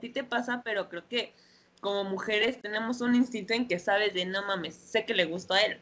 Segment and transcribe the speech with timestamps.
[0.00, 1.34] a ti te pasa, pero creo que
[1.82, 5.52] como mujeres tenemos un instinto en que sabes de no mames, sé que le gustó
[5.52, 5.78] a él.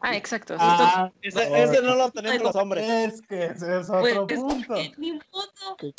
[0.00, 0.56] Ah, exacto.
[0.58, 2.84] Ah, Ese, ese no lo tenemos los hombres.
[3.14, 4.74] Es que ese es Pues, otro es punto.
[4.74, 5.76] que ni modo.
[5.78, 5.92] Qué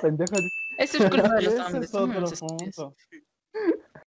[0.00, 0.36] pendeja.
[0.78, 1.84] Eso es culpa de los Ese hombres.
[1.90, 2.96] es otro no punto.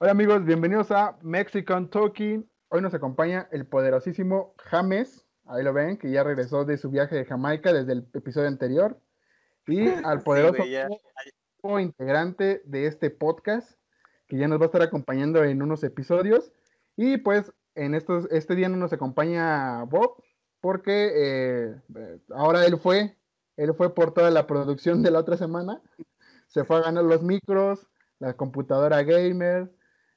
[0.00, 2.50] Hola amigos, bienvenidos a Mexican Talking.
[2.70, 5.27] Hoy nos acompaña el poderosísimo James.
[5.48, 9.00] Ahí lo ven, que ya regresó de su viaje de Jamaica desde el episodio anterior.
[9.66, 10.62] Y al poderoso
[11.62, 13.72] nuevo integrante de este podcast,
[14.26, 16.52] que ya nos va a estar acompañando en unos episodios.
[16.96, 20.22] Y pues en estos, este día no nos acompaña Bob,
[20.60, 21.80] porque eh,
[22.34, 23.16] ahora él fue,
[23.56, 25.80] él fue por toda la producción de la otra semana.
[26.48, 27.86] Se fue a ganar los micros,
[28.18, 29.72] la computadora gamer,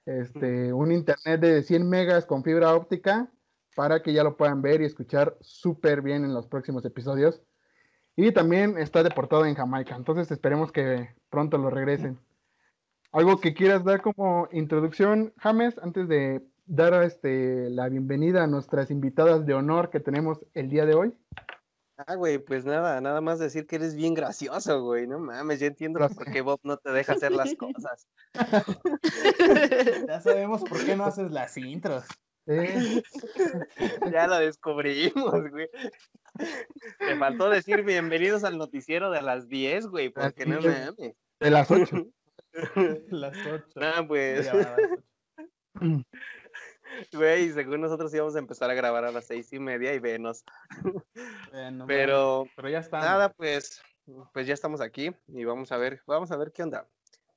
[0.06, 3.32] este, un internet de 100 megas con fibra óptica
[3.76, 7.42] para que ya lo puedan ver y escuchar súper bien en los próximos episodios.
[8.16, 12.20] Y también está deportado en Jamaica, entonces esperemos que pronto lo regresen.
[13.12, 18.92] ¿Algo que quieras dar como introducción, James, antes de dar este, la bienvenida a nuestras
[18.92, 21.14] invitadas de honor que tenemos el día de hoy?
[22.08, 25.08] Ah, güey, pues nada, nada más decir que eres bien gracioso, güey.
[25.08, 26.18] No mames, ya entiendo Gracias.
[26.18, 28.08] por qué Bob no te deja hacer las cosas.
[30.08, 32.06] Ya sabemos por qué no haces las intros.
[34.12, 35.70] Ya lo descubrimos, güey.
[37.00, 40.86] Te faltó decir bienvenidos al noticiero de las 10, güey, porque no Así es.
[40.98, 41.16] mames.
[41.40, 42.08] de las 8.
[43.10, 43.80] Las ocho.
[43.80, 44.50] No, pues,
[47.14, 50.44] güey, según nosotros íbamos a empezar a grabar a las seis y media y venos.
[51.52, 53.00] Bueno, Pero pero ya está.
[53.00, 53.82] nada, pues,
[54.34, 56.86] pues ya estamos aquí y vamos a ver, vamos a ver qué onda.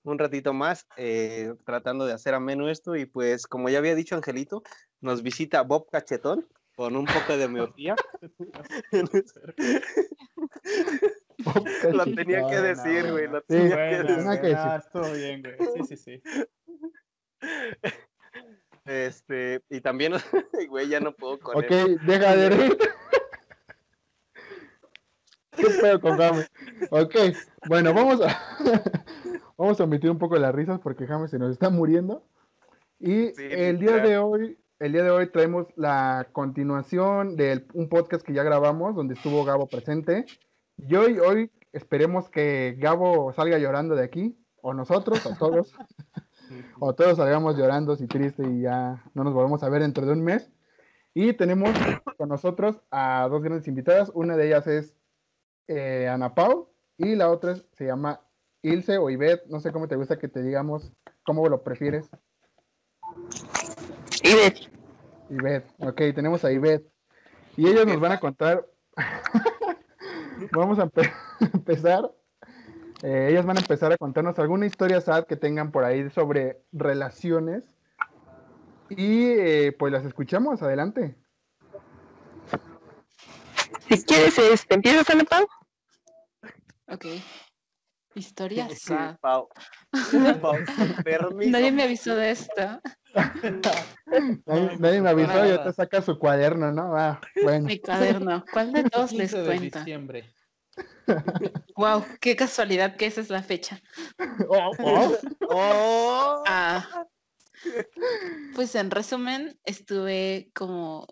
[0.05, 4.15] Un ratito más, eh, tratando de hacer ameno esto, y pues, como ya había dicho
[4.15, 4.63] Angelito,
[5.01, 6.47] nos visita Bob Cachetón
[6.77, 7.97] con un poco de miopía.
[11.93, 13.33] lo tenía que decir, no, güey, no.
[13.35, 14.15] lo Sí, tenía que decir.
[14.25, 14.57] bueno, que decir.
[14.59, 15.57] ah, estuvo bien, güey.
[15.87, 16.23] Sí, sí, sí.
[18.87, 20.13] Este, y también,
[20.69, 21.99] güey, ya no puedo con Ok, él.
[22.05, 22.79] deja de reír.
[25.53, 26.51] ¿Qué pedo con James?
[26.91, 27.15] Ok,
[27.67, 28.29] bueno, vamos a,
[29.57, 32.23] vamos a omitir un poco las risas porque James se nos está muriendo.
[32.99, 37.89] Y Sí, el día de hoy, el día de hoy traemos la continuación de un
[37.89, 40.27] podcast que ya grabamos donde estuvo Gabo presente.
[40.77, 45.75] Y hoy, hoy esperemos que Gabo salga llorando de aquí, o nosotros, o todos,
[46.81, 50.13] o todos salgamos llorando y tristes y ya no nos volvemos a ver dentro de
[50.13, 50.51] un mes.
[51.13, 51.71] Y tenemos
[52.17, 54.11] con nosotros a dos grandes invitadas.
[54.15, 54.97] Una de ellas es
[55.69, 58.21] eh, Ana Pau y la otra se llama
[58.65, 59.47] Ilse o Ivette.
[59.49, 60.91] No sé cómo te gusta que te digamos,
[61.25, 62.09] cómo lo prefieres.
[64.23, 64.71] Ivette.
[65.31, 66.91] Ivette, ok, tenemos a Ivette.
[67.57, 68.67] Y ellos nos van a contar.
[70.53, 71.13] Vamos a empe-
[71.53, 72.11] empezar.
[73.03, 76.63] Eh, ellas van a empezar a contarnos alguna historia sad que tengan por ahí sobre
[76.73, 77.65] relaciones.
[78.89, 81.17] Y eh, pues las escuchamos, adelante.
[83.89, 85.47] Si quieres, este, ¿empiezas, Ana Pau?
[86.89, 87.05] Ok.
[88.15, 89.19] Historia sad.
[89.21, 89.49] Pau.
[90.41, 90.57] Pau,
[91.03, 91.51] permiso.
[91.51, 92.81] Nadie me avisó de esto.
[94.47, 96.97] Nadie, nadie me avisó, ya te saca su cuaderno, ¿no?
[96.97, 97.67] Ah, bueno.
[97.67, 98.45] Mi cuaderno.
[98.53, 99.79] ¿Cuál de todos les 15 de cuenta?
[99.81, 100.35] diciembre.
[101.77, 103.81] Wow, qué casualidad que esa es la fecha.
[104.49, 105.17] Oh, oh.
[105.51, 106.43] ¡Oh!
[106.47, 107.05] Ah,
[108.55, 111.07] pues en resumen, estuve como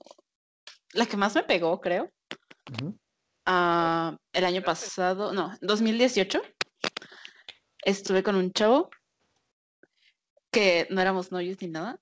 [0.92, 2.10] la que más me pegó, creo.
[3.44, 6.40] Ah, el año pasado, no, 2018,
[7.82, 8.90] estuve con un chavo
[10.50, 12.00] que no éramos novios ni nada.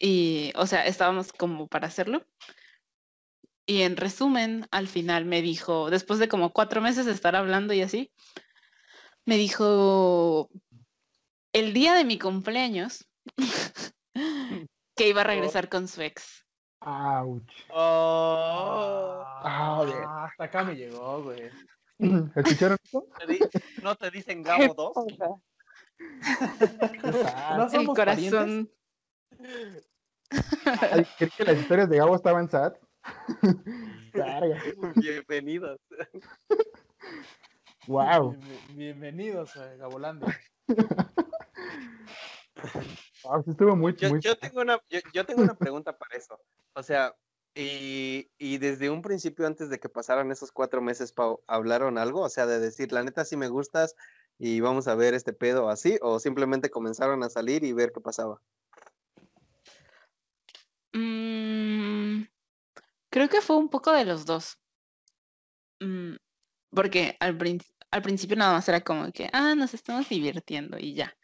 [0.00, 2.24] Y, o sea, estábamos como para hacerlo.
[3.66, 7.74] Y en resumen, al final me dijo, después de como cuatro meses de estar hablando
[7.74, 8.12] y así,
[9.24, 10.48] me dijo
[11.52, 13.08] el día de mi cumpleaños
[14.94, 16.46] que iba a regresar con su ex.
[16.80, 17.50] Ouch.
[17.70, 19.22] ¡Oh!
[19.24, 19.82] Ah.
[19.82, 21.50] Ah, hasta acá me llegó, güey.
[22.36, 23.06] ¿Escucharon eso?
[23.82, 24.92] ¿No te dicen Gabo 2?
[27.56, 28.70] No El somos corazón.
[30.90, 32.74] Ay, creí que las historias de Gabo estaban sad.
[34.96, 35.80] Bienvenidos.
[37.86, 38.32] Wow.
[38.32, 40.26] Bien- Bienvenidos a Gabolando.
[43.22, 46.16] Wow, sí estuvo muy, Yo, muy yo tengo una, yo, yo tengo una pregunta para
[46.16, 46.40] eso.
[46.74, 47.14] O sea,
[47.56, 51.14] y, y desde un principio, antes de que pasaran esos cuatro meses,
[51.46, 52.20] ¿hablaron algo?
[52.20, 53.96] O sea, de decir, la neta, sí me gustas
[54.38, 58.00] y vamos a ver este pedo así, o simplemente comenzaron a salir y ver qué
[58.02, 58.42] pasaba.
[60.92, 62.24] Mm,
[63.08, 64.58] creo que fue un poco de los dos.
[65.80, 66.16] Mm,
[66.70, 67.38] porque al,
[67.90, 71.16] al principio nada más era como que, ah, nos estamos divirtiendo y ya.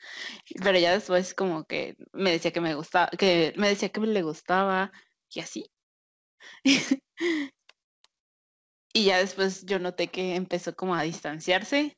[0.62, 4.23] Pero ya después como que me decía que me gustaba, que me decía que le
[4.23, 4.90] gustaba
[5.28, 5.70] y así.
[8.94, 11.97] Y ya después yo noté que empezó como a distanciarse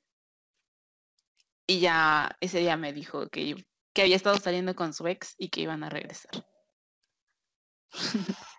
[1.67, 3.57] y ya ese día me dijo que,
[3.93, 6.31] que había estado saliendo con su ex y que iban a regresar.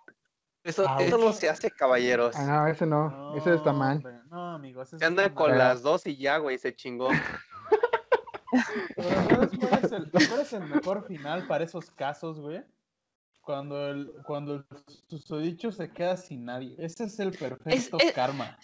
[0.66, 2.36] Eso, Ah, eso no se hace, caballeros.
[2.36, 3.98] Ah, no, ese no, ese está mal.
[3.98, 5.60] hombre, No, amigo, ese Se anda con mal.
[5.60, 7.10] las dos y ya, güey, se chingó.
[8.96, 12.64] Pero ¿sabes cuál es, el, cuál es el mejor final para esos casos, güey?
[13.46, 14.66] Cuando el, cuando el
[15.08, 16.76] susodicho se queda sin nadie.
[16.80, 18.58] Ese es el perfecto es- karma.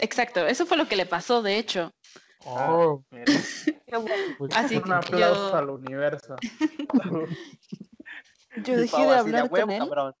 [0.00, 1.92] Exacto, eso fue lo que le pasó, de hecho.
[2.46, 3.24] Oh, bueno.
[4.38, 6.36] pues, Así un aplauso yo, al universo.
[8.64, 10.14] yo dejé de hablar "A huevo, con él, cabrón".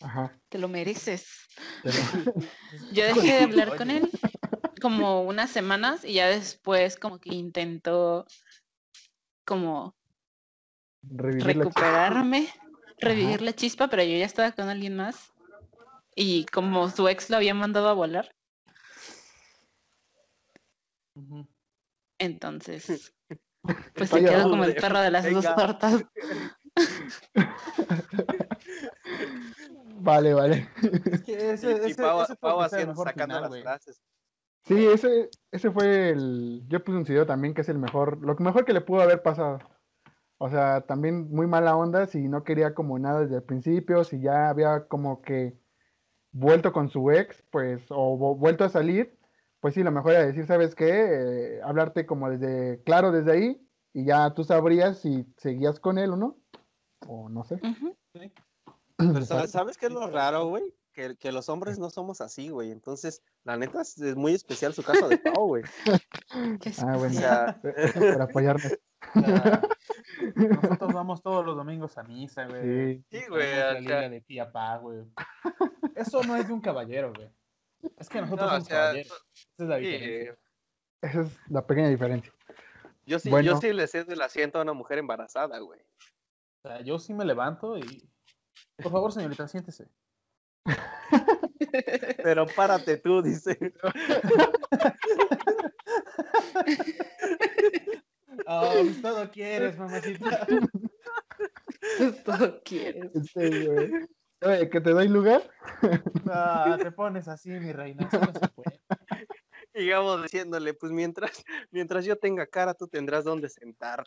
[0.00, 0.38] ajá.
[0.48, 1.26] te lo mereces.
[1.82, 1.96] pero-
[2.92, 4.10] Yo dejé de hablar con él
[4.80, 8.26] como unas semanas y ya después como que intentó
[9.44, 9.94] como
[11.02, 11.64] Revivir la
[13.00, 15.32] revivir la chispa, pero yo ya estaba con alguien más.
[16.14, 18.34] Y como su ex lo había mandado a volar,
[22.18, 23.14] entonces
[23.94, 26.04] pues se quedó como el perro de las dos tortas.
[30.00, 30.68] Vale, vale.
[31.10, 34.00] Es que ese, Y, y ese, Pau, ese Pau haciendo, sacando final, las frases.
[34.64, 36.62] Sí, ese, ese fue el.
[36.68, 39.22] Yo puse un video también que es el mejor, lo mejor que le pudo haber
[39.22, 39.58] pasado.
[40.38, 44.20] O sea, también muy mala onda si no quería como nada desde el principio, si
[44.20, 45.58] ya había como que
[46.30, 49.18] vuelto con su ex, pues, o vuelto a salir,
[49.60, 50.86] pues sí, lo mejor era decir, ¿sabes qué?
[50.88, 56.12] Eh, hablarte como desde, claro, desde ahí, y ya tú sabrías si seguías con él
[56.12, 56.38] o no,
[57.08, 57.60] o no sé.
[58.96, 60.74] Pero ¿sabes, ¿sabes qué es lo raro, güey?
[60.92, 62.70] Que, que los hombres no somos así, güey.
[62.70, 65.64] Entonces, la neta es, es muy especial su caso de Pau, güey.
[66.78, 67.14] Ah, bueno.
[67.14, 67.60] sea,
[67.94, 68.78] Para apoyarme.
[69.14, 69.60] O sea,
[70.34, 72.96] nosotros vamos todos los domingos a misa, güey.
[72.98, 73.04] Sí.
[73.10, 75.04] Sí, güey, la liga de tía pa, güey.
[75.94, 77.30] Eso no es de un caballero, güey.
[77.96, 79.26] Es que nosotros No, o somos sea, caballeros.
[79.34, 80.36] Esa es la diferencia.
[81.00, 82.32] Esa es la pequeña diferencia.
[83.06, 83.46] yo sí, Bueno.
[83.52, 85.80] yo sí le cedo el asiento a una mujer embarazada, güey.
[86.64, 88.10] O sea, yo sí me levanto y.
[88.82, 89.88] Por favor, señorita, siéntese.
[92.22, 93.56] Pero párate tú, dice.
[98.50, 100.46] Oh, pues todo quieres, mamacita.
[102.24, 103.10] Todo quieres.
[103.34, 103.90] Güey.
[104.40, 105.42] Oye, ¿que te doy lugar?
[106.24, 108.06] No, te pones así, mi reina.
[108.06, 108.80] Así no se puede.
[109.74, 114.02] Y vamos diciéndole, pues mientras, mientras yo tenga cara, tú tendrás donde sentar.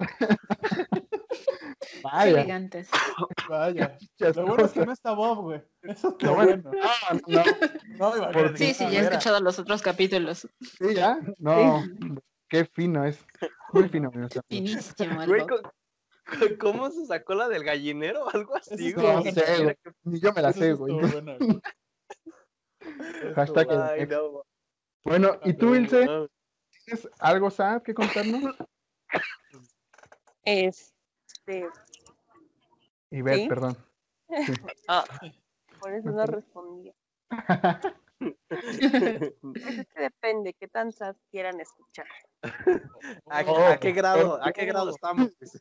[2.04, 2.32] Vaya.
[2.32, 2.90] elegantes.
[3.48, 3.98] Vaya.
[4.18, 5.62] Lo bueno es que no está Bob, güey.
[5.84, 6.72] Eso es Lo bueno-.
[6.82, 7.44] Ah, no,
[7.98, 10.48] No, imagínate Por- Sí, sí, ya he escuchado los otros capítulos.
[10.62, 11.20] sí, ya.
[11.38, 11.84] No,
[12.52, 13.26] qué fino es.
[13.74, 14.12] Muy fino.
[14.48, 18.30] Finísimo Güey, ¿cómo se sacó la del gallinero?
[18.30, 19.08] Algo así, güey.
[19.08, 19.78] No sé, güey.
[20.04, 20.94] Ni yo me la sé, güey.
[20.94, 21.62] bueno, güey.
[23.36, 24.44] Hashtag Ay, no,
[25.04, 26.06] Bueno, ¿y tú, Ilse?
[26.86, 28.56] ¿Tienes algo sad que contarnos?
[30.44, 31.70] Este.
[33.10, 33.48] Y ver, ¿Sí?
[33.48, 33.78] perdón.
[34.88, 35.04] Ah,
[35.80, 36.94] por eso no respondía.
[38.50, 38.64] Pues
[39.80, 42.06] es que depende qué tan sad quieran escuchar.
[43.30, 45.32] ¿A, Oh, a qué grado, a qué grado estamos?
[45.40, 45.60] Dice.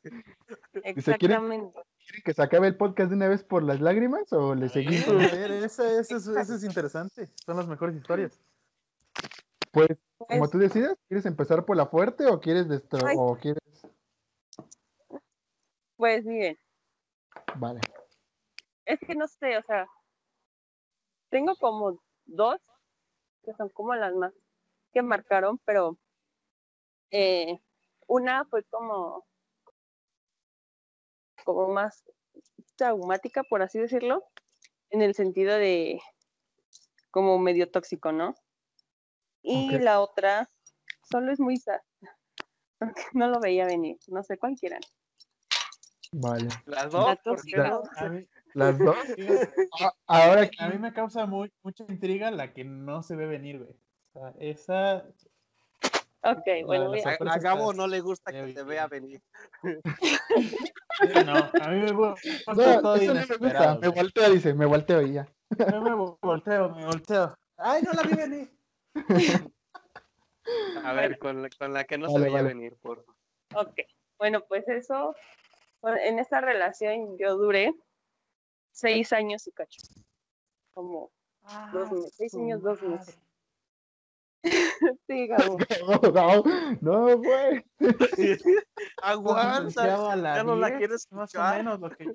[0.84, 1.72] Exactamente.
[1.98, 5.08] ¿Quieren que se acabe el podcast de una vez por las lágrimas o le seguimos?
[5.08, 7.28] A ver, ese, ese es, ese es interesante.
[7.46, 8.38] Son las mejores historias.
[9.72, 13.16] Pues, como Pues, tú decidas, ¿quieres empezar por la fuerte o quieres destro Ay.
[13.18, 13.60] o quieres?
[15.96, 16.58] pues miren,
[17.56, 17.80] Vale.
[18.86, 19.86] es que no sé, o sea,
[21.28, 22.58] tengo como dos
[23.42, 24.32] que son como las más
[24.92, 25.98] que marcaron, pero
[27.10, 27.60] eh,
[28.06, 29.24] una fue como
[31.44, 32.04] como más
[32.76, 34.24] traumática, por así decirlo,
[34.90, 36.00] en el sentido de
[37.10, 38.34] como medio tóxico, ¿no?
[39.42, 40.50] Y la otra
[41.10, 41.80] solo es muy sad.
[42.78, 44.78] porque No lo veía venir, no sé cualquiera.
[46.12, 46.48] Vale.
[46.66, 47.68] Las dos, La ¿por qué tóxica.
[47.68, 47.82] no?
[47.96, 48.96] A mí, Las dos.
[49.80, 50.56] Ah, Ahora aquí.
[50.62, 53.70] a mí me causa muy, mucha intriga la que no se ve venir, güey.
[54.14, 55.04] O sea, esa.
[56.22, 58.66] Ok, bueno, a- A, a Gabo no le gusta que se bien.
[58.66, 59.22] vea venir.
[61.24, 63.78] No, a mí me gusta No, todo eso no me gusta.
[63.94, 65.26] volteo, dice, me volteo y ya.
[65.58, 67.34] Yo me volteo, me volteo.
[67.56, 68.50] Ay, no la vi venir.
[70.84, 72.48] A ver, con la, con la que no se veía vale.
[72.48, 73.04] venir, por
[73.54, 73.80] Ok,
[74.18, 75.14] bueno, pues eso,
[75.82, 77.74] en esta relación yo duré
[78.72, 79.80] seis años y cacho,
[80.74, 81.10] como
[81.72, 83.18] dos meses, seis años, dos meses.
[85.06, 85.58] Sí, Gabo.
[86.14, 86.42] No,
[86.80, 87.62] no, güey.
[89.02, 90.16] Aguanta.
[90.16, 92.12] La ya no la 10, quieres Más o menos lo que yo.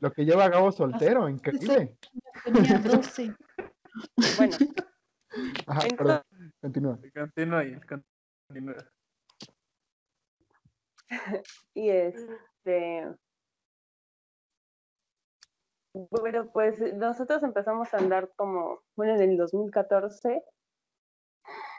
[0.00, 1.96] Lo que lleva Gabo soltero, increíble.
[2.44, 3.36] Tenía 12.
[4.36, 4.56] Bueno,
[5.66, 6.22] Ajá, Entonces- perdón,
[6.60, 6.98] continúa.
[7.14, 7.80] Continúa ahí,
[8.48, 8.90] continúa.
[11.74, 13.14] y este.
[16.10, 20.42] Bueno, pues nosotros empezamos a andar como, bueno, en el 2014.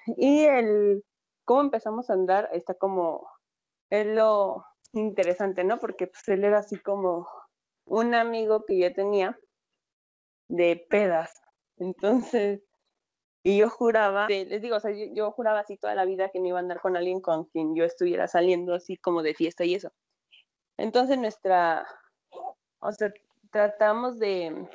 [0.08, 1.04] Y el
[1.46, 3.30] cómo empezamos a andar está como,
[3.92, 5.78] es lo interesante, ¿no?
[5.78, 7.28] Porque pues él era así como
[7.86, 9.38] un amigo que yo tenía
[10.50, 11.32] de pedas.
[11.78, 12.64] Entonces,
[13.44, 16.40] y yo juraba, les digo, o sea, yo, yo juraba así toda la vida que
[16.40, 19.64] no iba a andar con alguien con quien yo estuviera saliendo así como de fiesta
[19.64, 19.92] y eso.
[20.76, 21.86] Entonces nuestra,
[22.80, 23.14] o sea,
[23.58, 24.70] tratamos de,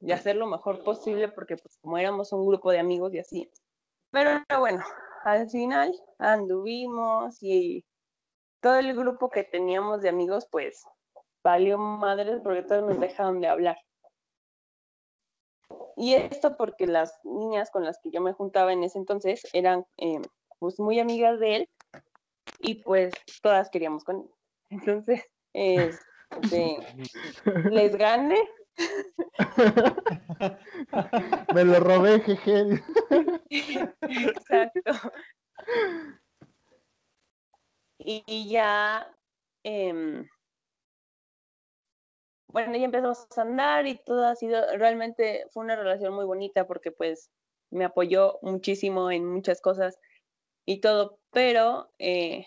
[0.00, 3.50] de hacer lo mejor posible porque pues como éramos un grupo de amigos y así.
[4.10, 4.84] Pero bueno,
[5.24, 7.86] al final anduvimos y
[8.60, 10.84] todo el grupo que teníamos de amigos pues
[11.42, 13.78] valió madres porque todos nos dejaron de hablar.
[15.96, 19.86] Y esto porque las niñas con las que yo me juntaba en ese entonces eran
[19.96, 20.20] eh,
[20.58, 21.68] pues muy amigas de él
[22.58, 24.30] y pues todas queríamos con él.
[24.68, 25.24] Entonces,
[26.30, 26.78] este,
[27.70, 28.48] les gané.
[31.54, 32.82] Me lo robé, jeje.
[33.50, 34.92] Exacto.
[37.98, 39.12] Y, y ya,
[39.64, 40.28] em,
[42.52, 46.66] bueno, ya empezamos a andar y todo ha sido, realmente fue una relación muy bonita
[46.66, 47.30] porque pues
[47.70, 49.98] me apoyó muchísimo en muchas cosas
[50.64, 52.46] y todo, pero eh,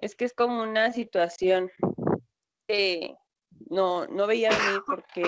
[0.00, 1.70] es que es como una situación
[2.68, 3.16] que
[3.70, 5.24] no, no veía venir porque,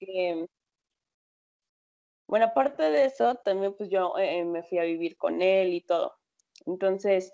[0.00, 0.46] em,
[2.26, 5.80] bueno, aparte de eso, también pues yo eh, me fui a vivir con él y
[5.82, 6.14] todo.
[6.66, 7.32] Entonces,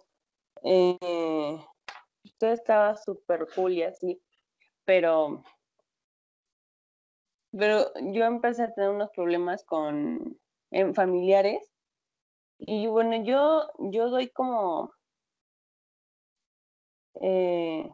[0.64, 1.58] eh,
[2.38, 4.22] todo estaba súper cool y así,
[4.84, 5.42] pero,
[7.52, 10.38] pero yo empecé a tener unos problemas con
[10.70, 11.72] en familiares
[12.58, 14.92] y bueno, yo, yo doy como
[17.20, 17.90] eh,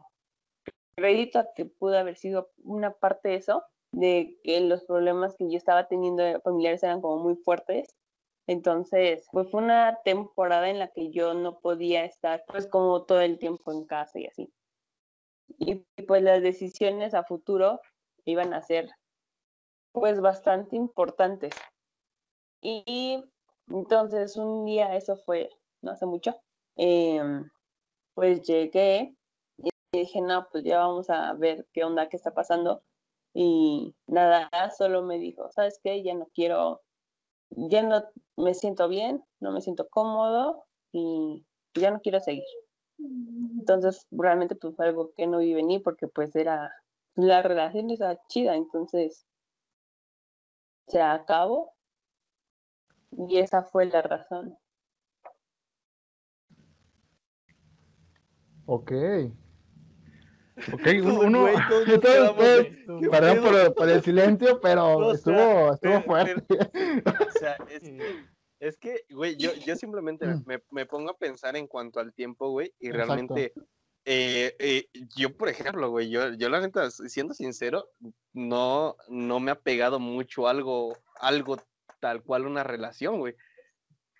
[1.01, 5.57] crédito que pudo haber sido una parte de eso, de que los problemas que yo
[5.57, 7.95] estaba teniendo familiares eran como muy fuertes.
[8.47, 13.21] Entonces, pues fue una temporada en la que yo no podía estar pues como todo
[13.21, 14.53] el tiempo en casa y así.
[15.57, 17.81] Y pues las decisiones a futuro
[18.25, 18.89] iban a ser
[19.91, 21.53] pues bastante importantes.
[22.61, 23.23] Y
[23.67, 25.49] entonces un día, eso fue
[25.81, 26.39] no hace mucho,
[26.75, 27.49] em,
[28.13, 29.15] pues llegué
[29.91, 32.81] y dije, no, pues ya vamos a ver qué onda, qué está pasando.
[33.33, 36.01] Y nada, solo me dijo, ¿sabes qué?
[36.03, 36.81] Ya no quiero,
[37.49, 38.03] ya no
[38.37, 42.43] me siento bien, no me siento cómodo y ya no quiero seguir.
[42.99, 46.71] Entonces, realmente pues fue algo que no vi venir porque pues era,
[47.15, 49.25] la relación estaba chida, entonces
[50.87, 51.73] se acabó
[53.11, 54.57] y esa fue la razón.
[58.65, 58.91] Ok.
[60.73, 61.47] Ok, un- uno.
[61.69, 66.57] Todos- de, ¿qué perdón por, por el silencio, pero O sea, estuvo, estuvo pero- fuerte.
[67.27, 68.25] O sea, es que,
[68.59, 72.13] es que, güey, yo, yo simplemente me- me, me pongo a pensar en cuanto al
[72.13, 72.91] tiempo, güey, y Mm.
[72.91, 73.05] Exacto.
[73.13, 73.53] realmente,
[74.05, 77.89] eh, eh, yo, por ejemplo, güey, yo, yo la neta, siendo sincero,
[78.33, 81.57] no, no me ha pegado mucho algo, algo
[81.99, 83.35] tal cual una relación, güey.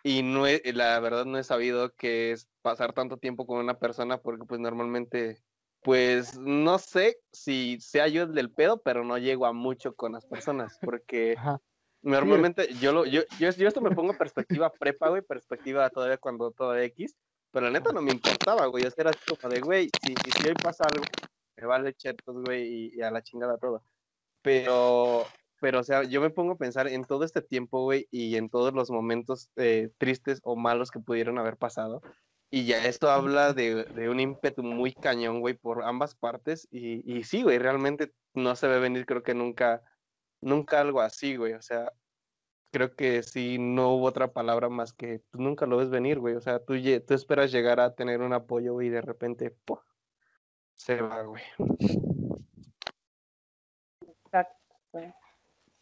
[0.04, 3.78] Y no he- la verdad no he sabido qué es pasar tanto tiempo con una
[3.80, 5.42] persona porque pues normalmente,
[5.84, 10.14] pues no sé si sea yo el del pedo, pero no llego a mucho con
[10.14, 11.60] las personas porque Ajá.
[12.02, 16.52] normalmente yo lo, yo, yo, yo esto me pongo perspectiva prepa, güey, perspectiva todavía cuando
[16.52, 17.18] todo X,
[17.52, 20.48] pero la neta no me importaba, güey, o sea, era como de, güey, si, si
[20.48, 21.04] hoy pasa algo,
[21.58, 23.84] me vale chetos, güey, y, y a la chingada todo.
[24.42, 25.26] Pero,
[25.60, 28.50] pero, o sea, yo me pongo a pensar en todo este tiempo, güey, y en
[28.50, 32.02] todos los momentos eh, tristes o malos que pudieron haber pasado.
[32.54, 36.68] Y ya esto habla de, de un ímpetu muy cañón, güey, por ambas partes.
[36.70, 39.82] Y, y sí, güey, realmente no se ve venir, creo que nunca,
[40.42, 41.54] nunca algo así, güey.
[41.54, 41.94] O sea,
[42.72, 46.36] creo que sí, no hubo otra palabra más que pues, nunca lo ves venir, güey.
[46.36, 46.74] O sea, tú,
[47.08, 49.80] tú esperas llegar a tener un apoyo, güey, y de repente, ¡pum!
[50.76, 51.44] se va, güey.
[54.08, 54.58] Exacto.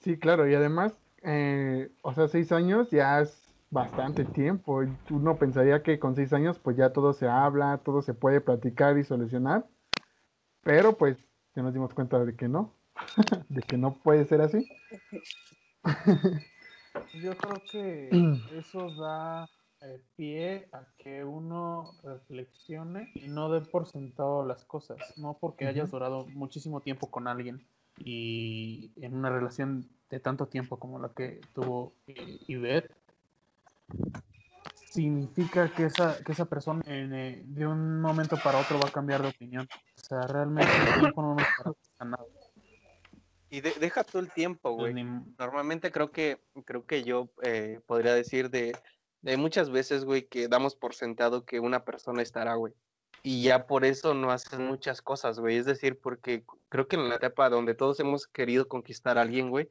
[0.01, 4.83] Sí, claro, y además, eh, o sea, seis años ya es bastante tiempo.
[4.83, 8.41] y Uno pensaría que con seis años, pues ya todo se habla, todo se puede
[8.41, 9.67] platicar y solucionar,
[10.61, 11.17] pero pues
[11.55, 12.73] ya nos dimos cuenta de que no,
[13.49, 14.67] de que no puede ser así.
[17.21, 18.09] yo creo que
[18.57, 19.49] eso da
[19.81, 25.67] eh, pie a que uno reflexione y no dé por sentado las cosas, no porque
[25.67, 27.65] hayas durado muchísimo tiempo con alguien
[27.97, 32.93] y en una relación de tanto tiempo como la que tuvo eh, Ivette,
[34.91, 39.22] significa que esa, que esa persona eh, de un momento para otro va a cambiar
[39.22, 39.67] de opinión.
[39.96, 41.48] O sea, realmente el tiempo no nos
[41.98, 42.25] para nada.
[43.51, 45.03] Y de- deja todo el tiempo, Pues güey.
[45.38, 48.77] Normalmente creo que, creo que yo eh, podría decir de,
[49.22, 52.74] de muchas veces, güey, que damos por sentado que una persona estará, güey.
[53.22, 55.58] Y ya por eso no hacen muchas cosas, güey.
[55.58, 59.50] Es decir, porque creo que en la etapa donde todos hemos querido conquistar a alguien,
[59.50, 59.67] güey,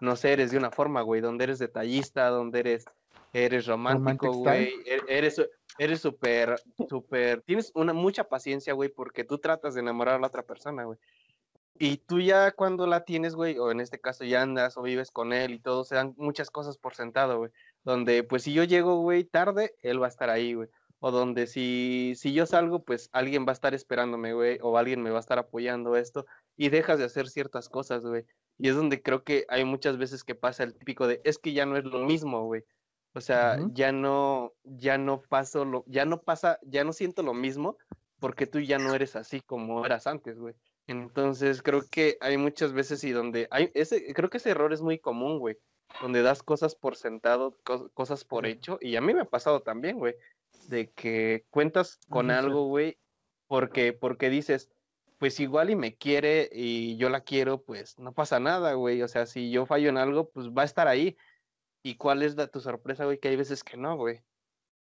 [0.00, 2.84] no sé, eres de una forma, güey, donde eres detallista, donde eres,
[3.32, 5.40] eres romántico, güey, e- eres,
[5.78, 10.26] eres súper, súper, tienes una mucha paciencia, güey, porque tú tratas de enamorar a la
[10.26, 10.98] otra persona, güey.
[11.78, 15.10] Y tú ya cuando la tienes, güey, o en este caso ya andas o vives
[15.10, 17.50] con él y todo, se dan muchas cosas por sentado, güey.
[17.82, 20.68] Donde, pues, si yo llego, güey, tarde, él va a estar ahí, güey.
[21.00, 25.02] O donde si, si yo salgo, pues alguien va a estar esperándome, güey, o alguien
[25.02, 26.26] me va a estar apoyando esto,
[26.56, 28.24] y dejas de hacer ciertas cosas, güey.
[28.58, 31.52] Y es donde creo que hay muchas veces que pasa el típico de, es que
[31.52, 32.62] ya no es lo mismo, güey.
[33.14, 37.34] O sea, ya no, ya no paso lo, ya no pasa, ya no siento lo
[37.34, 37.76] mismo,
[38.20, 40.54] porque tú ya no eres así como eras antes, güey.
[40.86, 44.80] Entonces creo que hay muchas veces y donde hay ese, creo que ese error es
[44.80, 45.58] muy común, güey,
[46.00, 49.60] donde das cosas por sentado, cos- cosas por hecho, y a mí me ha pasado
[49.60, 50.14] también, güey,
[50.68, 52.98] de que cuentas con algo, güey,
[53.46, 54.70] porque, porque dices,
[55.18, 59.08] pues igual y me quiere y yo la quiero, pues no pasa nada, güey, o
[59.08, 61.16] sea, si yo fallo en algo, pues va a estar ahí.
[61.82, 63.18] ¿Y cuál es la, tu sorpresa, güey?
[63.18, 64.22] Que hay veces que no, güey.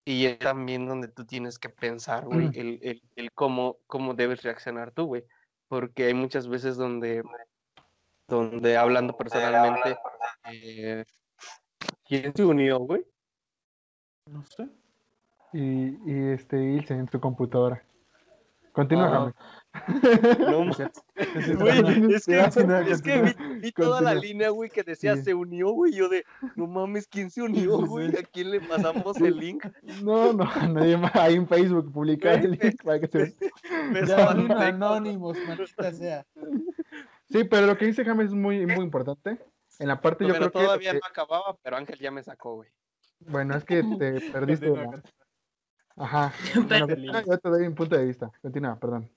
[0.05, 2.51] Y es también donde tú tienes que pensar, güey, Mm.
[2.55, 5.23] el, el, el cómo, cómo debes reaccionar tú, güey.
[5.67, 7.23] Porque hay muchas veces donde,
[8.27, 9.97] donde hablando personalmente,
[10.51, 11.05] eh,
[12.07, 13.05] ¿quién se unió, güey?
[14.25, 14.67] No sé.
[15.53, 17.83] Y, y este, Ilse en su computadora.
[18.71, 19.60] Continúa, Ah.
[20.39, 21.55] No, Es.
[21.57, 21.81] Güey,
[22.25, 25.23] que, Continúa, es que vi, toda la línea, güey, que decía Sí.
[25.23, 25.93] se unió, güey.
[25.93, 28.09] Yo de, no mames, ¿quién se unió, güey?
[28.09, 29.65] ¿A quién le pasamos el link?
[30.03, 31.15] No, no, nadie más.
[31.15, 33.35] Ahí en Facebook publicar el link para que se
[33.91, 36.25] Me Ya, anónimos, maldita sea.
[37.29, 39.37] Sí, pero lo que dice James es muy, muy importante.
[39.79, 42.21] En la parte yo Pero creo que, todavía que- no acababa, pero Ángel ya me
[42.23, 42.69] sacó, güey.
[43.19, 44.69] Bueno, es que te perdiste.
[44.69, 45.01] La-.
[45.95, 46.33] Ajá.
[46.67, 46.87] Bueno,
[47.25, 48.31] yo te doy un punto de vista.
[48.41, 49.09] Continúa, perdón.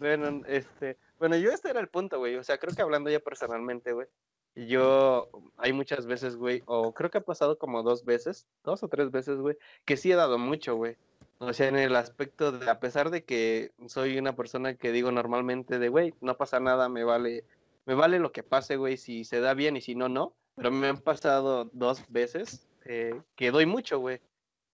[0.00, 2.34] Bueno, este, bueno, yo este era el punto, güey.
[2.34, 4.08] O sea, creo que hablando ya personalmente, güey.
[4.56, 8.88] Yo, hay muchas veces, güey, o creo que ha pasado como dos veces, dos o
[8.88, 10.96] tres veces, güey, que sí he dado mucho, güey.
[11.38, 15.12] O sea, en el aspecto de, a pesar de que soy una persona que digo
[15.12, 17.44] normalmente de, güey, no pasa nada, me vale,
[17.86, 20.34] me vale lo que pase, güey, si se da bien y si no, no.
[20.56, 24.20] Pero me han pasado dos veces eh, que doy mucho, güey.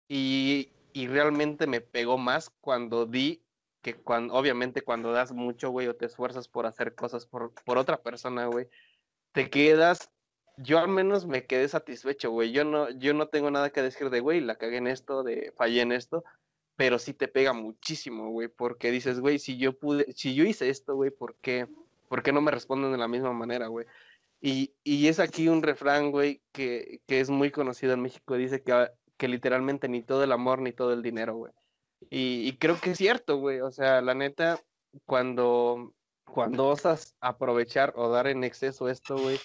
[0.08, 3.42] Y, y realmente me pegó más cuando di
[3.82, 7.78] que cuando, obviamente cuando das mucho, güey, o te esfuerzas por hacer cosas por, por
[7.78, 8.68] otra persona, güey,
[9.32, 10.10] te quedas,
[10.56, 14.10] yo al menos me quedé satisfecho, güey, yo no, yo no tengo nada que decir
[14.10, 16.24] de, güey, la cagué en esto, de fallé en esto,
[16.76, 20.68] pero sí te pega muchísimo, güey, porque dices, güey, si yo pude, si yo hice
[20.70, 21.66] esto, güey, ¿por qué,
[22.08, 23.86] por qué no me responden de la misma manera, güey?
[24.40, 28.62] Y, y es aquí un refrán, güey, que, que es muy conocido en México, dice
[28.62, 31.52] que, ah, que literalmente ni todo el amor ni todo el dinero, güey.
[32.08, 33.60] Y, y creo que es cierto, güey.
[33.60, 34.60] O sea, la neta,
[35.04, 39.38] cuando, cuando osas aprovechar o dar en exceso esto, güey,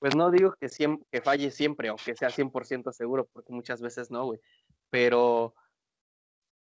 [0.00, 3.80] pues no digo que, siem- que falle siempre o que sea 100% seguro, porque muchas
[3.82, 4.40] veces no, güey.
[4.90, 5.54] Pero,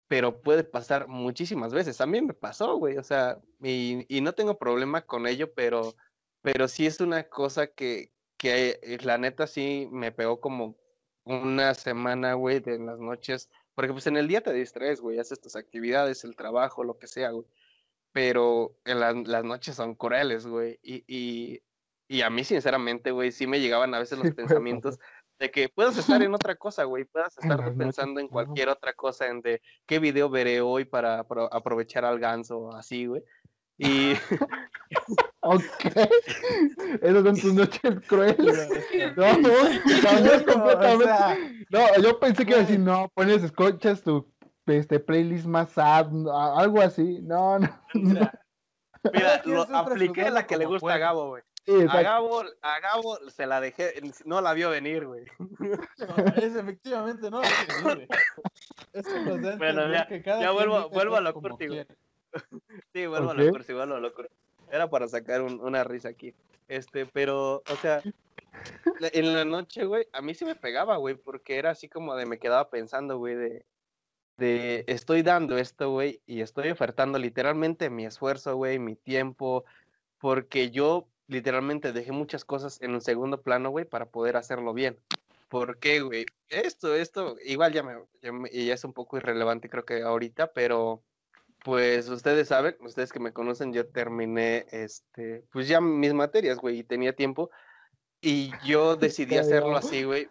[0.07, 2.01] pero puede pasar muchísimas veces.
[2.01, 2.97] A mí me pasó, güey.
[2.97, 5.95] O sea, y, y no tengo problema con ello, pero,
[6.41, 10.77] pero sí es una cosa que, que eh, la neta sí me pegó como
[11.23, 13.49] una semana, güey, de las noches
[13.79, 17.07] porque pues en el día te distraes, güey, haces tus actividades, el trabajo, lo que
[17.07, 17.45] sea, güey.
[18.11, 20.77] Pero en la- las noches son crueles, güey.
[20.83, 21.61] Y, y,
[22.09, 24.99] y a mí, sinceramente, güey, sí me llegaban a veces los Sí, pensamientos
[25.39, 27.05] de que puedas estar en otra cosa, güey.
[27.05, 31.47] Puedas estar pensando en cualquier otra cosa, en de qué video veré hoy para apro-
[31.49, 33.23] aprovechar al ganso, así, güey.
[33.79, 34.13] Y
[35.41, 35.63] Ok.
[37.01, 38.69] Esas son tus noches crueles.
[39.15, 39.49] No, no,
[40.53, 41.03] completamente.
[41.05, 41.37] sea,
[41.69, 44.29] No, yo pensé que iba a decir, no, pones, escuchas tu
[44.67, 46.07] este, playlist más sad,
[46.57, 47.19] algo así.
[47.23, 47.69] No, no.
[47.93, 48.31] mira,
[49.45, 50.97] lo apliqué la que le gusta a.
[50.97, 51.43] Gabo, güey.
[51.65, 52.01] Sí, A.
[52.01, 53.93] Gabo, a Gabo se la dejé,
[54.25, 55.25] no la vio venir, güey.
[55.59, 55.77] no,
[56.35, 57.41] es efectivamente no.
[58.93, 61.85] es a Bueno, ya- que cada ya vuelvo- vuelvo a lo curti, güey.
[62.93, 63.39] Sí, vuelvo Ok.
[63.39, 64.33] a cursi, vuelvo a lo cursi.
[64.71, 66.33] Era para sacar un- una risa aquí.
[66.67, 68.03] Este, pero, o sea,
[68.99, 72.25] en la noche, güey, a mí sí me pegaba, güey, porque era así como de
[72.25, 73.65] me quedaba pensando, güey, de,
[74.37, 79.65] de estoy dando esto, güey, y estoy ofertando literalmente mi esfuerzo, güey, mi tiempo,
[80.19, 84.99] porque yo literalmente dejé muchas cosas en un segundo plano, güey, para poder hacerlo bien.
[85.47, 86.25] ¿Por qué, güey?
[86.49, 90.53] Esto, esto, igual ya me, ya me- ya es un poco irrelevante creo que ahorita,
[90.53, 91.01] pero
[91.63, 96.79] pues ustedes saben, ustedes que me conocen, yo terminé, este, pues ya mis materias, güey,
[96.79, 97.49] y tenía tiempo,
[98.21, 100.29] y yo decidí hacerlo así, güey.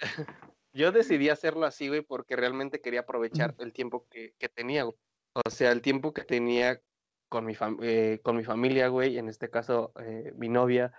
[0.74, 4.96] Yo decidí hacerlo así, güey, porque realmente quería aprovechar el tiempo que, que tenía, güey.
[5.44, 6.80] O sea, el tiempo que tenía
[7.28, 10.94] con mi, fam- eh, con mi familia, güey, en este caso, eh, mi novia,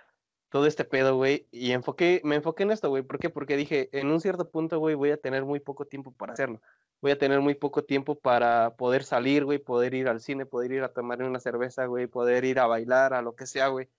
[0.49, 3.31] todo este pedo, güey, y enfoqué, me enfoqué en esto, güey, ¿por qué?
[3.31, 6.61] Porque dije, en un cierto punto, güey, voy a tener muy poco tiempo para hacerlo.
[7.03, 10.71] Voy a tener muy poco tiempo para poder salir, güey, poder ir al cine, poder
[10.71, 13.89] ir a tomar una cerveza, güey, poder ir a bailar, a lo que sea, güey.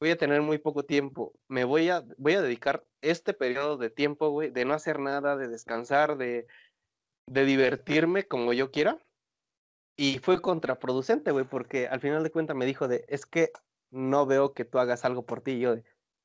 [0.00, 1.34] Voy a tener muy poco tiempo.
[1.46, 5.36] Me voy a, voy a dedicar este periodo de tiempo, güey, de no hacer nada,
[5.36, 6.46] de descansar, de,
[7.26, 8.98] de divertirme como yo quiera.
[9.94, 13.52] Y fue contraproducente, güey, porque al final de cuentas me dijo de, es que
[13.90, 15.58] no veo que tú hagas algo por ti.
[15.58, 15.76] Yo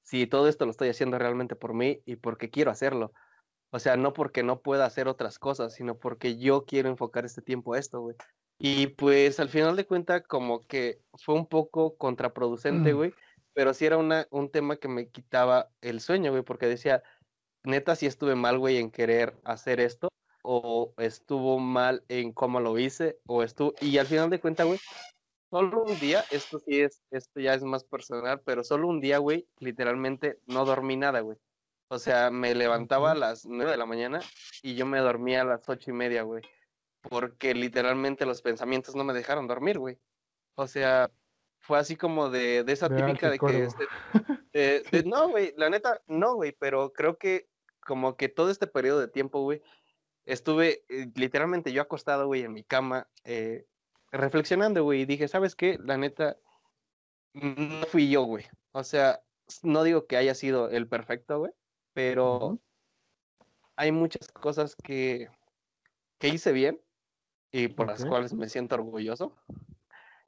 [0.04, 3.12] si todo esto lo estoy haciendo realmente por mí y porque quiero hacerlo.
[3.72, 7.42] O sea, no porque no pueda hacer otras cosas, sino porque yo quiero enfocar este
[7.42, 8.16] tiempo a esto, güey.
[8.58, 12.98] Y pues al final de cuentas como que fue un poco contraproducente, Mm.
[12.98, 13.14] güey,
[13.54, 17.04] pero sí era una, un tema que me quitaba el sueño, güey, porque decía,
[17.64, 20.10] neta, sí estuve mal, güey, en querer hacer esto,
[20.44, 24.80] o estuvo mal en cómo lo hice, o estuvo, y al final de cuentas, güey,
[25.50, 29.20] solo un día, esto sí es, esto ya es más personal, pero solo un día,
[29.20, 31.38] güey, literalmente no dormí nada, güey.
[31.90, 34.22] O sea, me levantaba a las nueve de la mañana
[34.62, 36.44] y yo me dormía a las ocho y media, güey.
[37.02, 39.98] Porque literalmente los pensamientos no me dejaron dormir, güey.
[40.56, 41.10] O sea,
[41.60, 43.64] fue así como de, de esa típica de que...
[43.66, 43.88] este,
[44.54, 47.48] de- de- no, güey, la neta, no, güey, pero creo que
[47.86, 49.62] como que todo este periodo de tiempo, güey,
[50.26, 53.66] estuve eh, literalmente yo acostado, güey, en mi cama, eh,
[54.12, 55.80] reflexionando, güey, y dije, ¿sabes qué?
[55.84, 56.38] La neta,
[57.34, 58.46] no fui yo, güey.
[58.74, 59.22] O sea,
[59.64, 61.52] no digo que haya sido el perfecto, güey,
[61.94, 62.60] pero
[63.76, 65.30] hay muchas cosas que,
[66.18, 66.82] que hice bien
[67.52, 69.36] y por las cuales me siento orgulloso.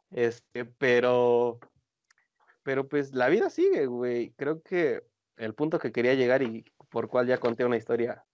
[0.09, 1.59] Este, pero,
[2.63, 4.31] pero pues la vida sigue, güey.
[4.31, 5.03] Creo que
[5.37, 8.25] el punto que quería llegar y por cual ya conté una historia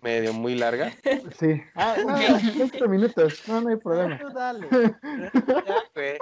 [0.00, 0.92] medio muy larga.
[1.38, 1.60] Sí.
[1.74, 2.20] Ah, no, Ok.
[2.56, 3.42] 20 minutos.
[3.48, 4.18] No, no hay problema.
[4.18, 4.68] Tú dale.
[5.12, 6.18] Ya, güey.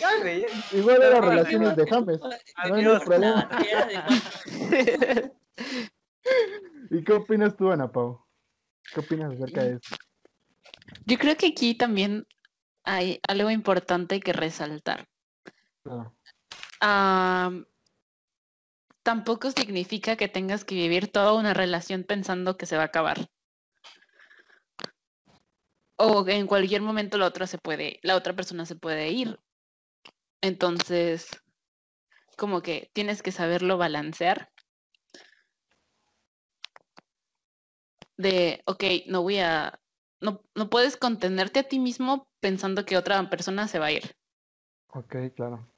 [0.00, 0.46] Ya, güey.
[0.72, 2.20] Igual eran relaciones de James.
[2.20, 2.28] No,
[2.68, 3.48] no hay problema.
[3.62, 5.38] No, era de cuatro.
[6.90, 8.26] ¿Y qué opinas tú, Ana Pau?
[8.92, 9.96] ¿Qué opinas acerca de eso?
[11.06, 12.26] Yo creo que aquí también
[12.82, 15.08] hay algo importante que resaltar.
[15.82, 16.16] Claro.
[16.80, 17.66] Am,
[19.02, 23.28] tampoco significa que tengas que vivir toda una relación pensando que se va a acabar.
[25.96, 29.38] O en cualquier momento la otra se puede, la otra persona se puede ir.
[30.40, 31.28] Entonces,
[32.36, 34.50] como que tienes que saberlo balancear.
[38.20, 39.80] De, ok, no voy a,
[40.20, 44.16] no, no puedes contenerte a ti mismo pensando que otra persona se va a ir.
[44.88, 45.70] Ok, claro.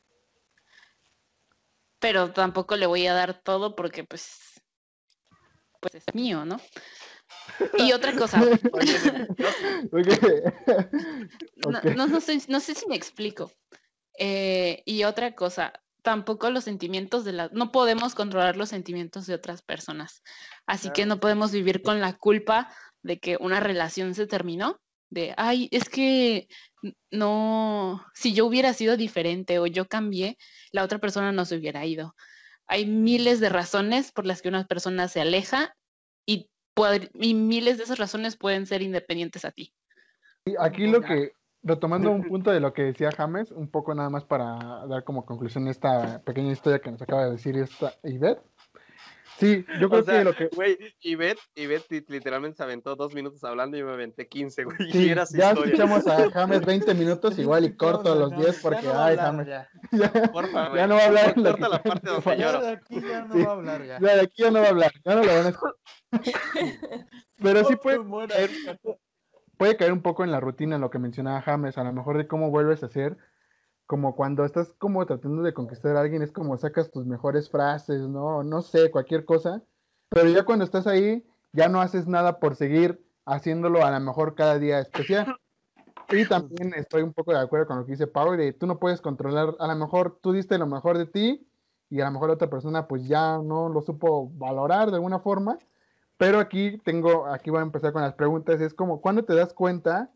[2.02, 4.60] pero tampoco le voy a dar todo porque pues
[5.80, 6.60] pues es mío, ¿no?
[7.78, 8.40] Y otra cosa,
[11.96, 13.50] no, no sé, no sé si me explico.
[14.18, 19.34] Eh, y otra cosa, tampoco los sentimientos de la, no podemos controlar los sentimientos de
[19.34, 20.22] otras personas.
[20.66, 22.68] Así que no podemos vivir con la culpa
[23.02, 26.48] de que una relación se terminó, de, ay, es que
[27.10, 30.38] no, si yo hubiera sido diferente o yo cambié,
[30.72, 32.14] la otra persona no se hubiera ido.
[32.66, 35.74] Hay miles de razones por las que una persona se aleja
[36.26, 36.48] y,
[37.34, 39.74] miles de esas razones pueden ser independientes a ti.
[40.46, 41.32] Y aquí lo que,
[41.62, 45.24] retomando un punto de lo que decía James, un poco nada más para dar como
[45.24, 48.40] conclusión esta pequeña historia que nos acaba de decir esta Ivette.
[49.38, 50.48] Sí, yo creo O sea, que lo que...
[50.54, 54.64] güey, Ivette, Ivette li- literalmente se aventó dos minutos hablando y yo me aventé 15,
[54.64, 54.76] güey.
[54.92, 55.50] Sí, ya historia.
[55.64, 58.92] escuchamos a James 20 minutos, igual y corto No, los no, 10 ya porque, no
[58.92, 59.68] va a ay, hablar, James, ya.
[59.90, 62.66] ya, Porfa, ya no va a hablar Corta que- la parte donde Ya Ya lloro.
[62.66, 63.42] de aquí ya no Sí.
[63.42, 63.98] va a hablar ya.
[64.00, 65.76] ya de aquí ya no va a hablar, ya no lo van a escuchar.
[67.42, 67.98] Pero sí puede
[69.56, 72.26] puede caer un poco en la rutina, lo que mencionaba James, a lo mejor de
[72.26, 73.16] cómo vuelves a hacer,
[73.86, 78.00] como cuando estás como tratando de conquistar a alguien, es como sacas tus mejores frases,
[78.00, 78.42] ¿no?
[78.42, 79.62] No sé, cualquier cosa,
[80.08, 84.34] pero ya cuando estás ahí, ya no haces nada por seguir haciéndolo a lo mejor
[84.34, 85.36] cada día especial.
[86.10, 88.78] Y también estoy un poco de acuerdo con lo que dice Pau, de tú no
[88.78, 91.46] puedes controlar, a lo mejor tú diste lo mejor de ti
[91.88, 95.20] y a lo mejor la otra persona pues ya no lo supo valorar de alguna
[95.20, 95.58] forma.
[96.22, 99.52] Pero aquí tengo, aquí voy a empezar con las preguntas, es como, ¿cuándo te das
[99.52, 100.08] cuenta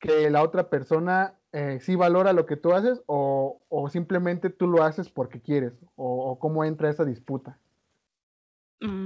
[0.00, 4.82] que la otra persona eh, sí valora lo que tú haces o, simplemente tú lo
[4.82, 5.74] haces porque quieres?
[5.94, 7.56] O, cómo entra esa disputa?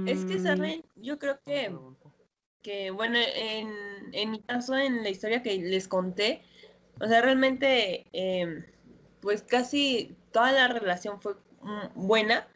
[0.07, 0.43] Es que, mm.
[0.43, 0.83] ¿saben?
[0.95, 1.77] Yo creo que,
[2.63, 3.69] que bueno, en,
[4.11, 6.41] en, mi caso, en la historia que les conté,
[6.99, 8.65] o sea, realmente, em,
[9.21, 12.47] pues casi toda la relación fue mm, buena,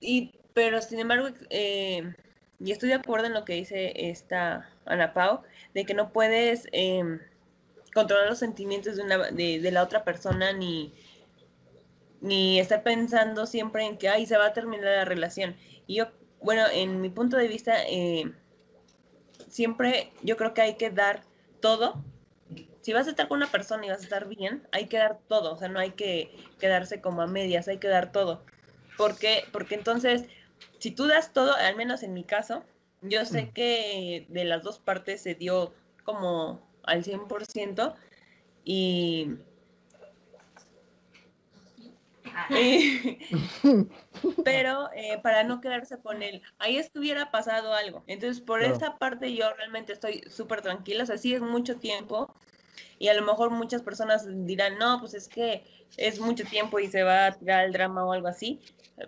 [0.00, 2.12] y, pero sin embargo, eh,
[2.60, 5.42] y estoy de acuerdo en lo que dice esta Ana Pau,
[5.74, 7.18] de que no puedes em,
[7.94, 10.92] controlar los sentimientos de, una, de, la otra persona ni,
[12.20, 15.56] ni estar pensando siempre en que, ay, se va a terminar la relación.
[15.86, 16.08] Y yo,
[16.42, 18.30] bueno, en mi punto de vista, eh,
[19.48, 21.22] siempre yo creo que hay que dar
[21.60, 22.04] todo.
[22.82, 25.18] Si vas a estar con una persona y vas a estar bien, hay que dar
[25.28, 28.44] todo, o sea, no hay que quedarse como a medias, hay que dar todo.
[28.96, 29.44] ¿Por qué?
[29.52, 30.24] Porque entonces
[30.80, 32.64] si tú das todo, al menos en mi caso,
[33.02, 35.72] yo sé que de las dos partes se dio
[36.04, 37.94] como al 100%
[38.64, 39.36] y...
[44.44, 48.02] pero eh, para no quedarse con él, ahí estuviera pasado algo.
[48.06, 52.34] Entonces, por esa parte yo realmente estoy súper tranquila, o sea, sí es mucho tiempo
[52.98, 55.64] y a lo mejor muchas personas dirán, no, pues es que
[55.96, 58.60] es mucho tiempo y se va a tirar el drama o algo así,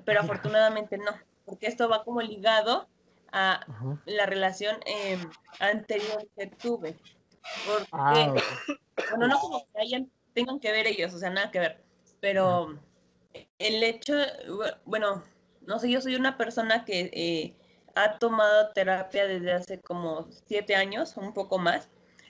[0.05, 1.13] pero afortunadamente no
[1.45, 2.89] porque esto va como ligado
[3.33, 3.65] a
[4.05, 5.19] la relación eh,
[5.59, 6.97] anterior que tuve.
[7.67, 8.35] Porque, ah,
[9.11, 11.85] bueno, no como que hayan, tengan que ver ellos, o sea, nada que ver,
[12.21, 12.79] pero
[13.59, 14.15] el hecho,
[14.85, 15.23] bueno,
[15.63, 17.57] no sé, yo soy una persona que eh,
[17.95, 21.89] ha tomado terapia desde hace como siete años, un poco más.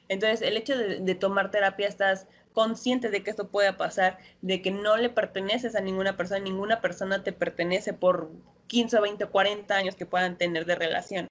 [0.09, 4.63] Entonces, el hecho de, de tomar terapia estás consciente de que esto pueda pasar, de
[4.63, 8.31] que no le perteneces a ninguna persona, ninguna persona te pertenece por
[8.67, 11.29] 15, 20, 40 años que puedan tener de relación.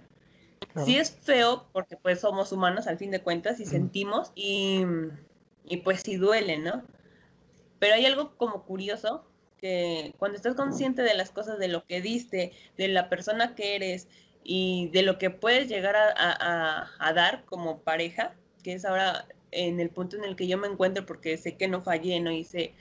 [0.85, 4.85] Sí es feo porque pues somos humanos al fin de cuentas y sentimos y,
[5.65, 6.83] y pues sí duele, ¿no?
[7.79, 9.25] Pero hay algo como curioso
[9.57, 13.75] que cuando estás consciente de las cosas, de lo que diste, de la persona que
[13.75, 14.07] eres
[14.43, 19.25] y de lo que puedes llegar a, a, a dar como pareja, que es ahora
[19.51, 22.31] en el punto en el que yo me encuentro porque sé que no fallé, no
[22.31, 22.73] hice,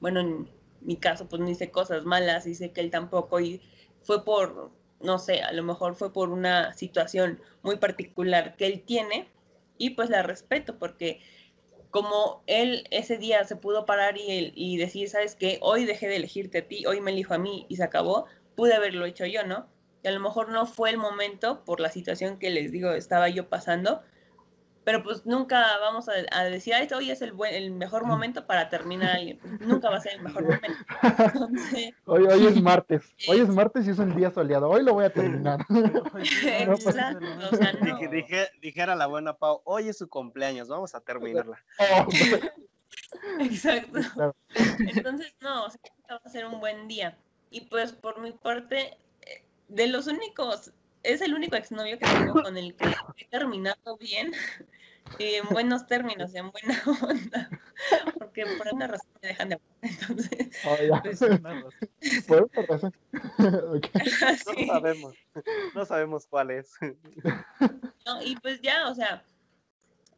[0.00, 0.50] bueno, en
[0.80, 3.60] mi caso pues no hice cosas malas y sé que él tampoco y
[4.02, 8.82] fue por, no sé, a lo mejor fue por una situación muy particular que él
[8.82, 9.28] tiene
[9.78, 11.20] y pues la respeto porque
[11.90, 16.16] como él ese día se pudo parar y, y decir, sabes que hoy dejé de
[16.16, 19.44] elegirte a ti, hoy me elijo a mí y se acabó, pude haberlo hecho yo,
[19.44, 19.66] ¿no?
[20.02, 23.28] Y a lo mejor no fue el momento por la situación que les digo estaba
[23.28, 24.02] yo pasando,
[24.86, 29.18] pero pues nunca vamos a, decir, hoy es el, buen, el mejor momento para terminar
[29.58, 30.78] Nunca va a ser el mejor momento.
[32.04, 35.06] hoy, hoy es martes, hoy es martes y es un día soleado, hoy lo voy
[35.06, 35.58] a terminar.
[36.14, 36.86] Exacto,
[37.50, 37.98] o sea, no.
[38.62, 41.60] dijera la buena Pau, hoy es su cumpleaños, vamos a terminarla.
[41.78, 42.06] Oh.
[43.40, 43.98] Exacto.
[44.78, 47.18] Entonces, no, o sea, va a ser un buen día.
[47.50, 50.72] Y pues por mi parte, eh, de los únicos
[51.06, 54.32] es el único exnovio que tengo con el que he terminado bien
[55.18, 57.50] y en buenos términos, en buena onda,
[58.18, 59.70] porque por una razón me dejan de hablar.
[59.82, 62.92] Entonces, oh, pues, por una razón.
[64.56, 65.14] No sabemos,
[65.74, 66.72] no sabemos cuál es.
[68.04, 69.24] No, y pues ya, o sea,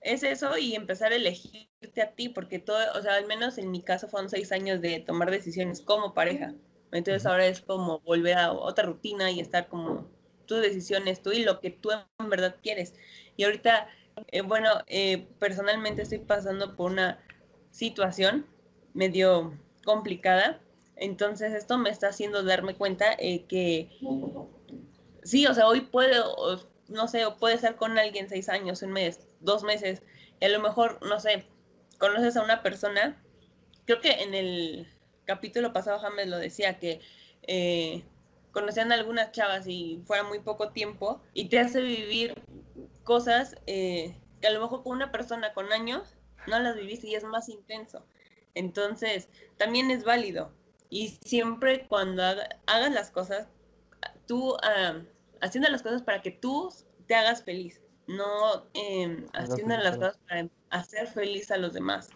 [0.01, 3.71] es eso y empezar a elegirte a ti, porque todo, o sea, al menos en
[3.71, 6.55] mi caso fueron seis años de tomar decisiones como pareja.
[6.93, 10.09] Entonces ahora es como volver a otra rutina y estar como
[10.47, 12.95] tus decisiones, tú y lo que tú en verdad quieres.
[13.37, 13.89] Y ahorita,
[14.29, 17.19] eh, bueno, eh, personalmente estoy pasando por una
[17.71, 18.47] situación
[18.95, 20.61] medio complicada,
[20.97, 23.89] entonces esto me está haciendo darme cuenta eh, que
[25.23, 29.27] sí, o sea, hoy puedo, no sé, puede ser con alguien seis años, un mes,
[29.41, 30.03] dos meses,
[30.41, 31.45] y a lo mejor, no sé,
[31.99, 33.23] conoces a una persona,
[33.85, 34.89] creo que en el
[35.25, 37.01] capítulo pasado James lo decía, que
[38.53, 42.35] conocían a algunas chavas y fuera muy poco tiempo y te hace vivir
[43.09, 46.15] cosas eh, que a lo mejor con una persona con años
[46.47, 48.05] no las viviste y es más intenso.
[48.55, 50.53] Entonces, también es válido.
[50.91, 53.49] Y siempre cuando hagas las cosas,
[54.27, 54.55] tú
[55.41, 56.69] haciendo las cosas para que tú
[57.07, 62.11] te hagas feliz, no em, haciendo las cosas para hacer feliz a los demás.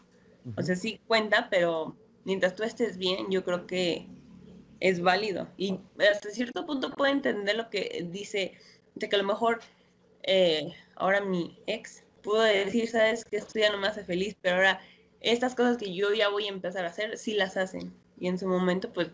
[0.59, 4.09] O sea, sí cuenta, pero mientras tú estés bien, yo creo que
[4.81, 5.49] es válido.
[5.57, 8.59] Y hasta cierto punto puedo entender lo que dice,
[8.95, 9.61] de que a lo mejor
[10.23, 14.57] eh, ahora mi ex pudo decir, sabes que esto ya no me hace feliz, pero
[14.57, 14.81] ahora
[15.21, 17.95] estas cosas que yo ya voy a empezar a hacer, sí las hacen.
[18.19, 19.11] Y en su momento, pues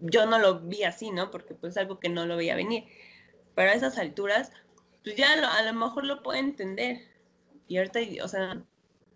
[0.00, 1.30] yo no lo vi así, ¿no?
[1.30, 2.84] Porque pues es algo que no lo veía venir.
[3.54, 4.52] Pero a esas alturas,
[5.04, 7.00] pues ya a lo mejor lo puedo entender.
[7.68, 8.62] Y ahorita, o sea,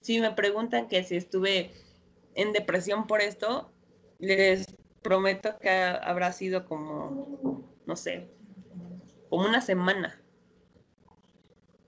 [0.01, 1.73] si me preguntan que si estuve
[2.35, 3.71] en depresión por esto,
[4.19, 4.67] les
[5.03, 8.29] prometo que ha- habrá sido como, no sé,
[9.29, 10.21] como una semana.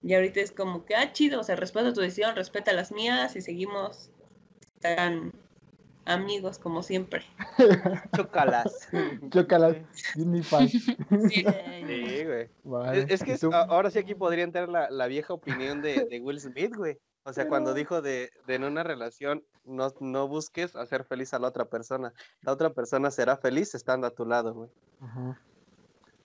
[0.03, 3.35] Y ahorita es como que, ah, chido, o sea, respeta tu decisión, respeta las mías
[3.37, 4.11] y seguimos
[4.81, 5.33] tan
[6.05, 7.25] amigos como siempre.
[8.17, 8.89] Chócalas.
[9.31, 9.77] Chócalas,
[10.15, 10.69] Disney fan.
[10.69, 10.85] Sí,
[11.87, 12.49] Sí, güey.
[12.65, 13.01] Vale.
[13.01, 16.41] Es, es que ahora sí aquí podría entrar la, la vieja opinión de, de Will
[16.41, 16.99] Smith, güey.
[17.25, 21.39] O sea, cuando dijo de, de en una relación no, no busques hacer feliz a
[21.39, 22.15] la otra persona.
[22.41, 24.71] La otra persona será feliz estando a tu lado, güey.
[25.01, 25.39] Ajá.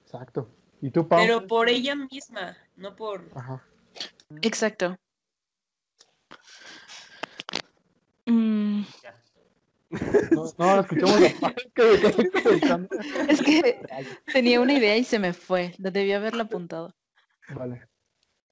[0.05, 0.47] Exacto.
[0.83, 1.21] ¿Y tú, Pau?
[1.21, 3.31] pero por ella misma, no por...
[3.33, 3.65] Ajá.
[4.41, 4.97] Exacto.
[8.25, 8.81] Mm,
[10.31, 11.21] No, no, escuchamos
[13.29, 13.79] es que
[14.33, 15.73] tenía una idea y se me fue.
[15.77, 16.93] La debí haberla apuntado.
[17.47, 17.87] Vale.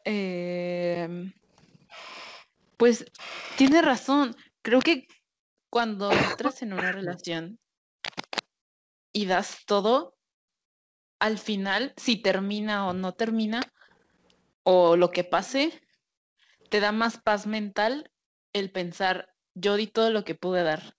[0.05, 1.33] Em,
[2.77, 3.03] pues
[3.57, 4.37] tiene razón.
[4.61, 5.05] Creo que
[5.69, 7.59] cuando entras en una relación
[9.11, 10.15] y das todo,
[11.21, 13.61] al final, si termina o no termina,
[14.63, 15.79] o lo que pase,
[16.69, 18.11] te da más paz mental
[18.53, 20.97] el pensar, yo di todo lo que pude dar.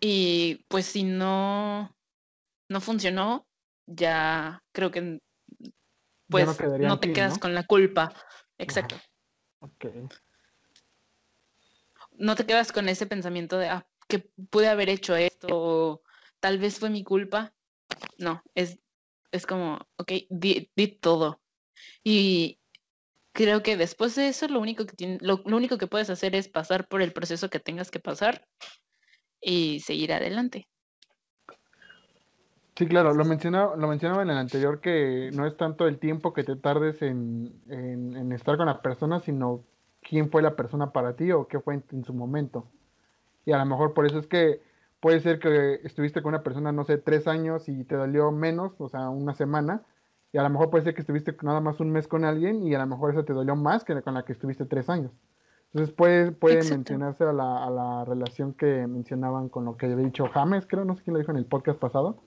[0.00, 1.96] Y pues si no,
[2.68, 3.46] no funcionó,
[3.86, 5.20] ya creo que
[6.28, 7.40] pues no te quedas ¿no?
[7.40, 8.12] con la culpa.
[8.58, 8.96] Exacto.
[9.60, 9.86] Ok.
[12.12, 14.18] No te quedas con ese pensamiento de, ah, que
[14.50, 16.02] pude haber hecho esto, o
[16.40, 17.54] tal vez fue mi culpa.
[18.18, 18.78] No, es,
[19.32, 21.40] es como, ok, di, di todo.
[22.04, 22.60] Y
[23.32, 26.34] creo que después de eso, lo único que tiene, lo, lo único que puedes hacer
[26.34, 28.46] es pasar por el proceso que tengas que pasar
[29.40, 30.68] y seguir adelante.
[32.76, 36.32] Sí, claro, lo mencionaba, lo mencionaba en el anterior que no es tanto el tiempo
[36.32, 39.64] que te tardes en, en- estar con la persona, sino
[40.00, 42.66] quién fue la persona para ti o qué fue en su momento.
[43.46, 44.62] Y a lo mejor por eso es que
[45.00, 48.72] puede ser que estuviste con una persona, no sé, tres años y te dolió menos,
[48.78, 49.82] o sea, una semana,
[50.32, 52.74] y a lo mejor puede ser que estuviste nada más un mes con alguien y
[52.74, 55.10] a lo mejor esa te dolió más que con la que estuviste tres años.
[55.72, 56.74] Entonces puede, puede Exacto.
[56.76, 60.84] mencionarse a la, a la relación que mencionaban con lo que había dicho James, creo,
[60.84, 62.18] no sé quién lo dijo en el podcast pasado,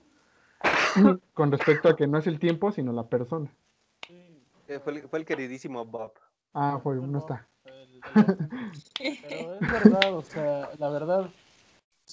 [1.34, 3.50] con respecto a que no es el tiempo, sino la persona.
[4.08, 6.12] Eh, Fue el, fue el queridísimo Bob.
[6.54, 7.46] Ah, fue, no está.
[7.64, 11.30] El- el- Pero es verdad, o sea, la verdad,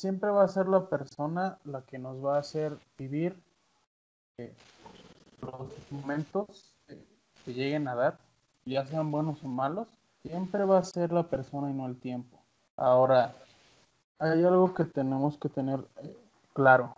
[0.02, 3.40] siempre va a ser la persona la que nos va a hacer vivir
[4.40, 4.52] eh,
[5.44, 6.74] los momentos
[7.46, 8.18] que lleguen a dar,
[8.66, 9.88] ya sean buenos o malos,
[10.24, 12.40] siempre va a ser la persona y no el tiempo.
[12.78, 13.36] Ahora,
[14.18, 16.18] hay algo que tenemos que tener eh,
[16.54, 16.96] claro.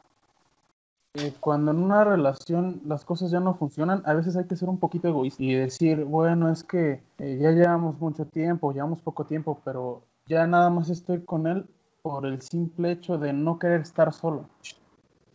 [1.15, 4.69] Eh, cuando en una relación las cosas ya no funcionan, a veces hay que ser
[4.69, 9.59] un poquito egoísta y decir, bueno, es que ya llevamos mucho tiempo, llevamos poco tiempo,
[9.65, 11.67] pero ya nada más estoy con él
[12.03, 14.49] por el simple hecho de no querer estar solo.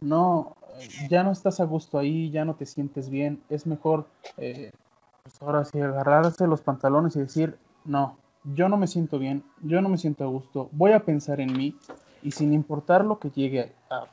[0.01, 0.55] No,
[1.09, 4.71] ya no estás a gusto ahí, ya no te sientes bien, es mejor, eh,
[5.25, 8.17] pues ahora agarrarse los pantalones y decir, no,
[8.55, 11.57] yo no me siento bien, yo no me siento a gusto, voy a pensar en
[11.57, 11.75] mí
[12.23, 14.07] y sin importar lo que llegue a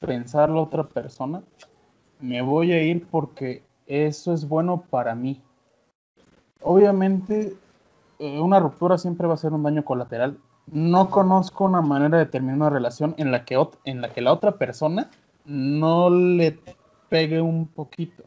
[0.00, 1.42] pensar la otra persona,
[2.20, 5.40] me voy a ir porque eso es bueno para mí.
[6.60, 7.54] Obviamente,
[8.18, 10.38] eh, una ruptura siempre va a ser un daño colateral.
[10.66, 14.32] No conozco una manera de terminar una relación en la que, en la, que la
[14.32, 15.10] otra persona
[15.44, 16.58] no le
[17.08, 18.24] pegue un poquito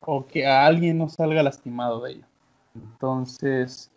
[0.00, 2.26] o que a alguien no salga lastimado de ello.
[2.74, 3.90] Entonces,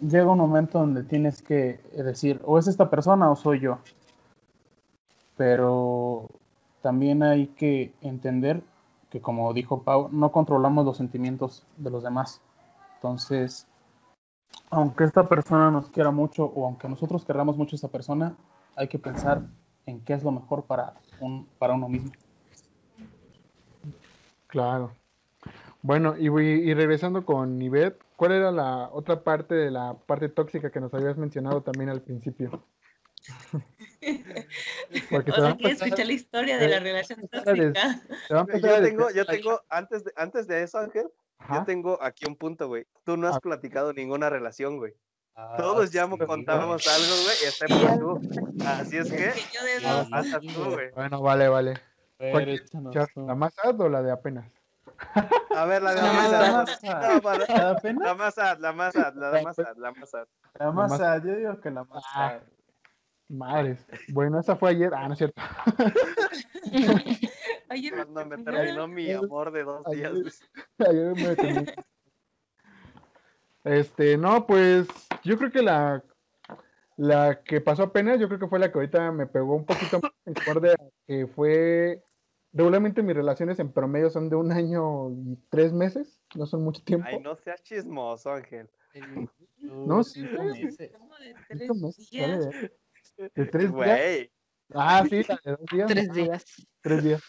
[0.00, 3.78] llega un momento donde tienes que decir, o es esta persona o soy yo.
[5.36, 6.28] Pero
[6.82, 8.62] también hay que entender
[9.10, 12.40] que, como dijo Pau, no controlamos los sentimientos de los demás.
[12.96, 13.66] Entonces,
[14.70, 18.36] aunque esta persona nos quiera mucho o aunque nosotros queramos mucho a esta persona,
[18.76, 19.42] hay que pensar
[19.86, 22.12] en qué es lo mejor para, un, para uno mismo.
[24.46, 24.92] Claro.
[25.82, 30.70] Bueno, y, y regresando con Ivette, ¿cuál era la otra parte de la parte tóxica
[30.70, 32.62] que nos habías mencionado también al principio?
[35.10, 37.28] Porque O te va a sea, ¿quieres empezar- escuchar la historia de la eh, relación
[37.28, 38.02] tóxica?
[38.28, 41.06] Yo tengo, yo tengo, antes de, antes de eso, Ángel,
[41.40, 41.54] Ajá.
[41.58, 42.86] yo tengo aquí un punto, güey.
[43.04, 43.40] Tú no has Ah.
[43.40, 44.94] platicado ninguna relación, güey.
[45.34, 48.20] Ah, Todos ya sí, contamos algo, güey, excepto tú.
[48.66, 49.32] Así es que,
[50.54, 50.90] tú, güey.
[50.92, 51.80] Bueno, vale, vale.
[52.18, 52.60] güey.
[53.14, 54.50] ¿La más sad o la de apenas?
[55.56, 57.90] A ver, la de La la.
[57.92, 60.26] No, ¿La más sad, la más sad, la más sad, la más sad.
[60.58, 62.32] La más sad, yo digo que la más Ah.
[62.38, 62.42] sad.
[63.30, 63.86] Madres.
[64.08, 64.92] Bueno, esa fue ayer.
[64.94, 65.40] Ah, no es cierto.
[67.70, 70.12] Ayer Cuando me terminó mi amor de dos días.
[70.78, 71.74] Ayer me determiné.
[73.62, 74.88] Este, no, pues
[75.22, 76.02] yo creo que la,
[76.96, 80.00] la que pasó apenas, yo creo que fue la que ahorita me pegó un poquito
[80.00, 80.74] más en acorde
[81.06, 82.02] que fue,
[82.52, 86.82] regularmente mis relaciones en promedio son de un año y tres meses, no son mucho
[86.82, 87.06] tiempo.
[87.08, 88.68] Ay, no seas chismoso, Ángel.
[89.58, 90.64] No, sí, cinco sí.
[90.64, 90.92] meses.
[90.98, 92.48] como de tres meses, días.
[93.16, 94.30] De tres días.
[94.74, 95.88] Ah, sí, la de dos días.
[95.88, 96.44] Tres días.
[96.82, 97.22] Tres días.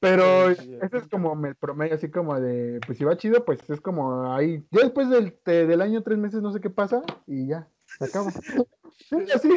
[0.00, 3.80] Pero ese es como el promedio, así como de, pues si va chido, pues es
[3.80, 4.62] como ahí.
[4.70, 8.04] Ya después del, te- del año, tres meses, no sé qué pasa, y ya, se
[8.04, 8.30] acaba.
[9.08, 9.48] Sí, así,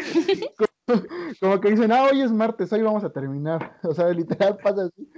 [0.57, 0.67] como,
[1.39, 3.77] como que dicen, ah, hoy es martes, hoy vamos a terminar.
[3.83, 5.11] O sea, literal pasa así.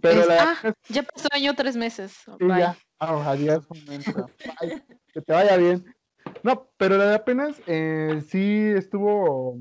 [0.00, 2.12] Pero Es- la ah, ya pasó año tres meses.
[2.12, 2.58] Sí, Bye.
[2.58, 2.76] ya.
[2.98, 3.66] Ah, adiós.
[3.68, 4.82] Bye.
[5.14, 5.84] Que te vaya bien.
[6.42, 9.58] No, pero la de apenas eh, sí estuvo,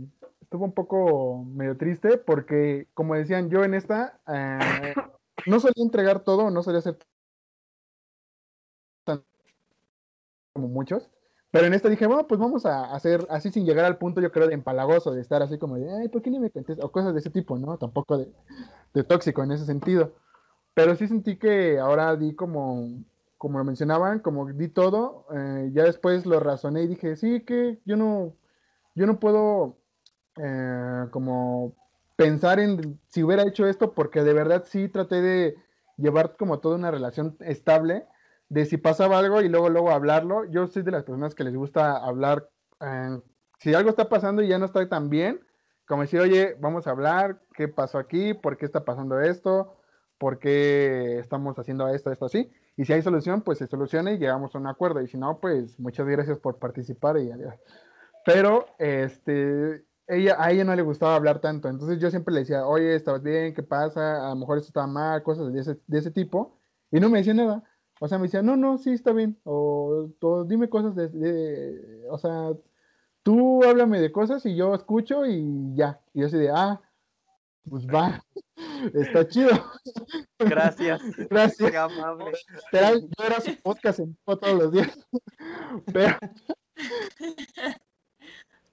[0.52, 4.94] estuvo un poco medio triste porque, como decían, yo en esta eh,
[5.48, 6.98] no solía entregar todo, no solía hacer
[9.06, 9.24] tan
[10.52, 11.10] como muchos,
[11.52, 14.34] pero en esta dije, bueno, pues vamos a hacer así sin llegar al punto, yo
[14.34, 16.84] creo, de empalagoso, de estar así como de, ay, ¿por qué ni me contestas?
[16.84, 17.78] O cosas de ese tipo, ¿no?
[17.78, 18.28] Tampoco de,
[18.94, 20.12] de tóxico en ese sentido.
[20.74, 22.90] Pero sí sentí que ahora di como,
[23.38, 27.80] como lo mencionaban, como di todo, eh, ya después lo razoné y dije, sí, que
[27.86, 28.34] yo no,
[28.96, 29.81] yo no puedo
[30.44, 31.76] eh, como
[32.16, 35.56] pensar en si hubiera hecho esto, porque de verdad sí traté de
[35.98, 38.06] llevar como toda una relación estable,
[38.50, 40.46] de si pasaba algo y luego, luego hablarlo.
[40.46, 43.20] Yo soy de las personas que les gusta hablar, eh,
[43.60, 45.42] si algo está pasando y ya no está tan bien,
[45.86, 48.34] como decir, oye, vamos a hablar, ¿qué pasó aquí?
[48.34, 49.78] ¿Por qué está pasando esto?
[50.18, 52.52] ¿Por qué estamos haciendo esto, esto así?
[52.78, 55.02] Y si hay solución, pues se soluciona y llegamos a un acuerdo.
[55.02, 57.56] Y si no, pues muchas gracias por participar y adiós.
[58.26, 61.70] Pero, este, ella, a ella no le gustaba hablar tanto.
[61.70, 63.54] Entonces yo siempre le decía, oye, ¿estabas bien?
[63.54, 64.26] ¿Qué pasa?
[64.28, 66.58] A lo mejor esto está mal, cosas de ese, de ese tipo.
[66.92, 67.64] Y no me decía nada.
[68.00, 69.40] O sea, me decía, no, no, sí, está bien.
[69.44, 72.52] O, o dime cosas de, de- o sea,
[73.24, 76.02] tú háblame de cosas y yo escucho y ya.
[76.14, 76.82] Y yo así de, ah,
[77.70, 78.24] pues va,
[78.94, 79.52] está chido.
[80.40, 81.02] Gracias.
[81.30, 81.72] Gracias.
[81.72, 82.32] Qué amable.
[82.74, 85.08] Yo era su podcast en todos los días.
[85.94, 86.18] Pero,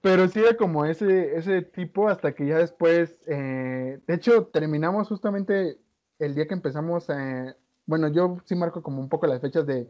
[0.01, 5.07] pero sí era como ese, ese tipo hasta que ya después, eh, de hecho, terminamos
[5.07, 5.77] justamente
[6.19, 9.87] el día que empezamos, eh, bueno, yo sí marco como un poco las fechas de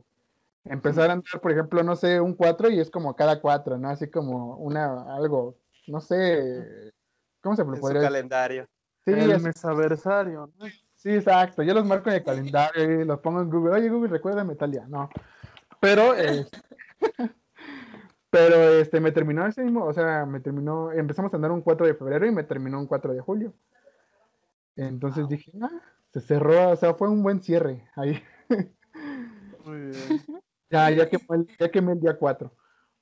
[0.66, 3.90] empezar a andar, por ejemplo, no sé, un 4 y es como cada 4, ¿no?
[3.90, 5.58] Así como una, algo,
[5.88, 6.92] no sé,
[7.42, 8.14] ¿cómo se En su podría decir?
[8.14, 8.68] calendario.
[9.06, 10.66] Sí, el así- mesaversario, ¿no?
[10.96, 11.64] Sí, exacto.
[11.64, 13.74] Yo los marco en el calendario y los pongo en Google.
[13.74, 14.86] Oye, Google, recuérdame tal día.
[14.88, 15.10] No.
[15.80, 16.46] Pero, eh,
[18.30, 21.88] pero este, me terminó ese mismo, o sea, me terminó, empezamos a andar un 4
[21.88, 23.54] de febrero y me terminó un 4 de julio.
[24.76, 25.82] Entonces dije, ah,
[26.14, 28.22] se cerró, o sea, fue un buen cierre ahí.
[29.66, 30.26] Muy bien.
[30.70, 32.54] Ya, ya quemé el, ya quemé el día 4.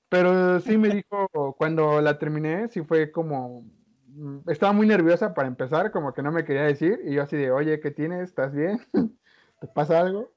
[0.10, 3.64] Pero sí me dijo, cuando la terminé, sí fue como,
[4.08, 7.36] mm, estaba muy nerviosa para empezar, como que no me quería decir, y yo así
[7.36, 8.30] de, oye, ¿qué tienes?
[8.30, 8.80] ¿Estás bien?
[9.60, 10.37] ¿Te pasa algo?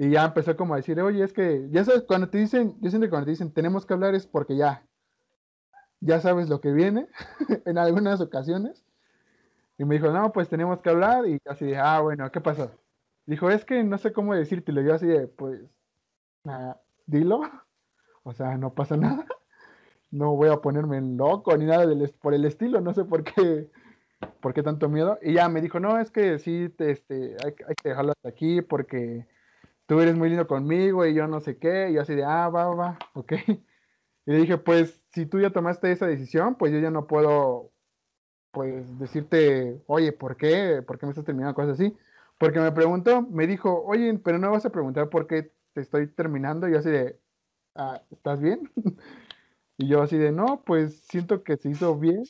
[0.00, 2.88] Y ya empezó como a decir, oye, es que, ya sabes, cuando te dicen, yo
[2.88, 4.82] siento que cuando te dicen, tenemos que hablar es porque ya,
[6.00, 7.06] ya sabes lo que viene,
[7.66, 8.82] en algunas ocasiones.
[9.76, 12.70] Y me dijo, no, pues tenemos que hablar, y así de, ah, bueno, ¿qué pasó?
[13.26, 15.60] Dijo, es que no sé cómo decírtelo, yo así de, pues,
[16.46, 17.42] ah, dilo,
[18.22, 19.26] o sea, no pasa nada,
[20.10, 23.70] no voy a ponerme loco ni nada del, por el estilo, no sé por qué,
[24.40, 25.18] por qué tanto miedo.
[25.20, 28.30] Y ya me dijo, no, es que sí, te, este, hay, hay que dejarlo hasta
[28.30, 29.28] aquí porque
[29.90, 32.48] tú eres muy lindo conmigo y yo no sé qué, y yo así de, ah,
[32.48, 33.32] va, va, ok.
[33.48, 37.72] Y le dije, pues, si tú ya tomaste esa decisión, pues yo ya no puedo,
[38.52, 40.82] pues, decirte, oye, ¿por qué?
[40.86, 41.96] ¿Por qué me estás terminando cosas así?
[42.38, 46.08] Porque me preguntó, me dijo, oye, pero no vas a preguntar por qué te estoy
[46.08, 46.68] terminando.
[46.68, 47.20] Y yo así de,
[47.76, 48.70] "Ah, ¿estás bien?
[49.78, 52.22] Y yo así de, no, pues siento que se hizo bien.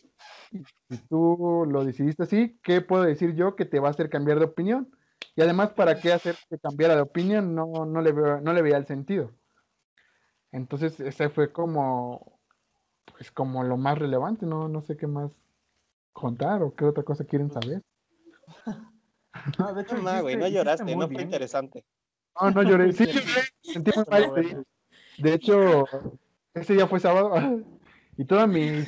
[0.53, 4.11] Y si tú lo decidiste así, ¿qué puedo decir yo que te va a hacer
[4.11, 4.91] cambiar de opinión?
[5.37, 7.55] Y además, ¿para qué hacer que cambiara de opinión?
[7.55, 9.33] No, no le veo, no le veía el sentido.
[10.53, 12.41] Entonces, ese fue como,
[13.17, 15.31] pues como lo más relevante, no, no sé qué más
[16.13, 17.83] contar o qué otra cosa quieren saber.
[19.59, 21.23] Ah, de hecho, No, güey, no lloraste, no fue bien.
[21.23, 21.85] interesante.
[22.41, 22.93] No, no lloré.
[22.93, 23.21] Sí, lloré.
[23.63, 24.67] Sentí muy mal.
[25.19, 25.85] De hecho,
[26.53, 27.33] ese día fue sábado
[28.17, 28.87] y todas mis,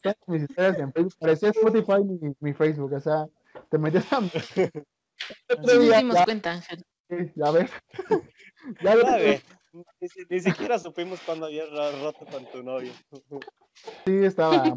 [0.00, 2.92] todas mis historias en Facebook parecía Spotify mi, mi Facebook.
[2.92, 3.26] O sea,
[3.68, 4.20] te metías a
[5.48, 6.82] Otro nos dimos ya, cuenta, Ángel.
[7.08, 7.70] sí, ya ves.
[8.80, 9.42] Ya ves.
[10.00, 12.92] Ni, si- ni siquiera supimos cuándo habías ro- roto con tu novio.
[14.06, 14.76] Sí, estaba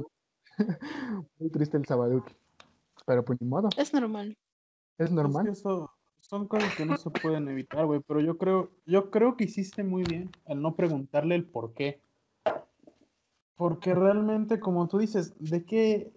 [1.40, 2.34] muy triste el Sabaduki.
[3.06, 4.36] Pero pues ni modo, Es normal.
[4.98, 5.46] es Es normal.
[5.46, 8.00] que eso son cosas que no se pueden evitar, güey.
[8.08, 12.02] Pero yo creo, yo creo que hiciste muy bien al no preguntarle el por qué.
[13.56, 16.12] Porque realmente, como tú dices, ¿de qué,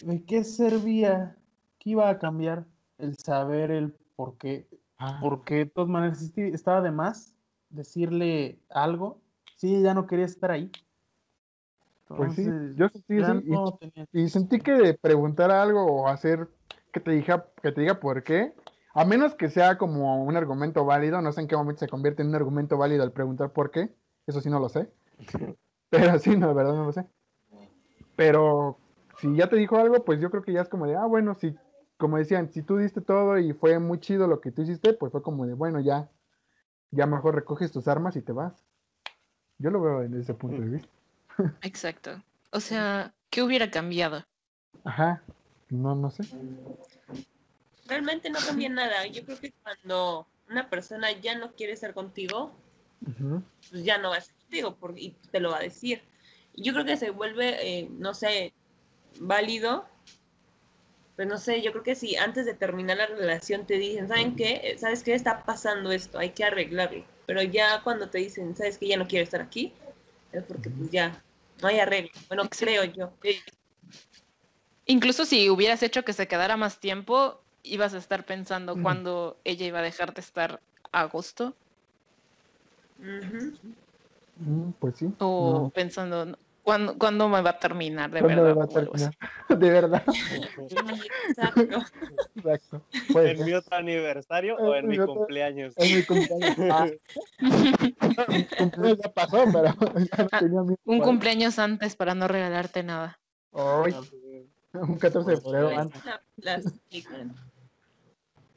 [0.00, 1.36] de qué servía?
[1.78, 2.66] ¿Qué iba a cambiar
[2.98, 4.68] el saber el por qué?
[4.98, 7.34] Ah, Porque de todas maneras estaba de más
[7.70, 9.20] decirle algo.
[9.56, 10.70] Sí, ya no quería estar ahí.
[12.08, 13.16] Pues sí, yo sentí
[14.12, 16.48] y- sentí que preguntar algo o hacer
[16.90, 18.54] que te diga, que te diga por qué,
[18.94, 22.22] a menos que sea como un argumento válido, no sé en qué momento se convierte
[22.22, 23.94] en un argumento válido al preguntar por qué,
[24.26, 24.90] eso sí no lo sé.
[25.90, 27.06] Pero sí, no, de verdad no lo sé.
[28.16, 28.78] Pero
[29.18, 31.34] si ya te dijo algo, pues yo creo que ya es como de, ah, bueno,
[31.34, 31.54] si,
[31.98, 35.12] como decían, si tú diste todo y fue muy chido lo que tú hiciste, pues
[35.12, 36.08] fue como de, bueno, ya,
[36.90, 38.64] ya mejor recoges tus armas y te vas.
[39.58, 40.88] Yo lo veo desde ese punto de vista.
[41.62, 42.22] Exacto.
[42.52, 44.24] O sea, ¿qué hubiera cambiado?
[44.84, 45.22] Ajá,
[45.68, 46.22] no, no sé.
[47.86, 49.06] Realmente no cambia nada.
[49.06, 52.52] Yo creo que cuando una persona ya no quiere estar contigo,
[53.70, 56.02] pues ya no va a estar contigo por- y te lo va a decir.
[56.54, 58.52] Y Yo creo que se vuelve, eh, no sé,
[59.20, 59.84] válido.
[61.18, 64.36] Pues no sé, yo creo que si antes de terminar la relación te dicen, ¿saben
[64.36, 64.60] qué?
[64.62, 65.14] Eh, ¿Sabes qué?
[65.14, 67.04] Está pasando esto, hay que arreglarlo.
[67.26, 68.86] Pero ya cuando te dicen, ¿sabes qué?
[68.86, 69.72] Ya no quiero estar aquí,
[70.30, 71.20] es porque pues ya
[71.60, 72.12] no hay arreglo.
[72.28, 72.66] Bueno, Exacto.
[72.66, 73.12] creo yo.
[73.24, 73.40] Eh,
[74.86, 78.82] Incluso si hubieras hecho que se quedara más tiempo, ibas a estar pensando Ujú.
[78.82, 80.62] cuándo ella iba a dejar de estar
[80.92, 81.56] a gusto.
[82.98, 85.10] Mm, Pues sí.
[85.18, 85.70] o no.
[85.70, 86.38] pensando "No,
[86.68, 88.58] ¿cuándo, cuándo me va a terminar de ¿Cuándo verdad.
[88.60, 89.14] va a terminar?
[89.48, 90.02] De verdad.
[91.28, 91.82] Exacto.
[92.36, 92.82] Exacto.
[93.14, 95.72] ¿En mi otro aniversario o en En mi cumpleaños?
[95.78, 96.58] Es mi cumpleaños.
[96.70, 99.64] Ah, mi cumpleaños ya pasó, pero
[99.96, 103.18] ya Ah, tenía mi Un cumpleaños antes para no regalarte nada.
[103.54, 103.94] Ay,
[104.74, 106.02] un 14 de febrero Pues, antes.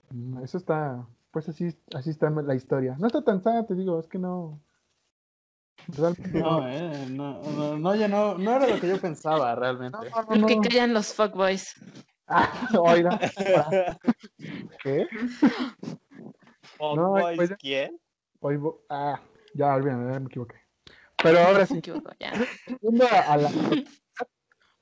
[0.10, 2.98] Mm, Eso está, pues así, así está la historia.
[3.00, 4.60] No está tan sad, te digo, es que no.
[5.88, 9.98] Realmente No, eh, no, no, no, ya no, no era lo que yo pensaba realmente.
[9.98, 11.76] No, no, Lo que callan los fuckboys.
[12.28, 13.20] Ah, oiga.
[14.84, 15.08] ¿Qué?
[16.80, 18.00] No, ¿Fuckboys pues ya- quién?
[18.40, 18.60] Hoy
[18.90, 19.22] ah,
[19.54, 20.56] ya olvídame, ya me equivoqué.
[21.22, 22.34] Pero ahora Me sí, equivoco, ya.
[23.28, 23.52] a, la.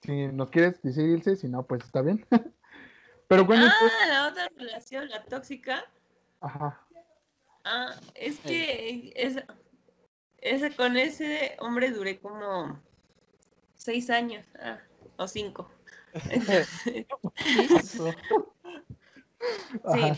[0.01, 2.25] Si nos quieres decir Ilse, si no, pues está bien.
[3.27, 3.67] Pero cuando.
[3.67, 5.83] Ah, la otra relación, la tóxica.
[6.39, 6.79] Ajá.
[7.65, 9.45] Ah, es que esa,
[10.41, 12.81] esa- con ese hombre duré como
[13.75, 14.79] seis años, ah,
[15.17, 15.71] o cinco.
[16.31, 16.67] Entonces,
[19.93, 20.13] sí,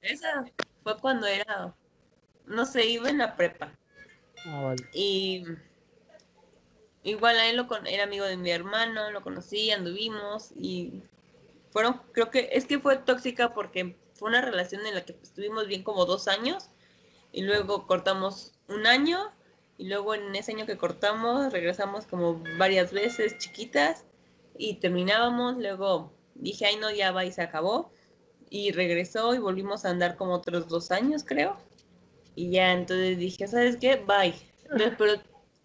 [0.00, 0.44] esa
[0.82, 1.74] fue cuando era,
[2.46, 3.72] no sé, iba en la prepa.
[4.44, 4.84] Ah, vale.
[4.92, 5.44] Y
[7.02, 11.02] igual a él lo con, era amigo de mi hermano, lo conocí, anduvimos y
[11.70, 15.66] fueron, creo que es que fue tóxica porque fue una relación en la que estuvimos
[15.68, 16.70] bien como dos años
[17.32, 19.32] y luego cortamos un año
[19.78, 24.04] y luego en ese año que cortamos regresamos como varias veces chiquitas
[24.58, 27.90] y terminábamos, luego dije, ay no, ya va y se acabó
[28.48, 31.56] y regresó y volvimos a andar como otros dos años creo
[32.36, 33.96] y ya entonces dije, ¿sabes qué?
[33.96, 34.34] Bye.
[34.98, 35.14] Pero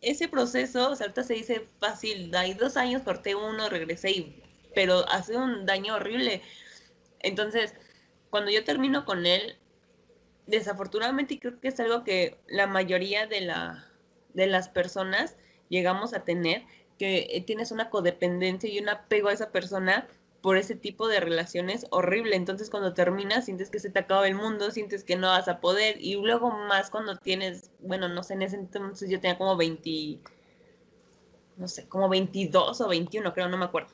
[0.01, 4.43] ese proceso, o sea, ahorita se dice fácil, hay dos años, corté uno, regresé, y,
[4.73, 6.41] pero hace un daño horrible.
[7.19, 7.75] Entonces,
[8.29, 9.57] cuando yo termino con él,
[10.47, 13.90] desafortunadamente, y creo que es algo que la mayoría de, la,
[14.33, 15.35] de las personas
[15.69, 16.63] llegamos a tener,
[16.97, 20.07] que eh, tienes una codependencia y un apego a esa persona
[20.41, 22.35] por ese tipo de relaciones horrible.
[22.35, 25.59] Entonces cuando terminas sientes que se te acaba el mundo, sientes que no vas a
[25.59, 29.55] poder y luego más cuando tienes, bueno, no sé, en ese entonces yo tenía como
[29.55, 30.19] 20,
[31.57, 33.89] no sé, como 22 o 21, creo, no me acuerdo.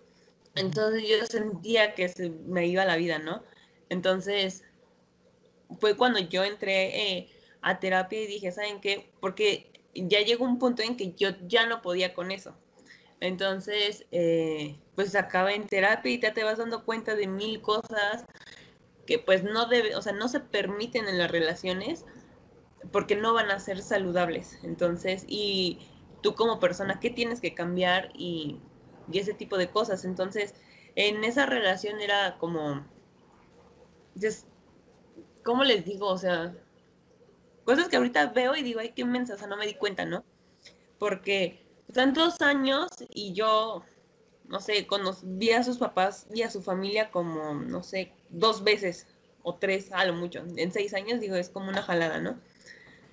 [0.56, 3.44] Entonces yo sentía que se me iba la vida, ¿no?
[3.90, 4.64] Entonces
[5.80, 7.30] fue cuando yo entré eh,
[7.62, 9.12] a terapia y dije, ¿saben qué?
[9.20, 9.70] Porque
[10.08, 12.54] ya llegó un punto en que yo ya no podía con eso.
[13.20, 18.26] Entonces, eh, pues acaba en terapia y ya te vas dando cuenta de mil cosas
[19.06, 22.06] que pues no debe, o sea, no se permiten en las relaciones
[22.92, 24.60] porque no van a ser saludables.
[24.64, 25.80] Entonces, y
[26.22, 28.12] tú como persona, ¿qué tienes que cambiar?
[28.16, 28.60] Y,
[29.12, 30.06] y ese tipo de cosas.
[30.06, 30.54] Entonces,
[30.96, 32.86] en esa relación era como,
[34.20, 34.46] pues,
[35.44, 36.08] ¿cómo les digo?
[36.08, 36.54] O sea,
[37.68, 40.06] cosas que ahorita veo y digo, ay, qué mensa, o sea, no me di cuenta,
[40.06, 40.24] ¿no?
[40.98, 41.62] Porque
[41.92, 43.84] tantos años y yo,
[44.48, 44.88] no sé,
[45.24, 49.06] vi a sus papás y a su familia como, no sé, dos veces
[49.44, 50.46] o tres, a lo mucho.
[50.56, 52.40] En seis años, digo, es como una jalada, ¿no?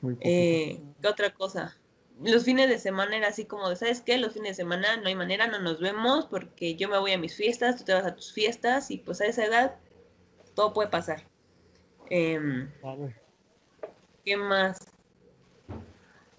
[0.03, 0.19] Muy.
[0.21, 1.77] Eh, ¿Qué otra cosa?
[2.23, 4.19] Los fines de semana era así como de, ¿sabes qué?
[4.19, 7.19] Los fines de semana no hay manera, no nos vemos porque yo me voy a
[7.19, 9.75] mis fiestas, tú te vas a tus fiestas y pues a esa edad
[10.55, 11.25] todo puede pasar.
[12.81, 13.24] Vale.
[14.25, 14.79] ¿Qué más?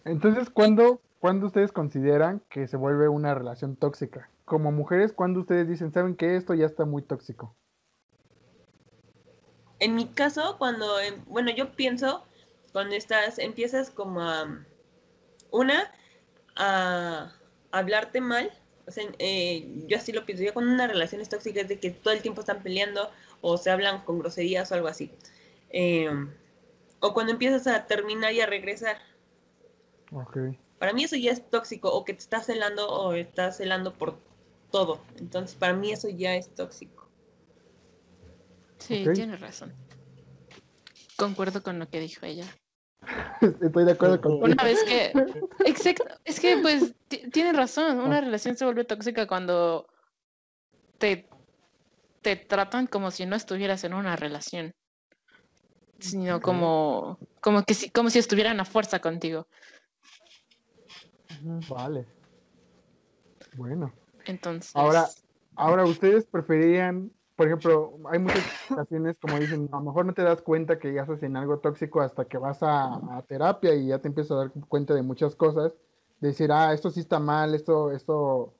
[0.05, 4.29] Entonces, ¿cuándo, ¿cuándo ustedes consideran que se vuelve una relación tóxica?
[4.45, 7.55] Como mujeres, ¿cuándo ustedes dicen, saben que esto ya está muy tóxico?
[9.79, 12.23] En mi caso, cuando, em, bueno, yo pienso,
[12.71, 14.65] cuando estás, empiezas como a,
[15.51, 15.91] una,
[16.55, 17.31] a
[17.71, 18.51] hablarte mal,
[18.87, 21.79] o sea, eh, yo así lo pienso, yo con una relación es tóxica es de
[21.79, 23.09] que todo el tiempo están peleando
[23.41, 25.11] o se hablan con groserías o algo así.
[25.69, 26.29] Em,
[27.05, 28.97] o cuando empiezas a terminar y a regresar.
[30.11, 30.37] Ok.
[30.79, 34.17] Para mí eso ya es tóxico, o que te estás celando o estás celando por
[34.71, 35.01] todo.
[35.17, 37.09] Entonces, para mí eso ya es tóxico.
[38.79, 39.13] Sí, Ok.
[39.13, 39.73] tienes razón.
[41.15, 42.45] Concuerdo con lo que dijo ella.
[43.61, 44.45] Estoy de acuerdo contigo.
[44.45, 45.13] Una vez que...
[45.65, 46.05] Exacto.
[46.25, 47.99] Es que, pues, ti- tiene razón.
[47.99, 49.87] Una relación se vuelve tóxica cuando
[50.97, 51.29] te,
[52.21, 54.73] te tratan como si no estuvieras en una relación.
[55.99, 59.47] Sino como, como, que si, como si estuvieran a fuerza contigo.
[61.69, 62.05] Vale.
[63.55, 63.91] Bueno.
[64.25, 64.75] Entonces...
[64.75, 65.07] Ahora,
[65.55, 70.23] ahora, ¿ustedes preferían, por ejemplo, hay muchas ocasiones, como dicen, a lo mejor no te
[70.23, 73.87] das cuenta que ya estás en algo tóxico hasta que vas a, a terapia y
[73.87, 75.73] ya te empiezas a dar cuenta de muchas cosas,
[76.19, 78.53] de decir, ah, esto sí está mal, esto, esto,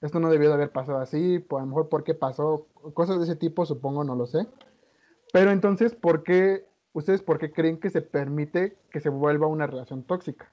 [0.00, 3.18] esto no debió de haber pasado así, pues a lo mejor por qué pasó, cosas
[3.18, 4.46] de ese tipo, supongo, no lo sé.
[5.32, 9.66] Pero entonces, ¿por qué, ustedes por qué creen que se permite que se vuelva una
[9.66, 10.52] relación tóxica?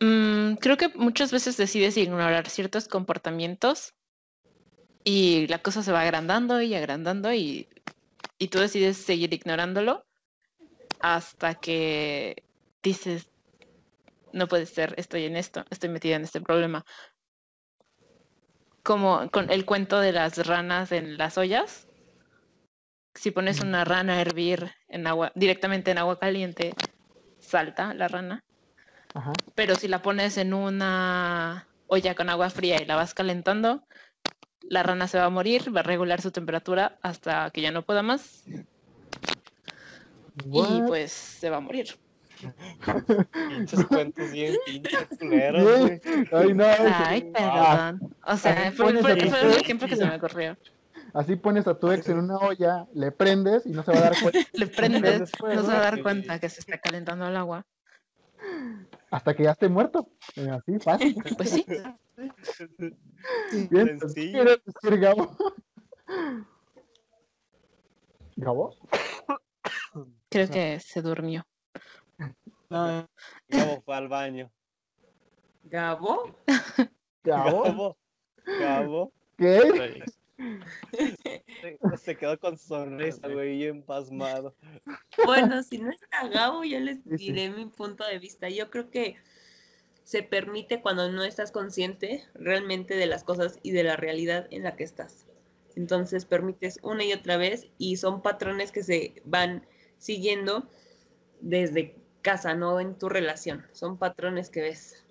[0.00, 3.94] Mm, creo que muchas veces decides ignorar ciertos comportamientos
[5.04, 7.68] y la cosa se va agrandando y agrandando y,
[8.38, 10.04] y tú decides seguir ignorándolo
[11.00, 12.42] hasta que
[12.82, 13.28] dices,
[14.32, 16.84] no puede ser, estoy en esto, estoy metida en este problema.
[18.82, 21.86] Como con el cuento de las ranas en las ollas.
[23.14, 26.74] Si pones una rana a hervir en agua, directamente en agua caliente,
[27.38, 28.44] salta la rana
[29.14, 29.40] Ajá.
[29.54, 33.84] pero si la pones en una olla con agua fría y la vas calentando,
[34.62, 37.84] la rana se va a morir, va a regular su temperatura hasta que ya no
[37.84, 38.44] pueda más
[40.44, 41.88] y pues se va a morir.
[43.32, 45.90] Pinches cuentos bien pinches culeros.
[46.32, 47.94] Ay, no, Ay, Ah.
[47.94, 48.16] perdón.
[48.26, 49.32] O sea, fue, ex.
[49.60, 50.56] ejemplo que se me ocurrió.
[51.14, 54.02] Así pones a tu ex en una olla, le prendes y no se va a
[54.02, 57.26] dar cuenta Le prendes, después, no se va a dar cuenta que se está calentando
[57.28, 57.66] el agua.
[59.10, 60.08] hasta que ya esté muerto.
[60.36, 61.14] Eh, Así, fácil.
[61.36, 61.64] Pues sí,
[63.70, 64.32] Bien, pues, ¿qué Sencillo.
[64.32, 65.36] quieres decir, Gabo?
[68.36, 68.76] ¿Gabo?
[70.28, 71.44] creo que se durmió.
[72.70, 73.06] No,
[73.48, 74.50] Gabo fue al baño.
[75.64, 76.34] ¿Gabo?
[77.22, 77.62] ¿Gabo?
[77.64, 77.96] Gabo.
[78.58, 79.12] Gabo.
[79.36, 80.04] ¿Qué?
[81.60, 84.54] Se- Se quedó con sonrisa, güey, bien pasmado.
[85.24, 87.16] Bueno, si no está Gabo, yo les Sí, sí.
[87.32, 88.48] diré mi punto de vista.
[88.48, 89.16] Yo creo que
[90.04, 94.64] se permite cuando no estás consciente realmente de las cosas y de la realidad en
[94.64, 95.26] la que estás.
[95.76, 99.66] Entonces permites una y otra vez y son patrones que se van
[99.98, 100.68] siguiendo
[101.40, 103.66] desde casa, no en tu relación.
[103.72, 105.01] Son patrones que ves.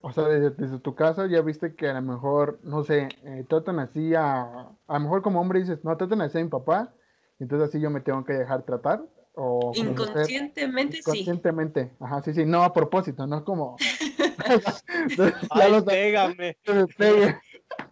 [0.00, 3.44] O sea, desde, desde tu casa ya viste que a lo mejor, no sé, eh,
[3.48, 4.68] tratan así a...
[4.86, 6.94] A lo mejor como hombre dices, no, tratan así a mi papá,
[7.38, 9.02] entonces así yo me tengo que dejar tratar.
[9.34, 11.00] O Inconscientemente sí.
[11.00, 11.96] Inconscientemente.
[12.00, 13.76] Ajá, sí, sí, no a propósito, no como...
[15.50, 16.56] Ay, pégame.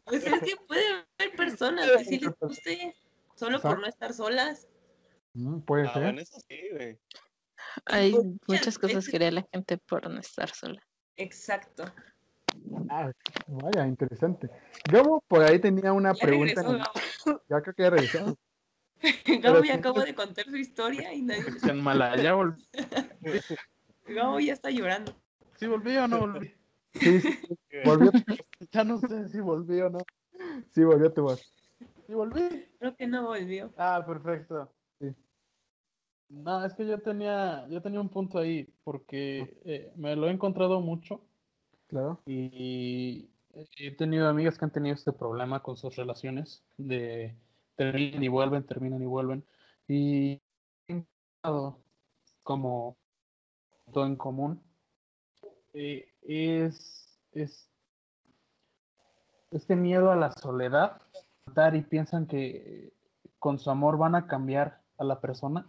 [0.05, 0.85] Pues es que puede
[1.19, 2.97] haber personas que sí les guste
[3.35, 4.69] solo por no estar solas.
[5.35, 6.03] Mm, puede Ah, ser.
[6.03, 6.99] bueno, eso sí, güey.
[7.87, 8.15] Hay
[8.47, 10.81] Muchas cosas que haría la gente por no estar sola.
[11.17, 11.85] Exacto.
[12.89, 13.11] Ah,
[13.47, 14.49] vaya, interesante.
[14.91, 16.63] Gabo por ahí tenía una Ya pregunta.
[16.63, 17.41] regresó el-.
[17.49, 18.39] Ya creo que ya regresó.
[19.43, 21.45] Gabo ya acabó de contar su historia y nadie...
[21.69, 22.67] en Malaya volví.
[24.07, 25.15] Gabo ya está llorando.
[25.59, 26.55] ¿Sí volví o no volví?
[26.93, 28.11] Sí, sí, sí, volvió.
[28.71, 29.99] Ya no sé si volví o no.
[30.73, 31.53] Sí, volvió tu voz.
[32.07, 32.67] ¿Sí volví?
[32.79, 33.73] Creo que no volvió.
[33.77, 34.76] Ah, perfecto.
[36.29, 40.33] No, es que yo tenía, yo tenía un punto ahí, porque eh, me lo he
[40.33, 41.21] encontrado mucho
[41.87, 42.21] Claro.
[42.27, 43.31] y
[43.77, 47.37] he tenido amigas que han tenido este problema con sus relaciones, de
[47.77, 49.45] terminan y vuelven, terminan y vuelven.
[49.87, 50.43] Y
[50.89, 51.79] he encontrado
[52.43, 52.97] como
[53.93, 54.61] todo en común
[55.75, 57.71] eh, es, es
[59.51, 61.03] este miedo a la soledad
[61.73, 62.93] y piensan que
[63.39, 65.67] con su amor van a cambiar a la persona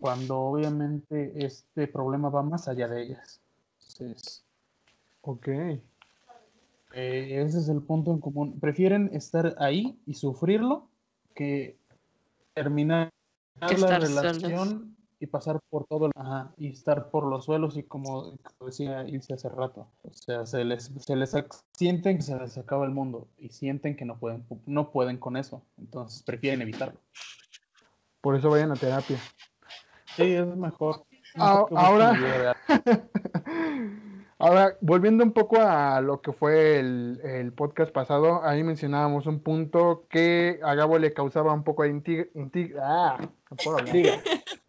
[0.00, 3.40] cuando obviamente este problema va más allá de ellas.
[3.98, 4.44] Entonces,
[5.22, 5.48] Ok.
[5.48, 5.82] eh,
[6.94, 8.58] ese es el punto en común.
[8.60, 10.88] Prefieren estar ahí y sufrirlo
[11.34, 11.76] que
[12.54, 13.10] terminar
[13.68, 17.82] Que la relación y pasar por todo el- ajá, y estar por los suelos y
[17.82, 19.88] como, como decía Ilse hace rato.
[20.04, 21.34] O sea, se les, se les
[21.72, 25.36] sienten que se les acaba el mundo y sienten que no pueden, no pueden con
[25.36, 25.62] eso.
[25.76, 27.00] Entonces prefieren evitarlo.
[28.20, 29.18] Por eso vayan a terapia.
[30.18, 31.04] Sí, es mejor.
[31.36, 32.56] Ah, que ahora-.
[34.40, 39.40] Ahora, volviendo un poco a lo que fue el, el podcast pasado, ahí mencionábamos un
[39.42, 43.96] punto que a Gabo le causaba un poco de inti- inti- ah, no puedo hablar.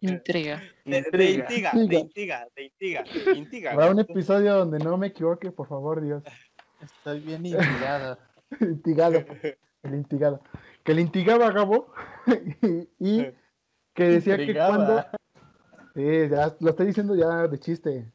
[0.00, 0.60] Intriga.
[0.84, 1.44] De, de Intriga.
[1.44, 2.00] intiga, de Intriga.
[2.00, 3.04] intiga, de intiga,
[3.36, 3.72] intiga.
[3.72, 6.24] Habrá un episodio donde no me equivoque, por favor, Dios.
[6.82, 8.18] Estoy bien intrigada.
[8.60, 9.24] Intigado,
[9.84, 10.42] el intigado.
[10.82, 11.92] Que le intigaba a Gabo
[12.62, 13.26] y, y
[13.94, 14.74] que decía que Intrigaba.
[14.74, 15.04] cuando...
[15.94, 18.12] Sí, ya lo estoy diciendo ya de chiste.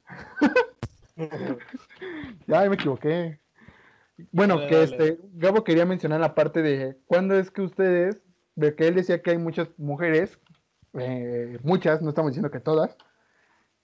[2.48, 3.40] Ya me equivoqué.
[4.32, 4.84] Bueno, Dale, que dale.
[4.86, 8.22] este, Gabo quería mencionar la parte de cuándo es que ustedes,
[8.56, 10.38] de que él decía que hay muchas mujeres,
[10.94, 12.98] eh, muchas, no estamos diciendo que todas,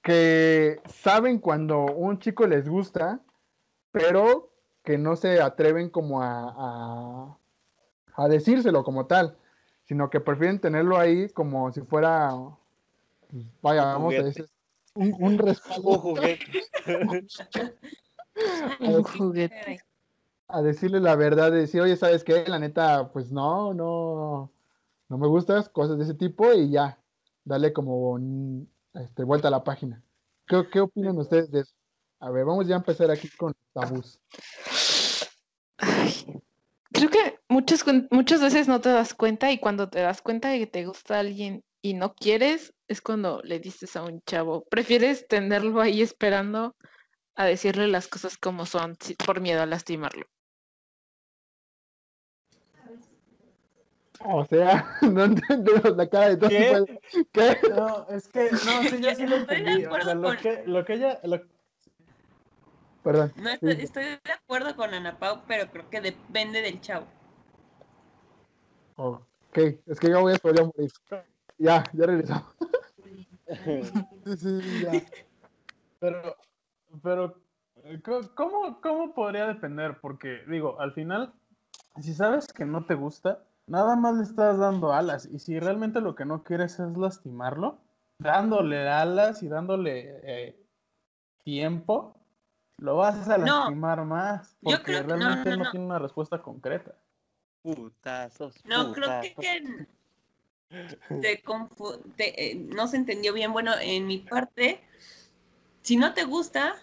[0.04, 3.22] que saben cuando un chico les gusta,
[3.92, 7.38] pero que no se atreven como a, a,
[8.24, 9.38] a decírselo como tal,
[9.84, 12.32] sino que prefieren tenerlo ahí como si fuera,
[13.62, 14.46] vaya, vamos a decir,
[14.96, 15.90] un, un respaldo.
[15.90, 16.64] Un juguete.
[18.80, 19.82] Un juguete.
[20.48, 22.46] a decirle la verdad, de decir, oye, ¿sabes qué?
[22.48, 24.52] La neta, pues no, no,
[25.10, 26.98] no me gustas, cosas de ese tipo y ya,
[27.44, 30.02] dale como un, este, vuelta a la página.
[30.48, 31.74] ¿Qué, qué opinan ustedes de eso?
[32.20, 34.20] A ver, vamos ya a empezar aquí con tabús.
[35.78, 36.42] Ay,
[36.92, 40.60] creo que muchas, muchas veces no te das cuenta y cuando te das cuenta de
[40.60, 44.64] que te gusta alguien y no quieres, es cuando le dices a un chavo.
[44.70, 46.76] Prefieres tenerlo ahí esperando
[47.36, 50.26] a decirle las cosas como son por miedo a lastimarlo.
[54.24, 56.52] O sea, no entendemos la cara de todos.
[56.52, 57.26] ¿Qué?
[57.32, 57.70] ¿Qué?
[57.70, 59.86] No, es que, no, sí, yo sí lo Estoy de entendí.
[59.86, 61.42] O acuerdo sea, lo con- que, lo que ella, lo-
[63.04, 63.34] Perdón.
[63.36, 63.82] No estoy, Sí.
[63.82, 67.08] estoy de acuerdo con Ana Pau, pero creo que depende del chavo.
[68.98, 69.58] Ok,
[69.88, 70.92] es que ya voy a spoiler a morir.
[71.62, 72.56] Ya, ya regresamos.
[74.24, 74.92] Sí, sí, ya.
[76.00, 76.36] pero,
[77.04, 77.36] pero,
[77.84, 78.02] eh,
[78.36, 80.00] ¿cómo, ¿cómo podría depender?
[80.00, 81.34] Porque, digo, al final,
[82.00, 85.26] si sabes que no te gusta, nada más le estás dando alas.
[85.26, 87.80] Y si realmente lo que no quieres es lastimarlo,
[88.20, 90.56] dándole alas y dándole eh,
[91.44, 92.16] tiempo,
[92.78, 94.56] lo vas a No, lastimar más.
[94.62, 95.72] yo Porque creo que- no, realmente no, no, no.
[95.72, 96.96] tiene una respuesta concreta.
[97.64, 98.64] Putazos.
[98.66, 99.36] No, creo que
[102.16, 103.54] te eh, no se entendió bien.
[103.54, 104.80] Bueno, en mi parte,
[105.82, 106.76] si no te gusta,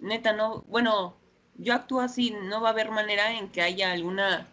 [0.00, 1.14] neta, no, bueno,
[1.58, 4.46] yo actúo así, no va a haber manera en que haya alguna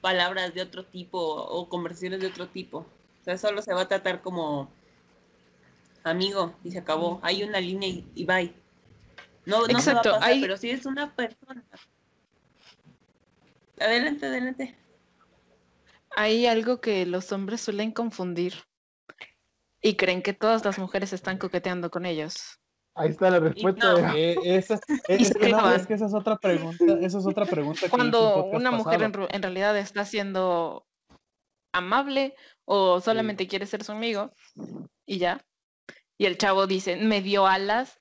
[0.00, 2.78] palabras de otro tipo o conversaciones de otro tipo.
[2.78, 4.68] O sea, solo se va a tratar como
[6.04, 7.20] amigo y se acabó.
[7.22, 8.52] Hay una línea y, y bye.
[9.46, 11.64] No, no se va a pasar, hay- pero si es una persona.
[13.80, 14.74] Adelante, adelante.
[16.16, 18.54] Hay algo que los hombres suelen confundir
[19.82, 22.60] y creen que todas las mujeres están coqueteando con ellos.
[22.96, 23.92] Ahí está la respuesta.
[23.92, 24.12] no.
[24.12, 25.80] de- Eh, esa, es, que no, clavan.
[25.80, 29.76] es que esa es otra pregunta, esa es otra pregunta Cuando una mujer en realidad
[29.76, 30.86] está siendo
[31.72, 34.32] amable o solamente quiere ser su amigo
[35.06, 35.44] y ya.
[36.16, 38.00] Y el chavo dice, me dio alas.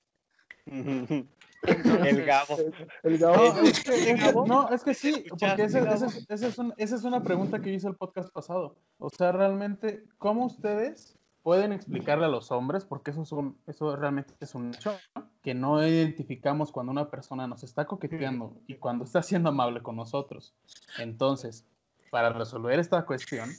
[1.63, 2.57] El Gabo.
[3.03, 3.53] El Gabo.
[3.53, 4.45] No, es que, es que- Gabo?
[4.45, 7.59] no, es que sí, ¿Escuchaste, porque esa, es, esa es un- esa es una pregunta
[7.59, 8.75] que hice el podcast pasado.
[8.99, 13.95] O sea, realmente, ¿cómo ustedes pueden explicarle a los hombres, porque eso, es un, eso
[13.97, 14.97] realmente es un hecho,
[15.41, 19.97] que no identificamos cuando una persona nos está coqueteando y cuando está siendo amable con
[19.97, 20.53] nosotros?
[20.99, 21.65] Entonces,
[22.11, 23.49] para resolver esta cuestión,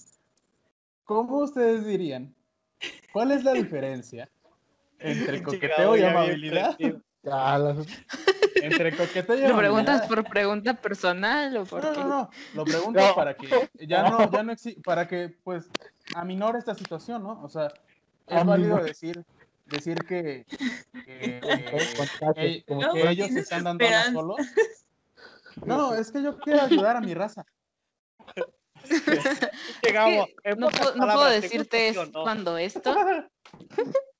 [1.05, 2.35] ¿cómo ustedes dirían?
[3.13, 4.31] ¿Cuál es la diferencia
[4.99, 6.77] entre coqueteo y amabilidad?
[7.25, 7.87] Ya, las-
[8.62, 12.01] Entre coqueteo y ¿Lo preguntas por pregunta personal o por No, qué?
[12.01, 12.31] no, no.
[12.55, 13.14] Lo pregunto No.
[13.14, 15.68] para que ya no, ya no exi- para que pues
[16.14, 17.43] aminore esta situación, ¿no?
[17.43, 17.72] O sea,
[18.27, 19.22] es válido decir,
[19.66, 20.45] decir que,
[21.05, 21.41] que,
[21.97, 24.37] Contacto, que- como No, que ellos se están dando solos.
[25.64, 27.45] No, es que yo quiero ayudar a mi raza.
[29.83, 30.27] En No, puedo-
[30.59, 32.95] no puedo palabras, ¿te decirte cuando esto.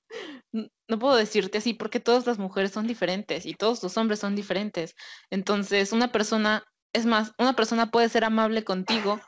[0.89, 4.37] No puedo decirte así porque todas las mujeres son diferentes y todos los hombres son
[4.37, 4.95] diferentes.
[5.31, 9.21] Entonces, una persona, es más, una persona puede ser amable contigo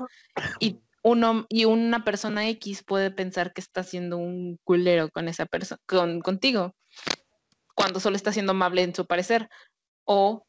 [0.60, 5.46] y uno y una persona X puede pensar que está siendo un culero con esa
[5.46, 6.74] persona, con, contigo,
[7.74, 9.48] cuando solo está siendo amable en su parecer.
[10.04, 10.46] O,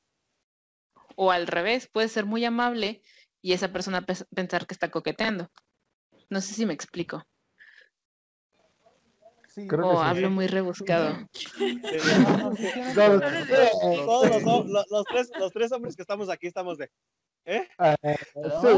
[1.15, 3.01] o al revés, puede ser muy amable
[3.41, 5.49] y esa persona pe- pensar que está coqueteando.
[6.29, 7.23] No sé si me explico.
[9.57, 10.03] Sí, Creo O que sí.
[10.03, 11.17] hablo muy rebuscado.
[14.05, 16.91] Todos los, tres, los tres hombres que estamos aquí estamos de.
[17.45, 17.67] ¿Eh?
[17.79, 17.95] Ah,
[18.35, 18.77] No, sí.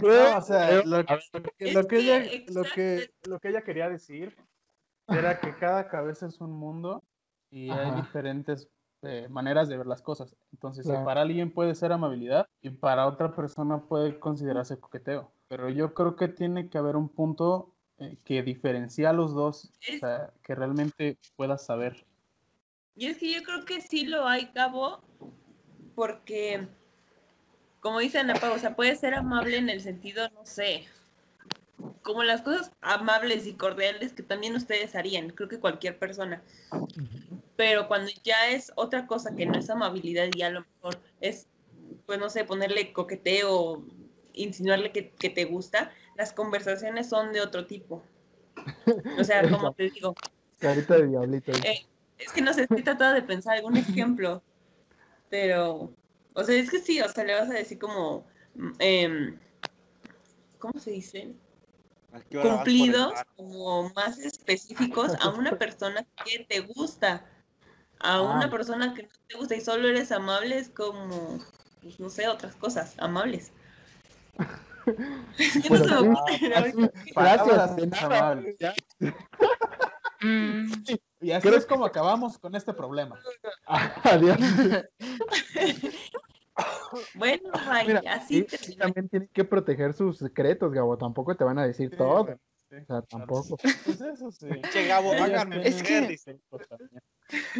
[0.00, 3.62] No, o sea, lo, ver, lo que, lo que ella, lo que, lo que ella
[3.62, 4.34] quería decir
[5.08, 7.02] era que cada cabeza es un mundo
[7.50, 7.96] y hay Ajá.
[7.96, 8.70] diferentes
[9.02, 10.34] eh, maneras de ver las cosas.
[10.50, 11.04] Entonces, si Claro.
[11.04, 15.30] para alguien puede ser amabilidad y para otra persona puede considerarse coqueteo.
[15.48, 17.81] Pero yo creo que tiene que haber un punto eh,
[18.24, 22.04] que diferencia a los dos, o Es- sea, que realmente puedas saber.
[22.94, 25.00] Y es que yo creo que sí lo hay, Cabo,
[25.94, 26.66] porque,
[27.80, 30.86] como dice Ana Pau, o sea, puede ser amable en el sentido, no sé,
[32.02, 36.42] como las cosas amables y cordiales que también ustedes harían, creo que cualquier persona.
[37.56, 41.46] Pero cuando ya es otra cosa que no es amabilidad y a lo mejor es,
[42.06, 43.84] pues no sé, ponerle coqueteo,
[44.32, 48.02] insinuarle que, que te gusta, las conversaciones son de otro tipo.
[49.18, 50.16] O sea, como te digo,
[50.58, 51.52] Carita de diablito.
[51.52, 51.84] Eh,
[52.18, 54.42] es que no sé, estoy tratando de pensar algún ejemplo,
[55.28, 55.92] pero,
[56.34, 59.38] o sea, es que sí, o sea, le vas a decir como, mm, em,
[60.58, 61.34] ¿cómo se dice?
[62.12, 66.60] ¿A qué hora vas por el Cumplidos, como más específicos a una persona que te
[66.60, 67.26] gusta.
[67.98, 68.50] A una Ah.
[68.50, 71.38] persona que no te gusta y solo eres amable es como,
[71.82, 73.52] pues, no sé, otras cosas, amables.
[74.86, 76.72] No Bueno, sí, así,
[77.14, 78.42] gracias, de nada.
[78.58, 78.74] Ya.
[80.20, 80.72] Mm,
[81.20, 83.18] Y así Creo es como acabamos con este problema.
[84.04, 84.38] Adiós.
[87.14, 87.50] Bueno,
[87.86, 88.84] Mira, así termina.
[88.84, 90.98] también tienen que proteger sus secretos, Gabo.
[90.98, 92.24] Tampoco te van a decir Sí, todo.
[92.24, 93.56] bueno, sí, O sea, tampoco.
[93.56, 94.48] Pues eso sí.
[94.70, 96.18] Che, Gabo, háganme Es que-.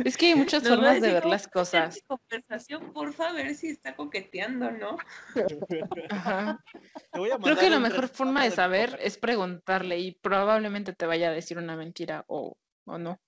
[0.04, 1.98] Es que hay muchas Nos formas de ver las cosas.
[2.06, 4.96] conversación, porfa, a ver si está coqueteando, ¿no?
[6.10, 6.62] Ajá.
[7.12, 11.06] Te voy a Creo que la mejor forma de saber es preguntarle y probablemente te
[11.06, 12.56] vaya a decir una mentira o,
[12.86, 13.20] o no.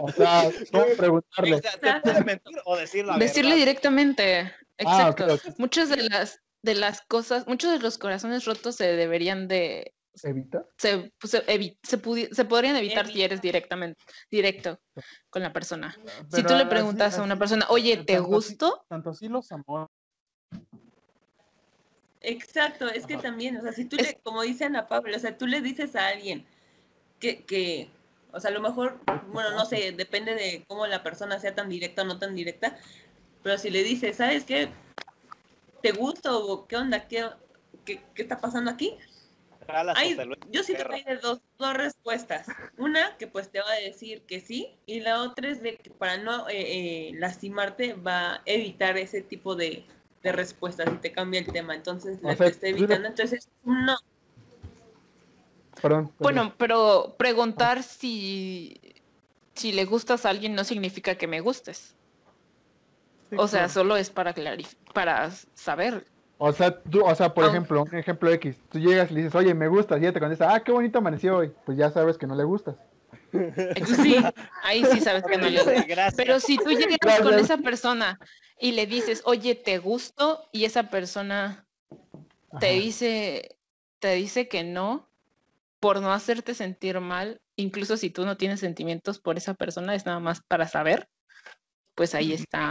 [0.00, 1.56] O sea, ¿cómo preguntarle?
[1.56, 3.58] O sea, te puede mentir o decir la Decirle verdad.
[3.66, 4.40] directamente.
[4.84, 5.38] Ah, Exacto.
[5.58, 10.64] Muchas de las de las cosas, muchos de los corazones rotos se deberían de ¿Evita?
[10.78, 14.00] se, pues, se, evi- se, podrían evitar si eres directamente
[14.30, 14.78] directo
[15.30, 15.98] con la persona.
[16.28, 18.84] Si tú le así- preguntas a una persona, oye, ¿te tanto gusto?
[18.88, 19.88] Tanto así los amores.
[22.20, 23.22] Exacto, es que Ajá.
[23.24, 25.60] también, o sea, si tú Es- le, como dice Ana Pablo, o sea, tú le
[25.60, 26.46] dices a alguien
[27.20, 27.90] que, que,
[28.32, 28.98] o sea, a lo mejor,
[29.28, 32.78] bueno, no sé, depende de cómo la persona sea tan directa o no tan directa,
[33.42, 34.70] pero si le dices, ¿sabes qué?
[35.82, 37.06] ¿Te gusta o qué onda?
[37.06, 37.28] ¿Qué,
[37.84, 38.96] qué, qué está pasando aquí?
[39.66, 40.94] Jalas o Hay- te lo- yo siento que perro.
[40.94, 42.46] hay de dos, dos respuestas.
[42.78, 45.90] Una que pues te va a decir que sí y la otra es de que
[45.90, 49.84] para no eh, eh, lastimarte va a evitar ese tipo de,
[50.22, 51.74] de respuestas y te cambia el tema.
[51.74, 53.96] Entonces O la sea, que está evitando, entonces no.
[55.80, 56.06] Perdón.
[56.08, 56.12] perdón.
[56.18, 58.80] Bueno, pero preguntar si,
[59.54, 61.94] si le gustas a alguien no significa que me gustes.
[63.30, 63.72] Sí, O sea, claro.
[63.72, 64.34] solo es para
[64.92, 66.06] para saber.
[66.38, 67.48] O sea, tú, o sea, por Ah.
[67.48, 70.20] ejemplo, un ejemplo X, tú llegas y le dices, oye, me gustas, y ella te
[70.20, 72.76] contesta, ah, qué bonito amaneció hoy, pues ya sabes que no le gustas.
[74.02, 74.16] Sí,
[74.62, 75.84] ahí sí sabes que no le gusta.
[75.86, 76.14] Gracias.
[76.16, 78.18] Pero si tú llegas con esa persona
[78.58, 80.48] y le dices, oye, ¿te gusto?
[80.52, 81.66] Y esa persona
[82.60, 82.74] te Ajá.
[82.74, 83.56] dice,
[83.98, 85.08] te dice que no,
[85.80, 90.06] por no hacerte sentir mal, incluso si tú no tienes sentimientos por esa persona, es
[90.06, 91.08] nada más para saber,
[91.94, 92.70] pues ahí está.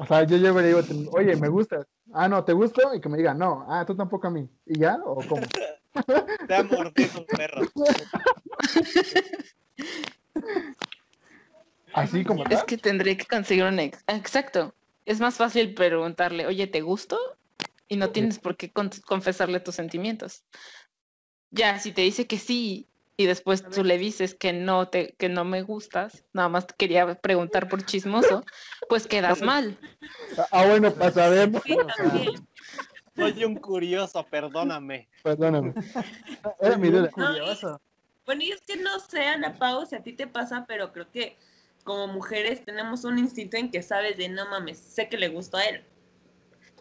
[0.00, 0.80] O sea, yo llego y le digo,
[1.12, 1.86] oye, me gustas.
[2.14, 2.94] Ah, no, ¿te gusto?
[2.94, 3.66] Y que me diga, no.
[3.68, 4.48] Ah, tú tampoco a mí.
[4.64, 4.98] ¿Y ya?
[5.04, 5.42] ¿O cómo?
[6.48, 7.60] Te ha mordido un perro.
[11.92, 12.66] Así como Es tal.
[12.66, 14.02] que tendría que conseguir un ex.
[14.06, 14.74] Exacto.
[15.04, 17.18] Es más fácil preguntarle, oye, ¿te gusto?
[17.88, 20.44] Y no tienes por qué con- confesarle tus sentimientos.
[21.50, 22.86] Ya, si te dice que sí
[23.16, 27.20] y después tú le dices que no te, que no me gustas, nada más quería
[27.20, 28.44] preguntar por chismoso,
[28.90, 29.78] pues quedas mal.
[30.50, 32.48] Ah, bueno, para saber, Sí, también.
[33.16, 35.08] Soy un curioso, perdóname.
[35.22, 35.72] perdóname.
[36.60, 37.10] Era mi duda.
[37.16, 37.80] No, y- Curioso.
[38.26, 41.10] Bueno, y es que no sé, Ana Pau, si a ti te pasa, pero creo
[41.10, 41.36] que
[41.84, 45.56] como mujeres tenemos un instinto en que sabes de no mames, sé que le gustó
[45.56, 45.84] a él.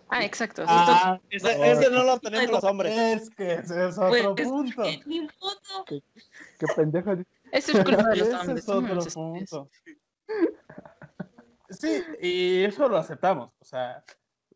[0.09, 0.63] Ah, exacto.
[0.67, 2.97] Ah, Ese, ese no lo tenemos los hombres.
[2.97, 4.83] Es que ese es otro Pues, punto.
[4.83, 5.85] eh, ni modo.
[5.85, 6.01] qué
[6.75, 7.11] pendejo.
[7.51, 9.69] Es los Ese es son otro punto.
[11.69, 13.53] Sí, y eso lo aceptamos.
[13.59, 14.03] O sea,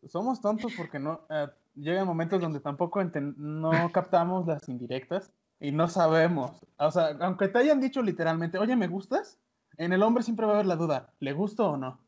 [0.08, 5.72] somos tontos porque no eh, llegan momentos donde tampoco enten- no captamos las indirectas y
[5.72, 6.50] no sabemos.
[6.76, 9.38] O sea, aunque te hayan dicho literalmente, oye, ¿me gustas?
[9.76, 11.98] En el hombre siempre va a haber la duda, ¿le gusto o no?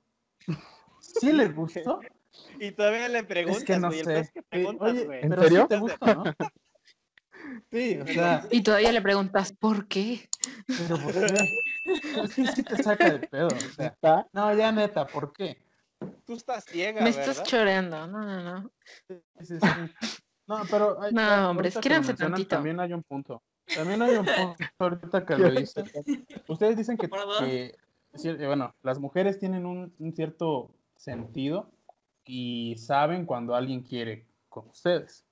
[1.01, 2.01] ¿Sí le gusto?
[2.61, 4.05] Y todavía le preguntas, Es que no güey, sé.
[4.05, 5.23] peor es que Eh, preguntas, oye, güey.
[5.23, 5.63] ¿En pero serio?
[5.63, 6.25] sí te gusta, ¿no?
[7.71, 10.29] Sí, o sea, Y todavía le preguntas, ¿por qué?
[10.67, 11.49] pero ¿por qué?
[12.29, 13.49] Sí, sí te saca de pedo.
[13.49, 15.59] O sea, no, ya neta, ¿por qué?
[16.25, 17.29] Tú estás ciega, Me ¿verdad?
[17.29, 18.07] estás choreando.
[18.07, 18.71] No, no, no.
[19.09, 20.11] Sí, sí, sí.
[20.47, 22.57] No, pero hay- No, quiéranse mencionan, tantito.
[22.57, 23.43] También hay un punto.
[23.75, 25.91] También hay un punto ahorita que lo dicen.
[26.49, 27.75] Ustedes dicen que, que-
[28.25, 31.71] eh, bueno, las mujeres tienen un, un cierto sentido
[32.25, 35.25] y saben cuando alguien quiere con ustedes.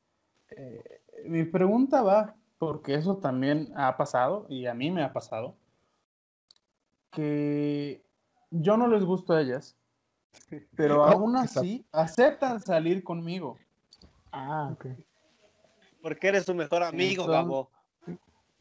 [0.51, 0.83] Eh,
[1.25, 5.55] mi pregunta va, porque eso también ha pasado y a mí me ha pasado,
[7.11, 8.03] que
[8.51, 9.77] yo no les gusto a ellas,
[10.77, 13.59] pero Oh, aún así aceptan salir conmigo.
[14.33, 14.87] Ah, ok.
[16.03, 17.71] Porque eres su mejor amigo, Entonces- Gabo.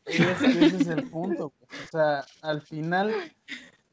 [0.06, 1.54] Ese, ese es el punto.
[1.58, 1.82] pues.
[1.86, 3.14] O sea, al final,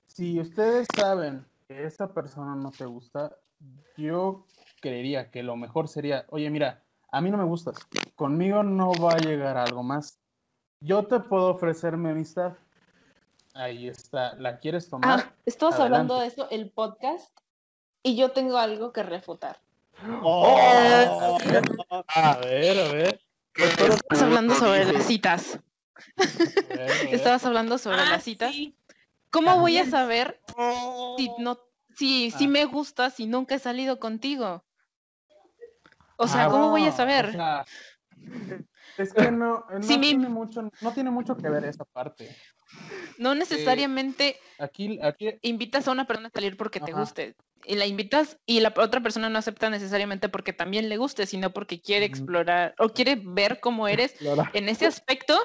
[0.08, 3.36] si ustedes saben que esa persona no te gusta,
[3.96, 4.44] yo
[4.80, 6.82] creería que lo mejor sería, oye, mira,
[7.12, 7.76] a mí no me gustas,
[8.24, 10.20] conmigo no va a llegar algo más.
[10.84, 12.52] Yo te puedo ofrecer mi amistad.
[13.54, 15.20] Ahí está, ¿la quieres tomar?
[15.20, 15.94] Ah, estabas Adelante.
[15.94, 17.34] hablando de eso, el podcast,
[18.02, 19.58] y yo tengo algo que refutar.
[20.22, 21.38] Oh,
[22.14, 23.20] A ver, a ver.
[23.54, 25.58] Estabas hablando sobre las citas.
[27.10, 28.52] Estabas hablando sobre Ah, las citas.
[28.54, 28.76] sí.
[29.30, 30.42] ¿Cómo voy a saber
[31.16, 31.58] si no,
[31.96, 32.48] si, si Ah.
[32.48, 34.62] me gusta si nunca he salido contigo?
[36.16, 37.32] O sea, Ah, ¿cómo voy a no, o saber?
[37.32, 37.64] sea,
[38.96, 42.36] es que no, no, Sí, mi- tiene mucho, no tiene mucho que ver esa parte.
[43.18, 47.34] No necesariamente Aquí, aquí, invitas a una persona a salir porque te guste.
[47.64, 51.50] Y la invitas y la otra persona no acepta necesariamente porque también le guste, sino
[51.52, 54.14] porque quiere explorar o quiere ver cómo eres
[54.54, 55.38] en ese aspecto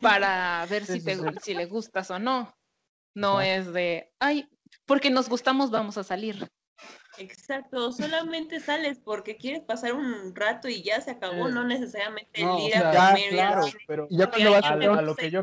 [0.00, 1.22] para ver Sí, si, te, sí.
[1.42, 2.54] si le gustas o no.
[3.14, 3.46] No Ajá.
[3.48, 4.48] es de, ay,
[4.86, 6.48] porque nos gustamos, vamos a salir.
[7.20, 12.56] Exacto, solamente sales porque quieres pasar un rato y ya se acabó, no necesariamente no,
[12.56, 13.30] el o ir sea, a comer.
[13.30, 15.42] claro, pero Y ya cuando vas a, lo, a lo que yo,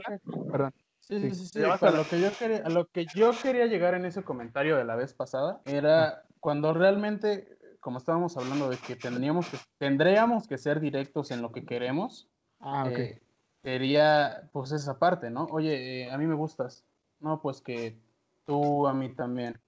[0.52, 0.74] Perdón.
[1.02, 2.58] sí, Sí, sí, sí, sí, ya o vas sea, a la- lo que yo quería,
[2.66, 6.74] a lo que yo quería llegar en ese comentario de la vez pasada era cuando
[6.74, 11.64] realmente, como estábamos hablando de que tendríamos que, tendríamos que ser directos en lo que
[11.64, 12.28] queremos,
[12.60, 12.92] Ah, ok.
[13.00, 13.22] eh,
[13.64, 15.44] sería pues esa parte, ¿no?
[15.52, 16.84] Oye, eh, a mí me gustas.
[17.20, 18.00] No, pues que
[18.46, 19.60] tú a mí también.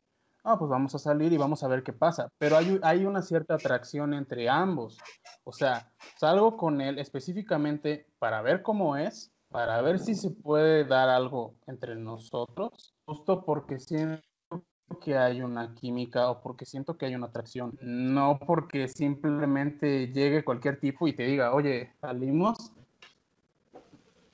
[0.43, 2.29] Ah, pues vamos a salir y vamos a ver qué pasa.
[2.37, 4.97] Pero hay, hay una cierta atracción entre ambos.
[5.43, 10.85] O sea, salgo con él específicamente para ver cómo es, para ver si se puede
[10.85, 14.23] dar algo entre nosotros, justo porque siento
[15.01, 20.43] que hay una química o porque siento que hay una atracción, no porque simplemente llegue
[20.43, 22.71] cualquier tipo y te diga, oye, salimos.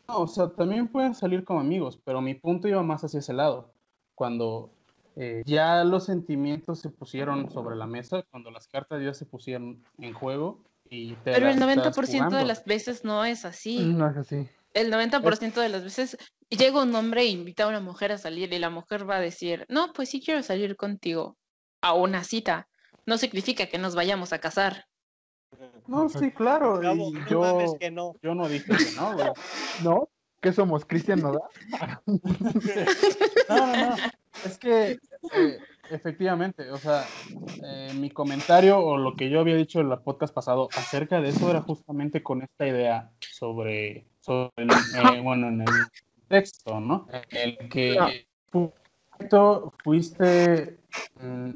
[0.08, 3.34] No, o sea, también pueden salir como amigos, pero mi punto iba más hacia ese
[3.34, 3.72] lado.
[4.14, 4.74] Cuando
[5.16, 9.84] eh, ya los sentimientos se pusieron sobre la mesa, cuando las cartas ya se pusieron
[9.97, 13.80] en juego y te Pero el las estás 90% de las veces no es así.
[13.80, 14.49] No es así.
[14.74, 16.18] El 90% de las veces
[16.49, 19.22] llega un hombre e invita a una mujer a salir y la mujer va a
[19.22, 21.38] decir, no, pues sí quiero salir contigo
[21.82, 22.68] a una cita.
[23.05, 24.86] No significa que nos vayamos a casar.
[25.88, 26.80] No, sí, claro.
[26.80, 28.16] Gabo, y no yo, mames que no.
[28.22, 29.28] yo no dije que no, güey.
[29.84, 30.09] ¿No?
[30.46, 30.86] ¿Qué somos?
[30.86, 31.41] ¿Cristian Nodal?
[33.50, 33.96] No, no, no.
[34.43, 35.00] Es que
[35.36, 35.58] eh,
[35.89, 37.04] efectivamente, o sea,
[37.64, 41.30] eh, mi comentario o lo que yo había dicho en la podcast pasado acerca de
[41.30, 45.68] eso era justamente con esta idea sobre, sobre eh, bueno, en el
[46.28, 47.08] texto, ¿no?
[47.32, 48.72] El que fu-
[49.84, 50.78] fuiste
[51.20, 51.50] mm,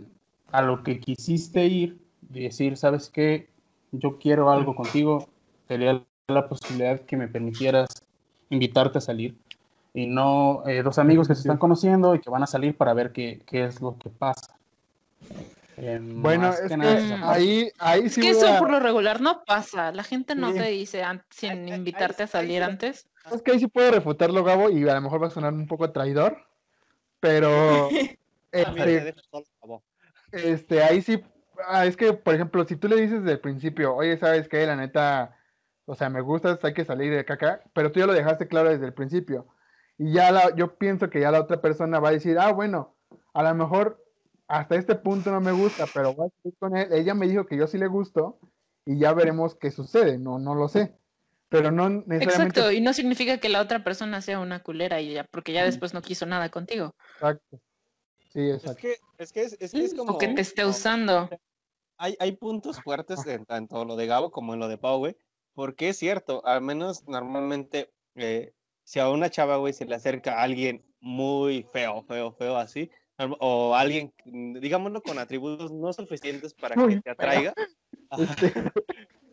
[0.52, 3.52] a lo que quisiste ir, decir, ¿sabes qué?
[3.92, 5.30] Yo quiero algo contigo,
[5.68, 7.88] sería la posibilidad que me permitieras
[8.50, 9.36] invitarte a salir
[9.94, 12.94] y no eh, dos amigos que se están conociendo y que van a salir para
[12.94, 14.56] ver qué, qué es lo que pasa.
[15.78, 16.76] Eh, Bueno, es que
[17.24, 19.92] ahí, ahí Es sí que eso a- por lo regular no pasa.
[19.92, 20.58] La gente no Sí.
[20.60, 23.08] te dice sin Ahí- ahí- invitarte a salir antes.
[23.32, 25.68] Es que ahí sí puedo refutarlo, Gabo, y a lo mejor va a sonar un
[25.68, 26.38] poco traidor,
[27.20, 27.90] pero
[28.52, 29.84] este, dejo solo, Gabo.
[30.32, 31.22] este, ahí sí,
[31.68, 34.66] ah, es que, por ejemplo, si tú le dices desde el principio, oye, ¿sabes qué?
[34.66, 35.36] La neta,
[35.90, 38.70] o sea, me gustas, hay que salir de caca, pero tú ya lo dejaste claro
[38.70, 39.48] desde el principio.
[39.98, 42.96] Y ya la, yo pienso que ya la otra persona va a decir, ah, bueno,
[43.34, 44.06] a lo mejor
[44.48, 46.94] hasta este punto no me gusta, pero voy a salir con él.
[46.94, 48.38] Ella me dijo que yo sí le gusto
[48.86, 50.94] y ya veremos qué sucede, no, no lo sé.
[51.50, 52.60] Pero no necesariamente.
[52.60, 55.66] Exacto, y no significa que la otra persona sea una culera y ya, porque ya
[55.66, 56.94] después no quiso nada contigo.
[57.16, 57.60] Exacto.
[58.32, 58.82] Sí, Es exacto.
[58.82, 60.14] que es, que es, es, que es como...
[60.14, 61.28] O que te esté usando.
[61.98, 65.18] hay, hay puntos fuertes en tanto lo de Gabo como en lo de Pau, güey.
[65.60, 68.54] Porque es cierto, al menos normalmente, eh,
[68.86, 72.90] si a una chava, güey, se le acerca a alguien muy feo, feo, feo así,
[73.42, 77.54] o alguien, mm, digámoslo, con atributos no suficientes para que te atraiga,
[78.10, 78.36] ajá,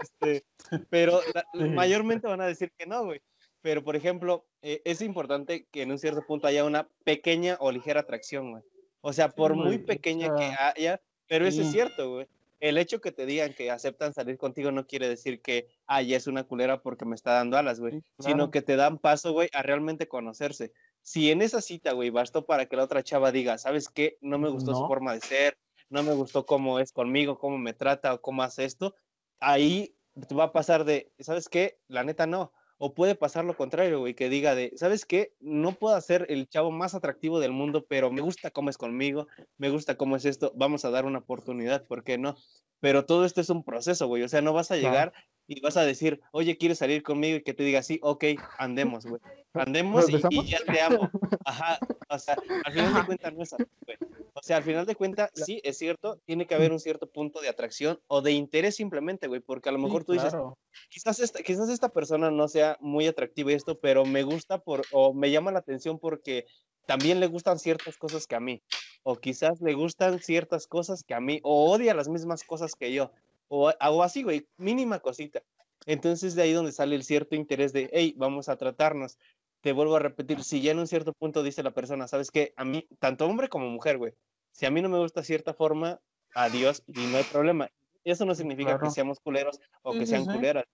[0.01, 0.45] este,
[0.91, 1.47] pero la-
[1.81, 3.21] mayormente van a decir que no, güey.
[3.61, 7.71] Pero, por ejemplo, eh, es importante que en un cierto punto haya una pequeña o
[7.71, 8.65] ligera atracción, güey.
[9.01, 12.27] O sea, por muy pequeña o que haya, pero eso es cierto, güey.
[12.61, 16.17] El hecho que te digan que aceptan salir contigo no quiere decir que, ah, ya
[16.17, 18.03] es una culera porque me está dando alas, güey.
[18.19, 20.73] Sino que te dan paso, güey, a realmente conocerse.
[21.03, 24.19] Si en esa cita, güey, bastó para que la otra chava diga, ¿sabes qué?
[24.21, 27.75] No me gustó su forma de ser, no me gustó cómo es conmigo, cómo me
[27.75, 28.95] trata o cómo hace esto,
[29.39, 29.97] ahí
[30.29, 31.79] te va a pasar de, ¿sabes qué?
[31.89, 32.53] La neta no.
[32.79, 35.33] O puede pasar lo contrario, güey, que diga de, ¿sabes qué?
[35.41, 39.27] No puedo ser el chavo más atractivo del mundo, pero me gusta cómo es conmigo,
[39.57, 42.37] me gusta cómo es esto, vamos a dar una oportunidad, ¿por qué no?
[42.81, 45.13] Pero todo esto es un proceso, güey, o sea, no vas a llegar
[45.47, 47.37] y vas a decir, oye, ¿quieres salir conmigo?
[47.39, 48.25] Y que te diga, sí, ok,
[48.57, 49.21] andemos, güey.
[49.55, 51.15] Andemos y, y ya te amo.
[51.45, 53.05] Ajá, o sea, al final de Ajá.
[53.05, 53.99] cuentas no es así, güey.
[54.35, 57.41] O sea, al final de cuentas, sí, es cierto, tiene que haber un cierto punto
[57.41, 60.59] de atracción o de interés simplemente, güey, porque a lo Sí, mejor tú dices, claro.
[60.91, 64.87] quizás esta, quizás esta persona no sea muy atractiva y esto, pero me gusta por,
[64.91, 66.47] o me llama la atención porque
[66.87, 68.63] también le gustan ciertas cosas que a mí,
[69.03, 72.93] o quizás le gustan ciertas cosas que a mí, o odia las mismas cosas que
[72.93, 73.13] yo,
[73.49, 75.43] o, o así, güey, mínima cosita.
[75.87, 79.19] Entonces de ahí donde sale el cierto interés de, hey, vamos a tratarnos.
[79.61, 82.53] Te vuelvo a repetir, si ya en un cierto punto dice la persona, sabes que
[82.57, 84.13] a mí, tanto hombre como mujer, güey,
[84.53, 86.01] si a mí no me gusta cierta forma,
[86.35, 87.69] adiós y no hay problema.
[88.05, 88.93] Eso no significa que Claro.
[88.93, 90.33] seamos culeros o que sí, sean sí.
[90.33, 90.65] culeras.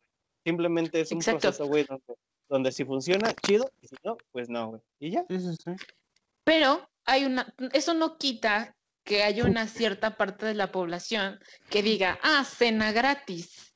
[0.44, 1.40] Simplemente es un Exacto.
[1.40, 2.14] proceso, güey, donde,
[2.48, 4.82] donde si funciona, chido, y si no, pues no, güey.
[4.98, 5.24] Y ya.
[6.44, 11.38] Pero hay una, eso no quita que haya una cierta parte de la población
[11.70, 13.74] que diga, ah, cena gratis.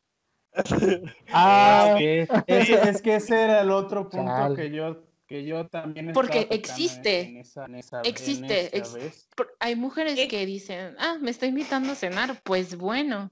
[1.33, 2.01] Ah, ok.
[2.47, 7.21] Ese- es que ese era el otro punto que yo, que yo también Porque existe.
[7.23, 9.29] en esa- en esa- en Existe, esa ex- vez.
[9.37, 13.31] Por- Hay mujeres que dicen, ah, me está invitando a cenar, pues bueno.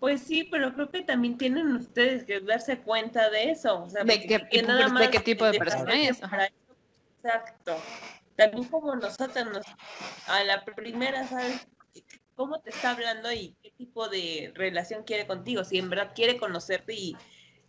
[0.00, 3.84] Pues sí, pero creo que también tienen ustedes que darse cuenta de eso.
[3.84, 6.20] O sea, De que nada de qué más tipo de persona es.
[7.22, 7.76] Exacto.
[8.36, 9.66] También como nosotros, nos,
[10.26, 11.66] a la primera, ¿sabes?
[12.34, 15.64] ¿Cómo te está hablando y qué tipo de relación quiere contigo?
[15.64, 17.16] Si en verdad quiere conocerte y,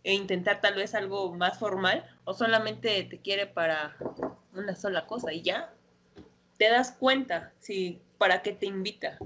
[0.04, 3.96] e intentar tal vez algo más formal o solamente te quiere para
[4.52, 5.74] una sola cosa y ya.
[6.58, 9.18] Te das cuenta si para qué te invita.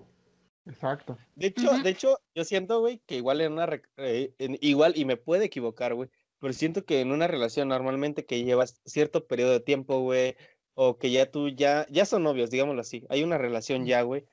[0.67, 1.19] Exacto.
[1.35, 5.05] De hecho, de hecho, yo siento, güey, que igual en una, eh, en- igual, y
[5.05, 6.11] me puede equivocar, güey,
[6.41, 10.37] pero siento que en una relación normalmente que llevas cierto periodo de tiempo, güey,
[10.81, 14.25] o que ya tú ya, ya son novios, digámoslo así, hay una relación ya, güey.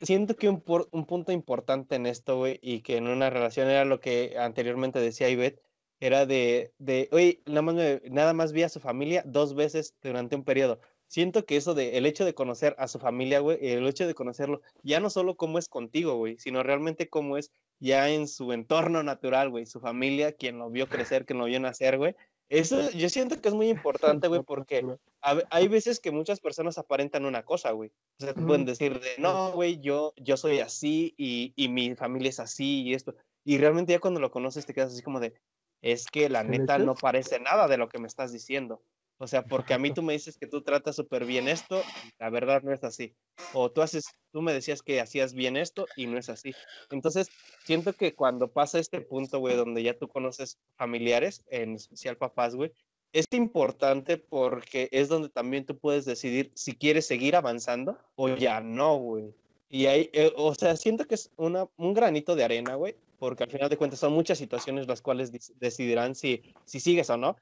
[0.00, 3.68] Siento que un, por- un punto importante en esto, güey, y que en una relación
[3.70, 5.62] era lo que anteriormente decía Ivette,
[5.98, 9.94] era de, de oye, nada más, me- nada más vi a su familia dos veces
[10.02, 10.80] durante un periodo.
[11.06, 14.14] Siento que eso de, el hecho de conocer a su familia, güey, el hecho de
[14.14, 18.52] conocerlo, ya no solo cómo es contigo, güey, sino realmente cómo es ya en su
[18.52, 22.14] entorno natural, güey, su familia, quien lo vio crecer, quien lo vio nacer, güey.
[22.50, 24.84] Eso yo siento que es muy importante, güey, porque
[25.22, 27.90] a hay veces que muchas personas aparentan una cosa, güey.
[28.18, 31.94] O sea, te pueden decir de, no, güey, yo, yo soy así y, y mi
[31.94, 33.14] familia es así y esto.
[33.44, 35.32] Y realmente ya cuando lo conoces te quedas así como de,
[35.80, 38.82] es que la ¿El neta no parece nada de lo que me estás diciendo.
[39.22, 41.82] O sea, porque a mí tú me dices que tú tratas súper bien esto,
[42.18, 43.14] la verdad no es así.
[43.52, 46.54] O tú haces, tú me decías que hacías bien esto y no es así.
[46.90, 47.28] Entonces,
[47.66, 52.54] siento que cuando pasa este punto, güey, donde ya tú conoces familiares, en especial papás,
[52.54, 52.72] güey,
[53.12, 58.62] es importante porque es donde también tú puedes decidir si quieres seguir avanzando o ya
[58.62, 59.34] no, güey.
[59.68, 63.44] Y ahí, eh, o sea, siento que es una, un granito de arena, güey, porque
[63.44, 65.30] al final de cuentas son muchas situaciones las cuales
[65.60, 67.36] decidirán si, si sigues o no.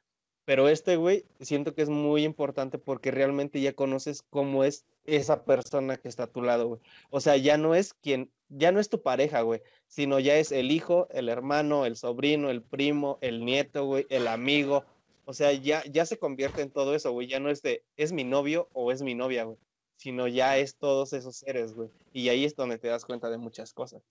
[0.49, 5.45] Pero este, güey, siento que es muy importante porque realmente ya conoces cómo es esa
[5.45, 6.81] persona que está a tu lado, güey.
[7.11, 10.51] O sea, ya no es quien, ya no es tu pareja, güey, sino ya es
[10.51, 14.87] el hijo, el hermano, el sobrino, el primo, el nieto, güey, el amigo.
[15.27, 17.27] O sea, ya, ya se convierte en todo eso, güey.
[17.27, 19.59] Ya no es de, es mi novio o es mi novia, güey.
[19.97, 21.91] Sino ya es todos esos seres, güey.
[22.15, 24.03] Y ahí es donde te das cuenta de muchas cosas.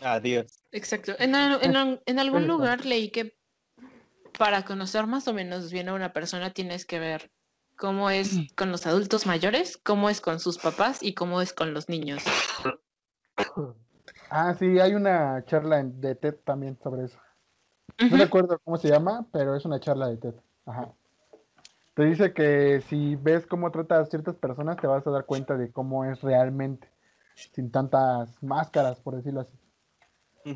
[0.00, 0.59] Adiós.
[0.72, 1.12] Exacto.
[1.18, 3.36] En, en en algún lugar leí que
[4.38, 7.30] para conocer más o menos bien a una persona tienes que ver
[7.76, 11.74] cómo es con los adultos mayores, cómo es con sus papás y cómo es con
[11.74, 12.22] los niños.
[14.30, 17.18] Ah, sí, hay una charla de TED también sobre eso.
[17.98, 18.16] No Ujú.
[18.16, 20.34] recuerdo cómo se llama, pero es una charla de TED.
[20.66, 20.92] Ajá.
[21.94, 25.56] Te dice que si ves cómo trata a ciertas personas, te vas a dar cuenta
[25.56, 26.88] de cómo es realmente,
[27.34, 29.58] sin tantas máscaras, por decirlo así.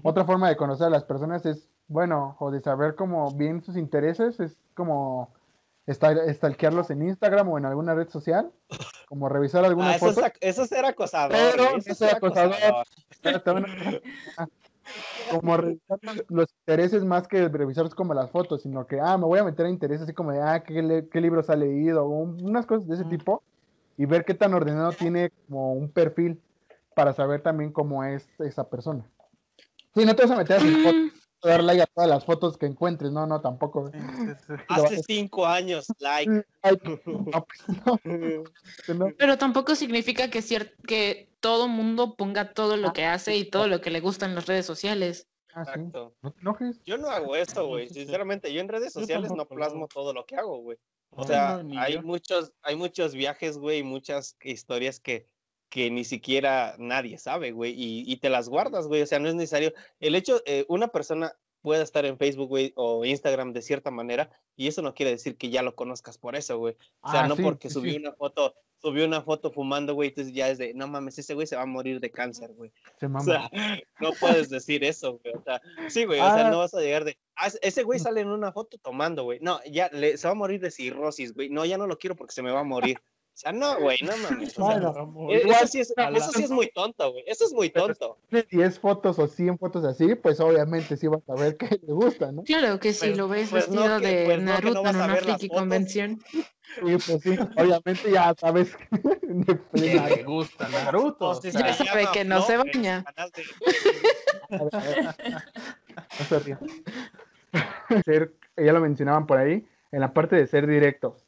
[0.02, 3.76] Otra forma de conocer a las personas es, bueno, o de saber cómo bien sus
[3.76, 5.32] intereses, es como
[5.90, 8.50] stalkearlos en Instagram o en alguna red social,
[9.08, 10.26] como revisar alguna Ah, eso, es, foto.
[10.26, 11.36] ac- eso es ser acosador.
[11.36, 12.54] Pero eso es acosador.
[15.30, 15.98] como revisar
[16.28, 19.66] los- intereses más que revisar como las fotos, sino que, ah, me voy a meter
[19.66, 22.86] a intereses así como de, ah, qué, qué libros ha leído, o un- unas cosas
[22.88, 23.42] de ese tipo,
[23.96, 26.40] y ver qué tan ordenado tiene como un perfil
[26.94, 29.04] para saber también cómo es esa persona.
[29.94, 31.10] Sí, no te vas a meter a sus fotos, Mm,
[31.48, 33.90] dar like a todas las fotos que encuentres, no, no, tampoco.
[33.90, 34.52] Sí, sí, sí.
[34.68, 36.44] Hace cinco años, like.
[37.06, 37.62] No, pues,
[38.96, 39.06] no.
[39.18, 43.68] Pero tampoco significa que, cier- que todo mundo ponga todo lo que hace y todo
[43.68, 45.28] lo que le gusta en las redes sociales.
[45.54, 45.62] Ah.
[45.62, 46.14] Exacto.
[46.22, 46.82] No te enojes.
[46.84, 47.88] Yo no hago eso, güey.
[47.88, 50.78] Sinceramente, yo en redes sociales no plasmo todo lo que hago, güey.
[51.10, 55.28] O sea, hay muchos, hay muchos viajes, güey, y muchas historias que,
[55.74, 59.02] que ni siquiera nadie sabe, güey, y, y te las guardas, güey.
[59.02, 59.72] O sea, no es necesario.
[59.98, 61.32] El hecho, eh, una persona
[61.62, 65.36] puede estar en Facebook, güey, o Instagram de cierta manera, y eso no quiere decir
[65.36, 66.76] que ya lo conozcas por eso, güey.
[67.00, 67.98] O sea, Ah, no sí, porque subió sí.
[67.98, 71.48] una foto, subió una foto fumando, güey, entonces ya es de, no mames, ese güey
[71.48, 72.70] se va a morir de cáncer, güey.
[73.00, 73.24] Se O mama.
[73.24, 73.50] sea,
[73.98, 75.34] no puedes decir eso, güey.
[75.34, 76.20] O sea, sí, güey.
[76.20, 76.50] O sea, Ah.
[76.50, 77.18] no vas a llegar de.
[77.34, 79.40] "Ah, ese güey sale en una foto tomando, güey.
[79.42, 81.48] No, ya le, se va a morir de cirrosis, güey.
[81.48, 83.00] No, ya no lo quiero porque se me va a morir.
[83.34, 84.50] O sea, no, güey, no mames.
[84.50, 85.32] O sea, Bueno, Amor.
[85.32, 87.24] e- eso, sí es, eso sí es muy tonto, güey.
[87.26, 88.16] Eso es muy tonto.
[88.30, 91.92] de 10 fotos o 100 fotos así, pues obviamente sí vas a ver que le
[91.92, 92.44] gusta, ¿no?
[92.44, 94.70] Claro que si Pues- lo ves pues no vestido que- de pues no que no
[94.70, 96.22] Naruto en una friki convención.
[96.32, 96.42] Sí,
[96.80, 98.98] pues sí, obviamente ya sabes Que
[100.18, 101.30] le gusta Naruto.
[101.30, 103.02] O sea, Ya sabe que no se baña.
[103.02, 105.14] canal de- A ver, a ver.
[106.30, 108.02] No se.
[108.04, 111.23] Ser, ya lo mencionaban por ahí, en la parte de ser directos.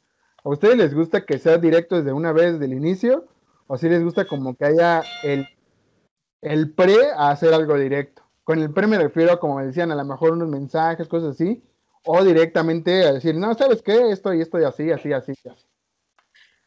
[0.47, 3.25] ¿A ustedes les gusta que sea directo desde una vez del inicio?
[3.67, 5.49] ¿O si les gusta como que haya el,
[6.41, 8.23] el pre a hacer algo directo?
[8.45, 11.31] Con el pre me refiero a, como me decían, a lo mejor unos mensajes, cosas
[11.31, 11.61] así.
[12.05, 14.09] O directamente a decir, no, ¿sabes qué?
[14.09, 15.33] Esto y esto y así, así, así.
[15.33, 15.67] así.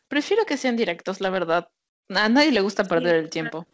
[0.09, 1.71] Prefiero que sean directos, la verdad.
[2.11, 3.67] A nadie le gusta perder el tiempo.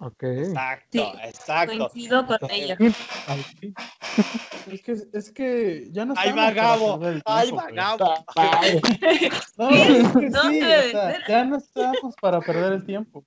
[0.00, 0.22] Ok.
[0.22, 1.78] Exacto, Sí, exacto.
[1.78, 2.76] Coincido con ella.
[4.70, 6.98] Es que, es que ya no Ay, estamos para vagabo.
[7.00, 8.14] perder el Ay, vagabo.
[9.56, 13.24] No, es que No sí, o sea, ya no estamos para perder el tiempo.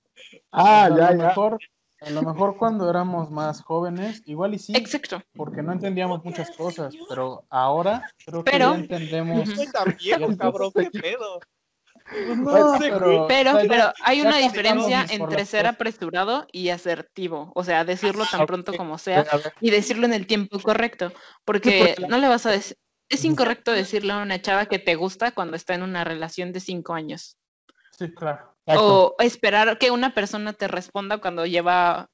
[0.52, 1.28] Ah, O sea, a ya, lo ya.
[1.28, 1.60] mejor,
[2.02, 5.22] a lo mejor cuando éramos más jóvenes, igual y sí, Exacto.
[5.36, 9.48] porque no entendíamos muchas cosas, pero ahora creo que Pero- ya entendemos.
[9.50, 9.56] Ujú.
[9.58, 10.72] Soy tan viejo, cabrón.
[10.74, 11.40] ¿Qué pedo?
[12.12, 15.76] Pues no, pero, Pero, pero hay una diferencia entre ser cosas.
[15.76, 17.52] apresurado y asertivo.
[17.56, 18.48] O sea, decirlo tan ok.
[18.48, 19.26] pronto como sea
[19.62, 21.14] y decirlo en el tiempo correcto.
[21.46, 22.78] Porque no le vas a decir.
[23.10, 26.60] Es incorrecto decirle a una chava que te gusta cuando está en una relación de
[26.62, 27.38] cinco años.
[27.98, 28.56] Sí, claro.
[28.66, 29.16] exacto.
[29.16, 32.10] O esperar que una persona te responda cuando lleva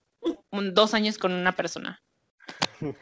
[0.51, 2.01] un- dos años con una persona.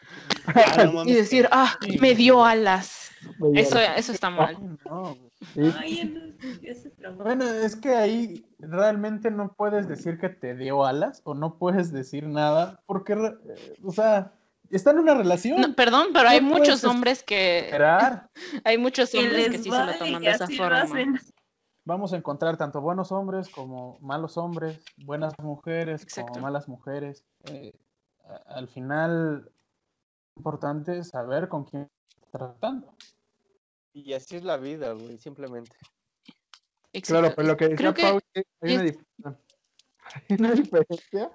[0.54, 3.05] Ah, Y decir, ah, me dio alas.
[3.54, 4.56] Eso, eso está mal.
[4.58, 5.16] Ay, no.
[5.54, 5.72] Sí.
[7.16, 11.92] Bueno, es que ahí realmente no puedes decir que te dio alas o no puedes
[11.92, 14.32] decir nada porque, eh, o sea,
[14.70, 15.60] está en una relación.
[15.60, 18.28] No, perdón, pero hay muchos hombres que Esperar.
[18.64, 21.20] hay muchos Que hombres que sí se lo y toman de esa forma.
[21.84, 26.32] Vamos a encontrar tanto buenos hombres como malos hombres, buenas mujeres Exacto.
[26.32, 27.24] como malas mujeres.
[27.44, 27.72] Eh,
[28.46, 31.88] al final, es importante saber con quién
[32.30, 32.94] tratando.
[33.92, 35.76] Y así es la vida, güey, simplemente.
[37.02, 37.32] Claro, Exacto.
[37.36, 39.06] pero lo que decía Pau, que hay una, es- dif-
[40.28, 41.30] hay una diferencia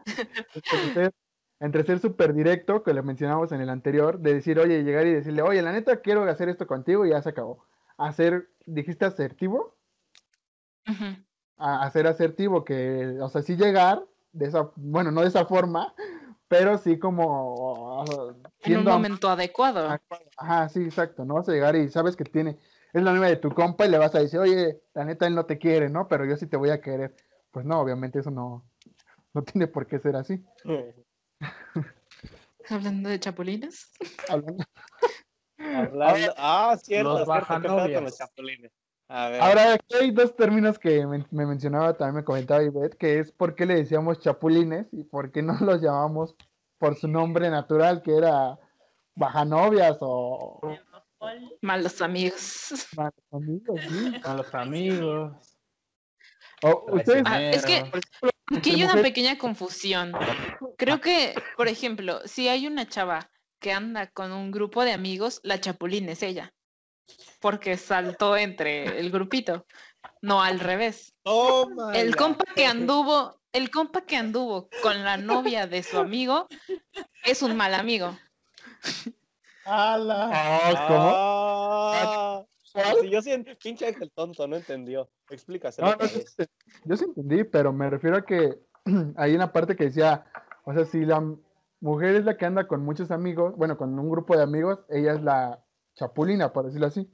[0.54, 1.14] entre ser,
[1.60, 5.14] entre ser súper directo, que lo mencionamos en el anterior, de decir, oye, llegar y
[5.14, 7.66] decirle, oye, la neta, quiero hacer esto contigo y ya se acabó.
[7.98, 9.78] Hacer, dijiste asertivo,
[10.88, 11.24] Ujú.
[11.58, 15.46] a, a ser asertivo, que, o sea, sí llegar, de esa, bueno, no de esa
[15.46, 15.94] forma,
[16.52, 18.06] pero sí como
[18.60, 19.98] en un momento adecuado.
[20.36, 22.58] Ajá, sí, exacto, no vas a llegar y sabes que tiene,
[22.92, 25.34] es la novia de tu compa y le vas a decir, oye, la neta él
[25.34, 26.10] no te quiere, ¿no?
[26.10, 27.16] Pero yo sí te voy a querer.
[27.52, 28.70] Pues no, obviamente eso no,
[29.34, 30.44] no tiene por qué ser así.
[32.70, 33.90] Hablando de chapulines.
[34.28, 34.66] Hablando-
[35.58, 36.34] Hablando...
[36.36, 37.62] Ah, cierto, Los cierto.
[37.62, 38.72] ¿Qué con los chapulines?
[39.14, 39.42] A ver.
[39.42, 43.32] Ahora, aquí hay dos términos que me, me mencionaba, también me comentaba Ivette, que es
[43.34, 46.36] por qué le decíamos chapulines y por qué no los llamamos
[46.78, 48.58] por su nombre natural, que era
[49.16, 50.62] bajanovias o
[51.62, 52.88] Malos amigos.
[52.98, 54.14] malos amigos, sí.
[54.24, 55.58] A los amigos.
[56.64, 57.84] O ustedes, Ah, es que
[58.56, 60.14] aquí hay una pequeña confusión.
[60.78, 63.30] Creo que, por ejemplo, si hay una chava
[63.60, 66.54] que anda con un grupo de amigos, la chapulín es ella.
[67.40, 69.66] Porque saltó entre el grupito,
[70.22, 71.14] no al revés.
[71.94, 76.48] El compa que anduvo, el compa que anduvo con la novia de su amigo
[77.26, 78.18] es un mal amigo.
[79.66, 80.30] ¡Hala!
[80.34, 82.48] Ah, ¿Cómo?
[82.74, 83.32] Ah, yo sí,
[83.62, 85.10] pinche Ángel tonto, no entendió.
[85.30, 85.90] Explícaselo.
[85.90, 86.06] No, no,
[86.86, 88.58] yo sí entendí, pero me refiero a que
[89.18, 90.26] hay una parte que decía,
[90.64, 91.22] o sea, si la
[91.80, 95.14] mujer es la que anda con muchos amigos, bueno, con un grupo de amigos, ella
[95.14, 95.64] es la
[95.96, 97.10] chapulina, por decirlo así.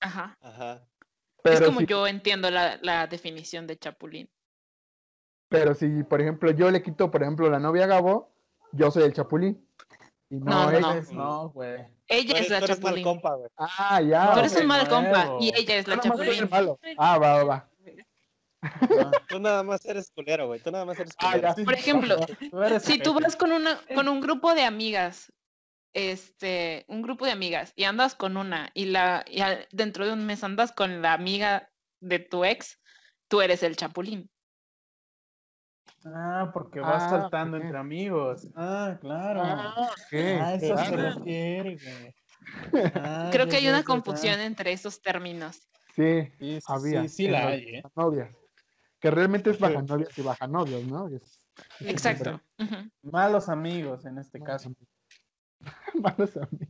[0.00, 0.36] Ajá.
[0.40, 0.82] Ajá.
[1.42, 4.28] Pero es como si, yo entiendo la, la definición de chapulín.
[5.48, 8.30] pero si, por ejemplo, yo le quito, por ejemplo, la novia a Gabo,
[8.72, 9.66] yo soy el chapulín.
[10.28, 10.80] Y no, No, no, ella.
[10.80, 10.92] no.
[10.94, 11.84] Pues no, güey.
[12.08, 13.04] Ella Tú es eres, la tú eres mal chapulín.
[13.04, 13.48] compa, güey.
[13.56, 14.32] Ah, ya.
[14.34, 15.38] Tú eres un mal compa nuevo.
[15.40, 16.48] y ella es la el chapulín.
[16.50, 16.78] malo.
[16.98, 17.66] Ah, va, va, va.
[18.62, 20.60] Ah, Tú nada más eres culero, güey.
[20.60, 21.54] Tú nada más eres Ah, culero.
[21.64, 22.16] Por ejemplo,
[22.80, 25.32] Si tú vas con una, con un grupo de amigas,
[25.92, 30.12] este, un grupo de amigas, y andas con una, y la, y al- dentro de
[30.12, 32.80] un mes andas con la amiga de tu ex,
[33.28, 34.30] tú eres el chapulín.
[36.04, 38.48] Ah, porque vas Ah, saltando entre amigos.
[38.54, 39.42] Ah, claro.
[39.42, 41.14] Ah, Ah, ok, eso se claro.
[41.14, 42.14] refiere, güey.
[42.94, 45.68] Ah, Creo que hay una confusión entre esos términos.
[45.94, 47.02] Sí, Sí, sí, había.
[47.02, 47.82] sí, sí la hay, ¿eh?
[47.94, 48.34] novias.
[49.00, 51.08] Que realmente es baja novias y baja novios, ¿no?
[51.08, 51.46] Es-
[51.80, 52.40] Exacto.
[53.02, 54.68] Malos amigos en este Malos caso.
[54.68, 54.88] amigos.
[55.94, 56.68] Malos amigos.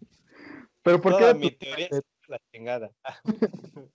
[0.83, 2.91] Pero ¿por qué Toda era mi tu- teoría es la chingada.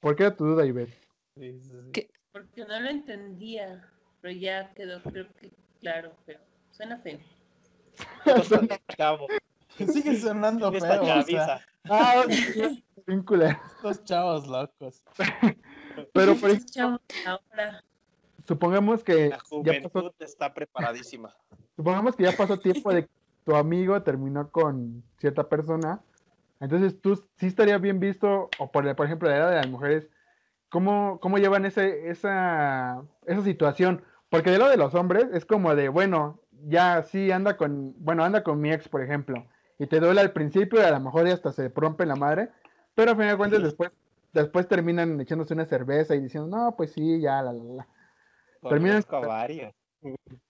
[0.00, 0.92] ¿Por qué era tu duda, Ivette?
[1.36, 1.92] Sí, sí, sí.
[1.92, 2.10] ¿Qué?
[2.32, 3.88] Porque no lo entendía,
[4.20, 5.50] pero ya quedó, creo que
[5.80, 6.40] claro, pero
[6.70, 7.18] suena feo.
[8.96, 9.26] Chavo.
[9.78, 11.02] Sigue sonando feo.
[11.02, 11.64] o sea.
[11.84, 15.02] Ah, estos chavos locos.
[16.12, 17.84] Pero por ejemplo, Chavos, ahora,
[18.46, 21.34] supongamos que La ya juventud pasó, está preparadísima.
[21.76, 23.10] supongamos que ya pasó tiempo de que
[23.44, 26.00] tu amigo terminó con cierta persona.
[26.60, 30.08] Entonces tú sí estaría bien visto, o por, por ejemplo, la edad de las mujeres,
[30.68, 34.02] ¿cómo, cómo llevan ese, esa, esa situación?
[34.30, 38.24] Porque de lo de los hombres es como de, bueno, ya sí anda con, bueno,
[38.24, 39.46] anda con mi ex, por ejemplo,
[39.78, 42.50] y te duele al principio y a lo mejor ya hasta se rompe la madre,
[42.94, 43.90] pero a fin de cuentas después,
[44.32, 47.88] después terminan echándose una cerveza y diciendo, no, pues sí, ya, la, la, la.
[48.70, 49.04] Terminan-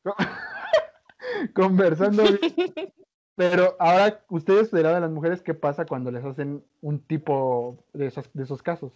[1.54, 2.22] conversando.
[2.22, 2.38] bien.
[3.36, 8.06] Pero ahora, ustedes lado de las mujeres, ¿qué pasa cuando les hacen un tipo de
[8.06, 8.92] esos, de esos casos?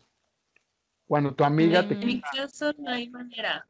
[1.07, 3.67] Cuando tu amiga te en mi caso no hay manera.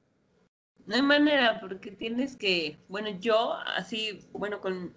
[0.87, 4.95] No hay manera porque tienes que, bueno, yo así, bueno, con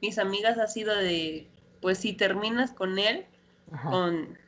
[0.00, 1.50] mis amigas ha sido de,
[1.82, 3.26] pues si terminas con él,
[3.72, 3.90] Ajá.
[3.90, 4.38] con,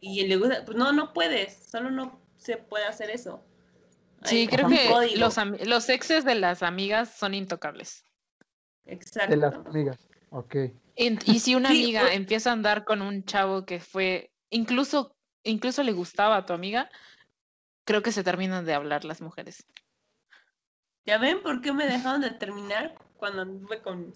[0.00, 3.44] y le gusta, pues no, no puedes, solo no se puede hacer eso.
[4.24, 5.36] Sí, creo que los,
[5.66, 8.04] los exes de las amigas son intocables.
[8.86, 9.30] Exacto.
[9.30, 9.98] de las amigas.
[10.30, 10.56] Ok.
[10.96, 14.30] En- y si una Sí, amiga o- empieza a andar con un chavo que fue,
[14.50, 15.14] incluso,
[15.44, 16.90] incluso le gustaba a tu amiga,
[17.84, 19.64] creo que se terminan de hablar las mujeres.
[21.06, 24.12] ¿Ya ven por qué me dejaron de terminar cuando anduve con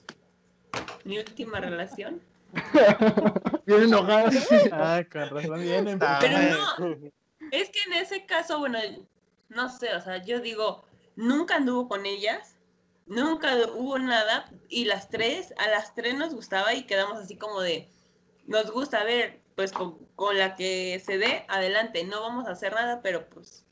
[1.04, 2.20] mi última relación?
[3.66, 4.30] Bien enojada.
[4.72, 5.98] Ah, con razón vienen.
[5.98, 7.10] Pero Ay, no,
[7.50, 8.78] es que en ese caso, bueno,
[9.54, 10.84] no sé, o sea, yo digo,
[11.16, 12.56] nunca anduvo con ellas,
[13.06, 17.60] nunca hubo nada, y las tres, a las tres nos gustaba y quedamos así como
[17.60, 17.88] de,
[18.46, 22.52] nos gusta, a ver, pues con, con la que se dé, adelante, no vamos a
[22.52, 23.64] hacer nada, pero pues,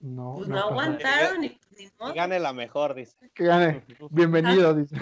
[0.00, 3.30] No, pues no aguantaron y ni que gane la mejor, dice.
[3.34, 3.84] Que gane.
[4.10, 4.96] Bienvenido, dice.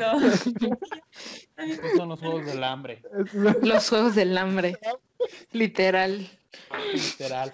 [1.57, 3.03] Estos son los juegos del hambre,
[3.63, 4.79] Los juegos del hambre,
[5.53, 6.29] literal.
[6.95, 7.53] literal.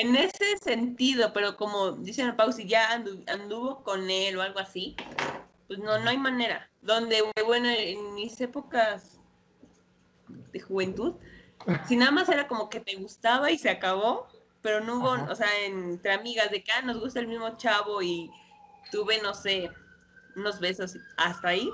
[0.00, 4.42] En ese sentido, pero como dicen el Pau, si ya andu- anduvo con él o
[4.42, 4.94] algo así,
[5.66, 6.70] pues no, no hay manera.
[6.80, 9.18] Donde, bueno, en mis épocas
[10.52, 11.14] de juventud,
[11.88, 14.28] si nada más era como que te gustaba y se acabó,
[14.62, 15.32] pero no hubo, Ajá.
[15.32, 18.30] o sea, entre amigas de que ah, nos gusta el mismo chavo y
[18.92, 19.68] tuve, no sé,
[20.36, 21.68] unos besos hasta ahí,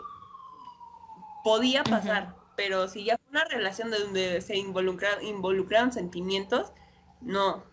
[1.43, 2.35] podía pasar.
[2.57, 6.73] Pero si ya fue una relación de donde se involucra- involucraron sentimientos,
[7.21, 7.65] no,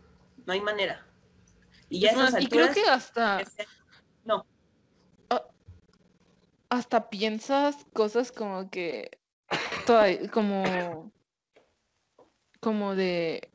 [0.51, 1.07] no hay manera.
[1.87, 3.43] Y ya Es más, estas y creo alturas, que hasta,
[4.25, 4.45] no,
[6.69, 9.17] hasta piensas cosas como que,
[10.33, 11.11] como,
[12.59, 13.49] como de,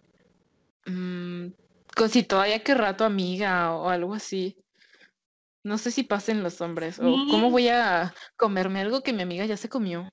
[0.87, 1.49] mm,
[1.95, 4.57] co- si todavía querrá tu amiga o algo así.
[5.63, 9.45] No sé si pasen los hombres, o cómo voy a comerme algo que mi amiga
[9.45, 10.09] ya se comió.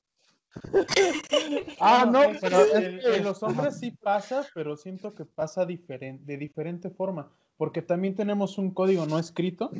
[1.80, 6.23] Ah, no, Bueno, pero es en, los hombres sí pasa, pero siento que pasa diferente,
[6.25, 9.71] de diferente forma, porque también tenemos un código no escrito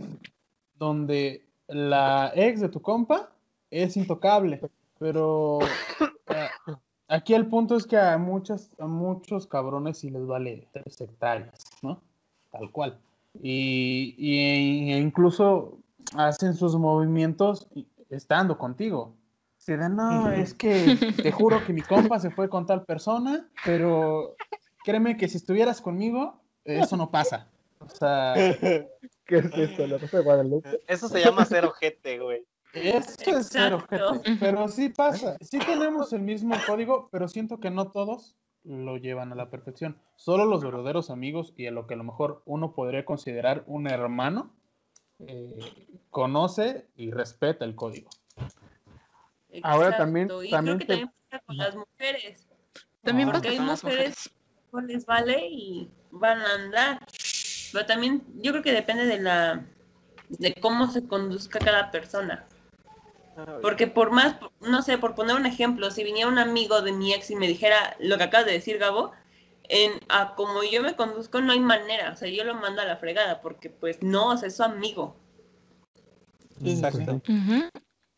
[0.75, 3.29] donde la ex de tu compa
[3.71, 4.59] es intocable,
[4.99, 6.47] pero eh,
[7.07, 11.63] aquí el punto es que a, muchas, a muchos cabrones sí les vale tres hectáreas,
[11.81, 12.01] ¿no?
[12.51, 12.99] Tal cual.
[13.41, 15.79] Y, y- e incluso
[16.15, 17.67] hacen sus movimientos
[18.09, 19.15] estando contigo.
[19.65, 23.48] Si de no, es que te juro que mi compa se fue con tal persona,
[23.64, 24.35] pero
[24.84, 27.48] créeme que si estuvieras conmigo, eso no pasa.
[27.80, 28.34] O sea,
[29.26, 29.88] ¿Qué es esto?
[29.88, 30.81] ¿La Rosa de Guadalupe?
[30.85, 32.45] Eso se llama ser ojete, güey.
[32.73, 35.38] Eso es ser ojete, Pero sí pasa.
[35.40, 38.35] Sí tenemos el mismo código, pero siento que no todos
[38.65, 39.98] lo llevan a la perfección.
[40.18, 43.88] Solo los verdaderos amigos y a lo que a lo mejor uno podría considerar un
[43.88, 44.52] hermano
[45.19, 45.57] eh,
[46.10, 48.10] conoce y respeta el código.
[49.61, 52.47] Ahora también- Y también creo que te- también pasa con las mujeres.
[53.03, 54.31] También Ah, pasa Porque hay con las mujeres mujeres.
[54.71, 57.05] no les vale y van a andar.
[57.71, 59.65] Pero también yo creo que depende de la
[60.30, 62.47] de cómo se conduzca cada persona.
[63.61, 67.13] Porque por más, no sé, por poner un ejemplo, si viniera un amigo de mi
[67.13, 69.11] ex y me dijera lo que acabas de decir, Gabo,
[69.69, 72.85] en a como yo me conduzco no hay manera, o sea, yo lo mando a
[72.85, 75.15] la fregada, porque pues no, o sea, es su amigo.
[76.63, 77.21] Exacto.
[77.27, 77.69] Ujú.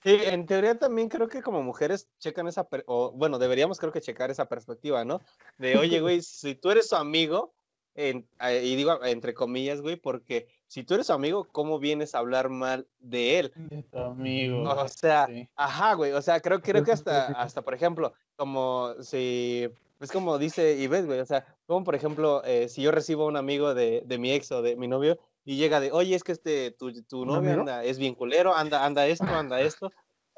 [0.06, 3.92] Sí, en teoría también creo que como mujeres checan esa, per- o bueno, deberíamos creo
[3.92, 5.20] que checar esa perspectiva, ¿no?
[5.58, 7.56] De, oye, güey, si tú eres su amigo,
[7.96, 12.14] en- eh, y digo entre comillas, güey, porque si tú eres su amigo, ¿cómo vienes
[12.14, 13.54] a hablar mal de él?
[13.56, 14.62] De tu amigo.
[14.62, 15.50] O sea, sí.
[15.56, 19.68] ajá, güey, o sea, creo, creo que hasta, hasta, por ejemplo, como si,
[20.00, 23.28] es como dice Ives, güey, o sea, como por ejemplo, eh, si yo recibo a
[23.28, 26.24] un amigo de, de mi ex o de mi novio y llega de, oye, es
[26.24, 29.92] que este, tu, tu ¿Un novio anda, es bien culero, anda, anda esto, anda esto.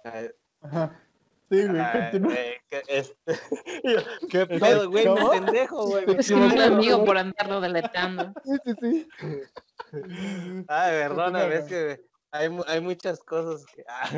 [0.04, 0.32] eh,
[0.62, 1.02] Ajá.
[1.50, 2.34] Sí, güey, Ay, continúa.
[2.34, 3.16] güey, ¿qué, este,
[4.30, 5.06] ¿qué pedo, güey?
[5.06, 5.32] ¿Cómo?
[5.32, 6.04] Me pendejo, güey.
[6.18, 8.34] Es un amigo por andarlo deletando.
[8.44, 9.10] Sí, sí, sí.
[10.68, 12.02] Ay, perdóname, es que
[12.32, 13.84] hay, hay muchas cosas que...
[13.88, 14.10] ah,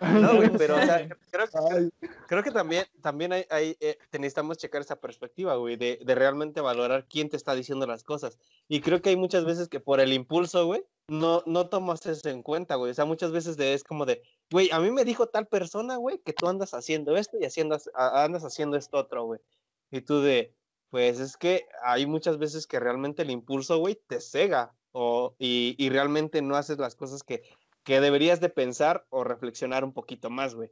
[0.32, 1.90] no, güey, pero, o sea, creo, que-
[2.26, 6.60] creo que también, también hay, hay, eh, necesitamos checar esa perspectiva, güey, de, de realmente
[6.60, 8.38] valorar quién te está diciendo las cosas.
[8.68, 12.28] Y creo que hay muchas veces que por el impulso, güey, no, no tomas eso
[12.28, 12.90] en cuenta, güey.
[12.90, 15.96] O sea, muchas veces de- es como de, güey, a mí me dijo tal persona,
[15.96, 19.40] güey, que tú andas haciendo esto y haciendo, a- andas haciendo esto otro, güey.
[19.90, 20.54] Y tú de,
[20.90, 25.74] pues es que hay muchas veces que realmente el impulso, güey, te cega o, y,
[25.78, 27.42] y realmente no haces las cosas que,
[27.82, 30.70] que deberías de pensar o reflexionar un poquito más, güey.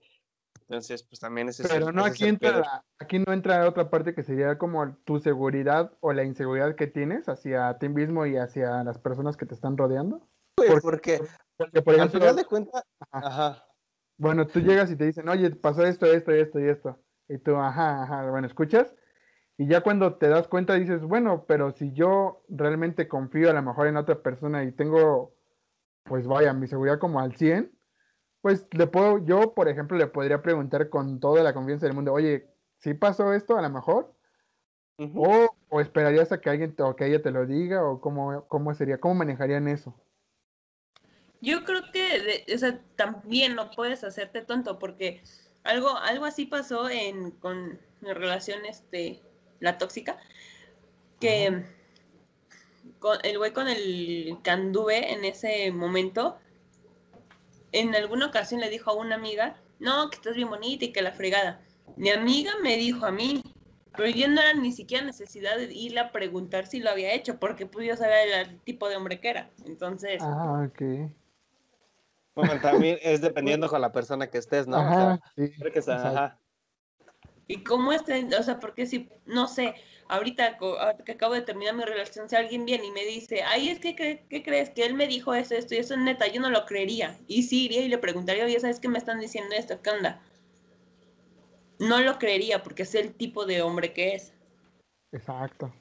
[0.69, 4.15] Entonces, pues también es el- Pero no, aquí entra, la- aquí no entra otra parte
[4.15, 8.85] que sería como tu seguridad o la inseguridad que tienes hacia ti mismo y hacia
[8.85, 10.29] las personas que te están rodeando.
[10.57, 11.21] Güey, por- porque
[11.57, 12.85] Porque, por al ejemplo, final de cuentas,
[14.17, 16.99] bueno, tú llegas y te dicen, oye, pasó esto, esto, esto y esto.
[17.29, 18.95] Y tú, ajá, ajá, bueno, escuchas.
[19.61, 23.61] Y ya cuando te das cuenta dices, bueno, pero si yo realmente confío a lo
[23.61, 25.35] mejor en otra persona y tengo,
[26.05, 27.71] pues vaya, mi seguridad como al 100,
[28.41, 32.11] pues le puedo, yo por ejemplo le podría preguntar con toda la confianza del mundo,
[32.15, 34.15] oye, ¿sí pasó esto a lo mejor?
[34.97, 38.47] O, o esperarías a que alguien te- o que ella te lo diga o cómo,
[38.49, 39.95] cómo sería, cómo manejarían eso.
[41.43, 45.21] Yo creo que, de- o sea, también no puedes hacerte tonto porque
[45.65, 49.21] algo, algo así pasó en, con mi relación, este,
[49.61, 50.19] la tóxica,
[51.21, 51.65] que
[52.99, 56.39] con, el güey con el que anduve en ese momento,
[57.73, 61.03] en alguna ocasión le dijo a una amiga, no, que estás bien bonita y que
[61.03, 61.61] la fregada.
[61.97, 63.43] Mi amiga me dijo a mí,
[63.97, 67.39] pero yo no era ni siquiera necesidad de irle a preguntar si lo había hecho,
[67.39, 69.51] porque pues yo sabía el tipo de hombre que era.
[69.67, 71.11] Entonces, Ah, ok.
[72.35, 74.79] Bueno, también es dependiendo con la persona que estés, ¿no?
[74.79, 75.51] O sea, Ajá, sí.
[75.59, 76.39] creo que ajá.
[77.51, 79.75] ¿Y cómo este, o sea, porque si, no sé,
[80.07, 80.57] ahorita
[81.05, 83.97] que acabo de terminar mi relación, si alguien viene y me dice, ay, es que,
[83.97, 84.71] ¿qué, qué crees?
[84.71, 87.19] Que él me dijo esto, esto y eso es neta, yo no lo creería.
[87.27, 89.83] Y sí iría y le preguntaría, oye, ¿sabes qué me están diciendo esto?
[89.83, 90.23] ¿Qué onda?
[91.81, 94.33] No lo creería porque es el tipo de hombre que es.
[95.11, 95.75] Exacto.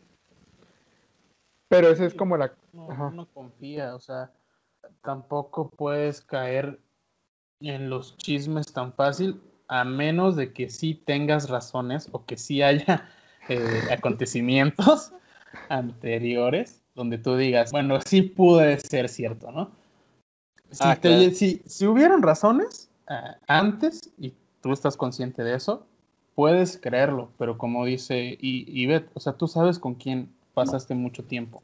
[1.68, 2.52] Pero esa es como la...
[2.74, 4.34] No confía, o sea,
[5.04, 6.80] tampoco puedes caer
[7.60, 9.40] en los chismes tan fácil,
[9.70, 13.08] a menos de que sí tengas razones o que sí haya
[13.48, 15.14] eh, acontecimientos
[15.70, 19.72] anteriores donde tú digas, bueno, sí puede ser cierto, ¿no?
[20.72, 21.32] Si, Ah, te- claro.
[21.32, 22.90] si, si hubieron razones
[23.48, 25.86] antes y tú estás consciente de eso,
[26.36, 31.64] puedes creerlo, pero como dice Ivette, o sea, tú sabes con quién pasaste mucho tiempo.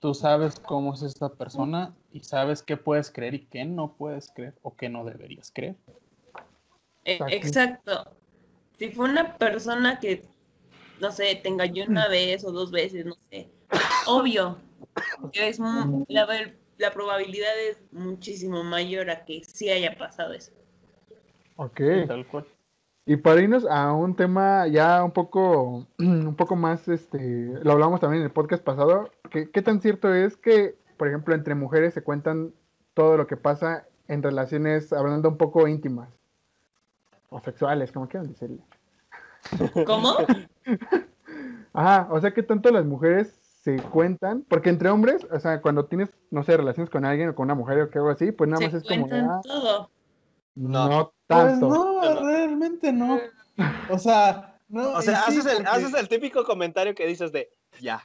[0.00, 4.30] Tú sabes cómo es esta persona y sabes qué puedes creer y qué no puedes
[4.34, 5.76] creer o qué no deberías creer.
[7.06, 7.34] Eh, Exacto.
[7.36, 8.10] exacto.
[8.78, 10.22] Si fue una persona que,
[11.00, 13.48] no sé, te engañó una vez o dos veces, no sé,
[14.06, 14.58] obvio,
[15.32, 16.26] que es mu- la,
[16.78, 20.52] la probabilidad es muchísimo mayor a que sí haya pasado eso.
[21.56, 21.80] Ok.
[22.06, 22.44] Tal cual.
[23.06, 28.00] Y para irnos a un tema ya un poco, un poco más, este, lo hablamos
[28.00, 31.94] también en el podcast pasado, que, ¿qué tan cierto es que, por ejemplo, entre mujeres
[31.94, 32.52] se cuentan
[32.94, 36.08] todo lo que pasa en relaciones, hablando un poco íntimas?
[37.30, 38.58] O sexuales, como quieran decirle.
[39.86, 40.14] ¿Cómo?
[41.72, 45.86] Ajá, o sea que tanto las mujeres se cuentan, porque entre hombres, o sea, cuando
[45.86, 48.48] tienes, no sé, relaciones con alguien o con una mujer o que algo así, pues
[48.48, 49.90] nada Se más es como, cuentan ah, todo.
[50.54, 51.12] no, No.
[51.26, 51.68] Pues tanto.
[51.68, 53.18] no, realmente no.
[53.90, 54.92] O sea, no.
[54.92, 57.48] O sea, haces, el, porque- haces el típico comentario que dices de
[57.80, 58.02] ya.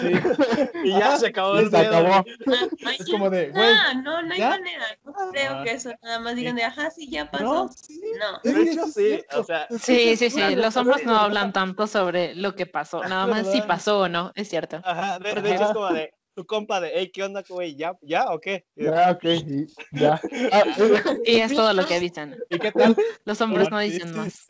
[0.00, 0.12] sí.
[0.84, 2.06] Y ya Ajá, se acabó el se acabó.
[2.14, 2.24] Ah,
[2.98, 4.50] Es como de, güey, no, no hay ¿ya?
[4.50, 4.84] manera.
[5.04, 5.64] No creo Ah.
[5.64, 7.44] que eso nada más digan de, ajá, sí, ya pasó.
[7.44, 8.00] No, sí.
[8.18, 8.50] No.
[8.50, 10.54] De Sí, hecho, sí, o sea, Sí, sí, sí.
[10.54, 14.08] Los es hombres no hablan tanto sobre lo que pasó, nada más si pasó o
[14.08, 14.80] no, es cierto.
[14.84, 17.74] Ajá, de, de hecho es como de tu compa de, hey, ¿qué onda, güey?
[17.74, 18.64] ¿Ya, ¿Ya o qué?
[18.76, 20.20] Ya, ok, y ya.
[20.52, 22.36] Ah, eh, Y es todo lo que dicen.
[22.48, 22.96] ¿Y qué tal?
[23.24, 24.46] Los hombres no dicen sí, más.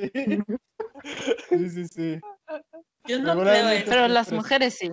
[1.48, 2.20] Sí, sí, sí.
[3.06, 3.86] Yo no creo eso.
[3.88, 4.90] Pero las mujeres sí.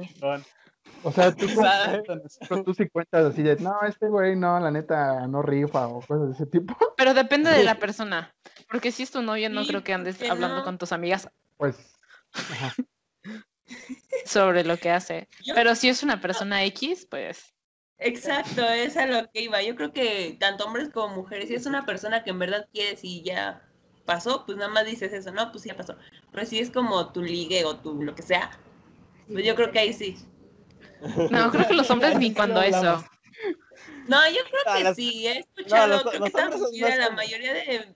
[1.03, 5.87] o sea, tú, sí cuentas así de, no, este güey no, la neta no rifa
[5.87, 6.77] o cosas de ese tipo.
[6.97, 8.33] Pero depende de la persona.
[8.69, 10.63] Porque si es tu novio, no Sí, creo que andes hablando no.
[10.63, 11.77] con tus amigas Pues,
[12.33, 12.73] ajá.
[14.25, 15.27] sobre lo que hace.
[15.43, 17.53] Yo- Pero si es una persona X, pues
[17.97, 19.61] Exacto, es a lo que iba.
[19.61, 22.99] Yo creo que tanto hombres como mujeres, si es una persona que en verdad quieres
[23.03, 23.61] y ya
[24.05, 25.95] pasó, pues nada más dices eso, no, pues ya pasó.
[26.31, 28.51] Pero si es como tu ligue o tu lo que sea,
[29.31, 30.17] pues yo creo que ahí sí.
[31.31, 33.05] no, creo que los hombres ni cuando eso.
[34.07, 36.65] No, yo creo Ah, que las- sí, he escuchado, los- creo que toda hombres mi
[36.65, 37.95] son vida, más la mayoría de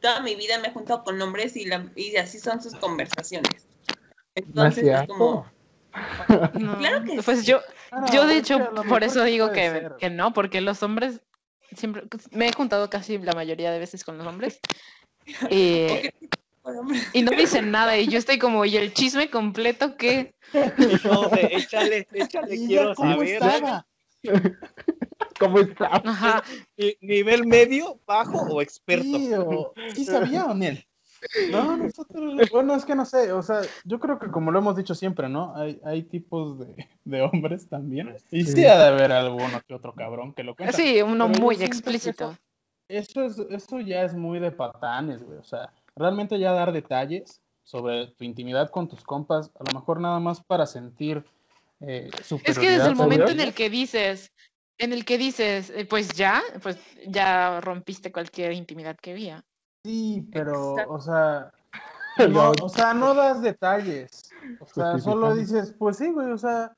[0.00, 3.66] toda mi vida me he juntado con hombres y, la, y así son sus conversaciones.
[4.54, 5.46] No es Entonces es como.
[6.54, 6.78] No.
[6.78, 7.46] Claro que Pues sí.
[7.46, 7.60] yo,
[7.92, 8.58] no, yo de hecho,
[8.88, 11.20] por eso digo que, que no, porque los hombres
[11.76, 14.60] siempre me he juntado casi la mayoría de veces con los hombres.
[15.50, 15.86] Y,
[17.12, 20.34] y no dicen nada, y yo estoy como, ¿y el chisme completo qué?
[20.52, 23.28] de, échale, échale, ¿Y quiero cómo saber.
[23.28, 23.86] estaba?
[25.38, 26.02] ¿Cómo está?
[26.04, 26.42] Ajá.
[26.76, 29.04] Ni- ¿Nivel medio, bajo o experto?
[29.04, 30.54] Sí, o- sí sabía o.
[31.50, 34.76] No, nosotros, bueno, es que no sé, o sea, yo creo que como lo hemos
[34.76, 35.54] dicho siempre, ¿no?
[35.54, 38.16] Hay, hay tipos de, de hombres también.
[38.30, 38.52] Y sí.
[38.52, 38.64] Sí.
[38.64, 40.74] ha de haber alguno que otro cabrón que lo cuenta.
[40.76, 42.36] Sí, uno muy explícito.
[42.90, 45.38] Eso, es, eso ya es muy de patanes, güey.
[45.38, 50.00] O sea, realmente ya dar detalles sobre tu intimidad con tus compas, a lo mejor
[50.00, 51.24] nada más para sentir
[51.80, 52.10] eh,
[52.44, 54.32] Es que desde el momento en el que dices,
[54.76, 59.44] en el que dices, eh, pues ya, pues ya rompiste cualquier intimidad que había.
[59.84, 60.92] Sí, pero, Exacto.
[60.92, 61.52] o sea,
[62.18, 62.28] No.
[62.28, 64.30] no, o sea, no das detalles.
[64.58, 66.76] O sea, solo dices, pues sí, güey, o sea,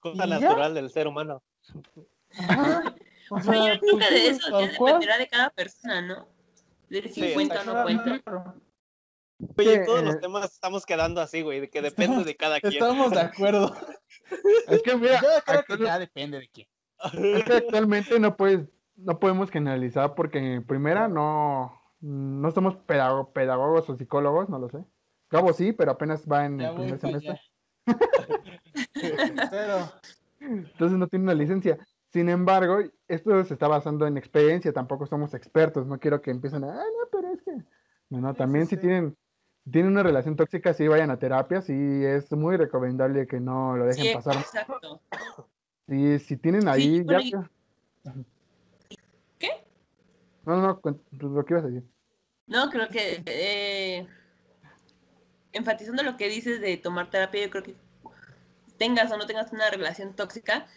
[0.00, 1.42] Cosa natural del ser humano.
[2.38, 2.94] ajá,
[3.30, 6.28] o Pero sea, yo creo pues de eso ya dependerá de cada persona, ¿no?
[6.88, 8.20] De si Sí, cuenta o no cuenta.
[8.20, 8.54] Claro.
[9.56, 12.72] Oye, todos eh, los temas estamos quedando así, güey, de que depende de cada quien.
[12.74, 13.74] Estamos de acuerdo.
[14.68, 16.66] Es que mira, Yo creo que ya depende de quién.
[17.12, 23.32] es que actualmente no puedes, no podemos generalizar porque en primera no, no somos pedago-
[23.32, 24.78] pedagogos o psicólogos, no lo sé.
[25.30, 27.40] Gabo sí, pero apenas va en Ya el primer para semestre.
[30.40, 31.78] Entonces no tiene una licencia.
[32.14, 32.78] Sin embargo,
[33.08, 36.84] esto se está basando en experiencia, tampoco somos expertos, no quiero que empiecen a, ah,
[36.84, 37.50] no, pero es que...
[38.08, 38.82] No, no, también sí, si sí.
[38.82, 39.16] tienen,
[39.64, 43.76] si tienen una relación tóxica, sí vayan a terapia, sí es muy recomendable que no
[43.76, 44.36] lo dejen Sí, pasar.
[44.36, 45.00] exacto.
[45.88, 47.50] Sí, si tienen ahí, bueno, ya...
[48.04, 48.24] y-
[49.40, 49.50] ¿Qué?
[50.46, 51.90] No, no, no, lo que ibas a decir.
[52.46, 54.06] No, creo que eh,
[55.50, 57.74] enfatizando lo que dices de tomar terapia, yo creo que
[58.78, 60.68] tengas o no tengas una relación tóxica,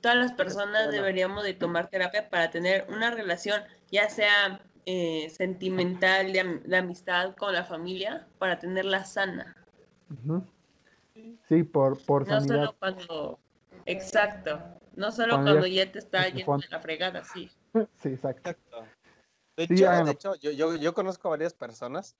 [0.00, 6.32] todas las personas deberíamos de tomar terapia para tener una relación, ya sea eh, sentimental,
[6.32, 9.54] de, am- de amistad con la familia, para tenerla sana.
[11.48, 12.56] Sí, por, por No sanidad.
[12.64, 13.40] solo cuando...
[13.86, 14.60] Exacto.
[14.96, 17.50] No solo Cuando cuando, ya ya te está yendo de la fregada, sí.
[18.02, 18.50] Sí, exacto.
[18.50, 18.86] Exacto.
[19.56, 22.16] De Sí, hecho, de hecho yo, yo, yo conozco a varias personas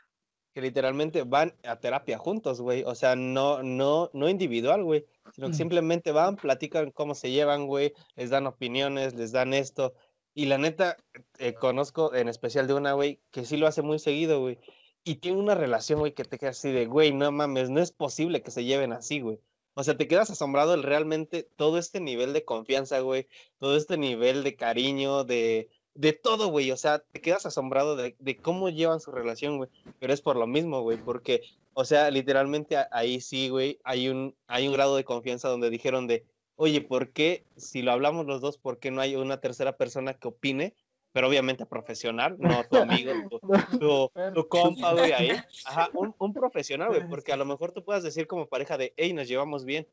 [0.58, 2.82] que literalmente van a terapia juntos, güey.
[2.82, 5.06] O sea, no, no, no individual, güey.
[5.32, 7.94] Sino que simplemente van, platican cómo se llevan, güey.
[8.16, 9.94] Les dan opiniones, les dan esto.
[10.34, 10.96] Y la neta,
[11.38, 14.58] eh, conozco en especial de una, güey, que sí lo hace muy seguido, güey.
[15.04, 17.92] Y tiene una relación, güey, que te queda así de, güey, no mames, no es
[17.92, 19.38] posible que se lleven así, güey.
[19.74, 23.28] O sea, te quedas asombrado el realmente todo este nivel de confianza, güey.
[23.58, 26.70] Todo este nivel de cariño, de, de todo, güey.
[26.70, 29.68] O sea, te quedas asombrado de, de cómo llevan su relación, güey.
[29.98, 31.42] Pero es por lo mismo, güey, porque,
[31.74, 36.06] o sea, literalmente ahí sí, güey, hay un, hay un grado de confianza donde dijeron
[36.06, 39.76] de, oye, ¿por qué si lo hablamos los dos, por qué no hay una tercera
[39.76, 40.74] persona que opine
[41.10, 45.30] pero obviamente profesional, no tu amigo, tu, tu, tu compa, güey, ahí.
[45.64, 48.92] Ajá, un, un profesional, güey, porque a lo mejor tú puedas decir como pareja de,
[48.96, 49.88] hey, nos llevamos bien,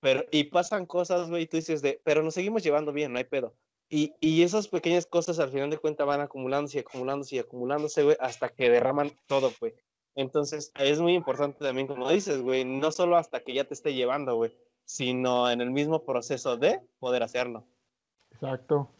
[0.00, 3.18] pero, y pasan cosas, güey, y tú dices de, pero nos seguimos llevando bien, no
[3.18, 3.54] hay pedo.
[3.88, 8.02] Y, y esas pequeñas cosas al final de cuentas van acumulándose y acumulándose y acumulándose,
[8.02, 9.74] güey, hasta que derraman todo, güey.
[10.16, 13.94] Entonces, es muy importante también, como dices, güey, no solo hasta que ya te esté
[13.94, 14.52] llevando, güey,
[14.84, 17.64] sino en el mismo proceso de poder hacerlo.
[18.32, 18.90] Exacto.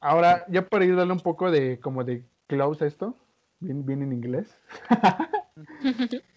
[0.00, 3.16] Ahora, ya para ir darle un poco de como de close a esto,
[3.60, 4.56] bien, bien en inglés.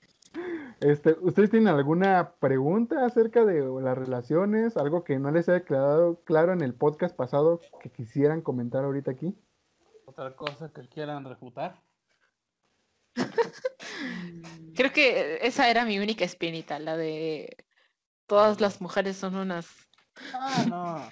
[0.85, 4.77] Este, ¿Ustedes tienen alguna pregunta acerca de las relaciones?
[4.77, 9.09] ¿Algo que no les haya quedado claro en el podcast pasado que quisieran comentar ahorita
[9.09, 9.35] aquí?
[10.05, 11.81] Otra cosa que quieran refutar.
[14.75, 17.65] Creo que esa era mi única espinita, la de
[18.27, 19.67] todas las mujeres son unas
[20.35, 21.09] Ah, no.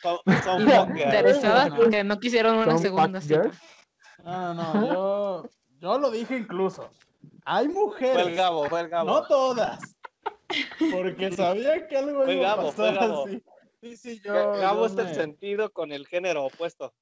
[0.00, 0.20] Son,
[0.96, 1.76] interesadas no.
[1.76, 3.42] porque no quisieron una ¿Son segunda cita.
[3.42, 3.60] girls?
[4.24, 5.50] No, no, yo,
[5.80, 6.88] yo lo dije incluso.
[7.44, 9.06] Hay Fue el mujeres, Gabo, fue el Gabo.
[9.10, 9.96] no todas,
[10.90, 13.24] porque sabía que algo Fue iba a Gabo, fue pasar Gabo.
[13.24, 13.42] así.
[13.82, 16.92] Sí, sí, yo, Ga- Gabo yo está en me- sentido con el género opuesto.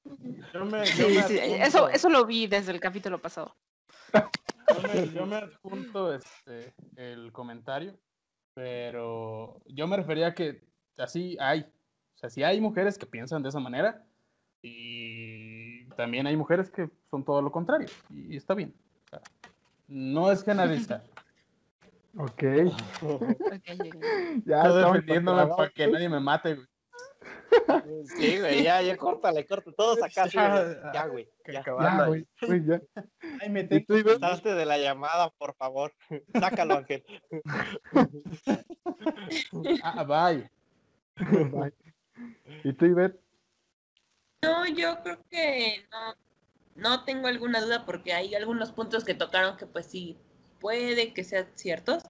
[0.53, 3.55] yo me- yo Sí, me sí, adjunto- eso, eso lo vi desde el capítulo pasado.
[4.13, 7.97] Yo me, yo me adjunto este, el comentario,
[8.53, 10.61] pero yo me refería a que
[10.97, 11.61] así hay.
[11.61, 14.05] O sea, sí hay mujeres que piensan de esa manera
[14.61, 18.73] y también hay mujeres que son todo lo contrario y está bien.
[19.87, 21.03] No es generalizar.
[22.17, 22.43] Ok.
[24.45, 26.67] Ya Estoy defendiéndome para que nadie me mate, güey.
[28.17, 29.75] Sí, güey, ya, ya, córtale, córtale.
[29.75, 30.75] Todos acá, sí, Ya, güey.
[30.93, 31.29] Ya, güey.
[31.43, 31.63] Que Ya.
[31.65, 32.25] Ya, güey,
[32.65, 32.81] ya.
[33.41, 34.19] Ay, me ¿Y tengo- tú, Iván?
[34.19, 35.93] Salte de la llamada, por favor.
[36.39, 37.03] Sácalo, Ángel.
[39.83, 40.49] Ah, bye.
[41.49, 41.73] Bye.
[42.63, 43.19] ¿Y tú, Ivette?
[44.43, 46.13] No, yo creo que no,
[46.75, 50.17] no tengo alguna duda porque hay algunos puntos que tocaron que pues sí
[50.59, 52.03] puede que sean ciertos,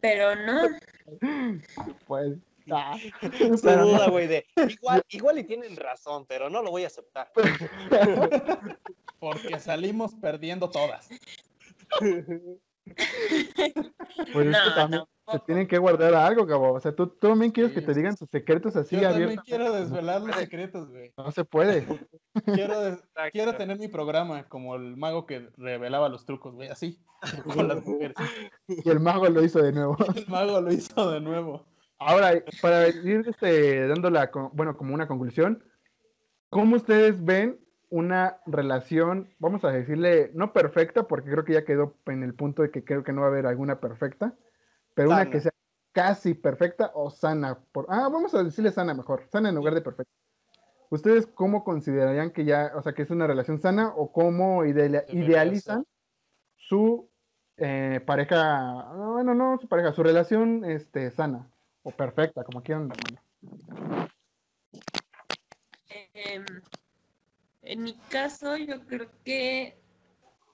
[0.00, 0.62] pero no,
[2.06, 2.38] Pues.
[2.70, 2.96] ah,
[3.40, 3.86] no.
[3.86, 7.30] duda, güey, de igual, igual y tienen razón, pero no lo voy a aceptar.
[9.18, 11.08] Porque salimos perdiendo todas.
[14.32, 16.72] Pues es No, que también se tienen que guardar algo, Gabo.
[16.72, 19.44] O sea, tú, tú también quieres que te digan sus secretos así Yo también abiertos.
[19.46, 21.12] quiero desvelar los secretos, güey.
[21.16, 21.84] No se puede.
[22.44, 23.30] Quiero, des- Exacto.
[23.32, 26.98] quiero tener mi programa como el mago que revelaba los trucos, güey, así,
[27.44, 28.14] con las mujeres.
[28.68, 29.96] Y el mago lo hizo de nuevo.
[30.16, 31.64] El mago lo hizo de nuevo.
[31.98, 35.64] Ahora, para ir este, dando la, co- bueno, como una conclusión,
[36.50, 37.58] ¿cómo ustedes ven
[37.88, 42.62] una relación, vamos a decirle, no perfecta, porque creo que ya quedó en el punto
[42.62, 44.34] de que creo que no va a haber alguna perfecta,
[44.96, 45.52] pero una que sea
[45.92, 47.58] casi perfecta o sana?
[47.70, 50.10] Por, ah, vamos a decirle sana mejor, sana en lugar de perfecta.
[50.88, 55.84] ¿Ustedes cómo considerarían que ya, o sea, que es una relación sana o cómo idealizan
[56.56, 57.10] su
[57.58, 61.46] eh, pareja, no, bueno, no su pareja, su relación este, sana
[61.82, 64.10] o perfecta, como quieran llamarlo.
[66.14, 66.44] Em,
[67.62, 69.78] en mi caso, yo creo que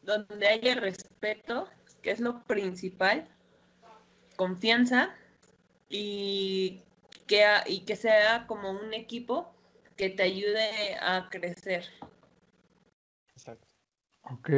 [0.03, 1.69] donde haya respeto,
[2.03, 3.29] que es lo principal,
[4.43, 5.15] confianza
[5.89, 6.83] y
[7.29, 9.55] que, y que sea como un equipo
[9.97, 11.85] que te ayude a crecer.
[13.37, 13.69] Exacto.
[14.23, 14.51] Ok.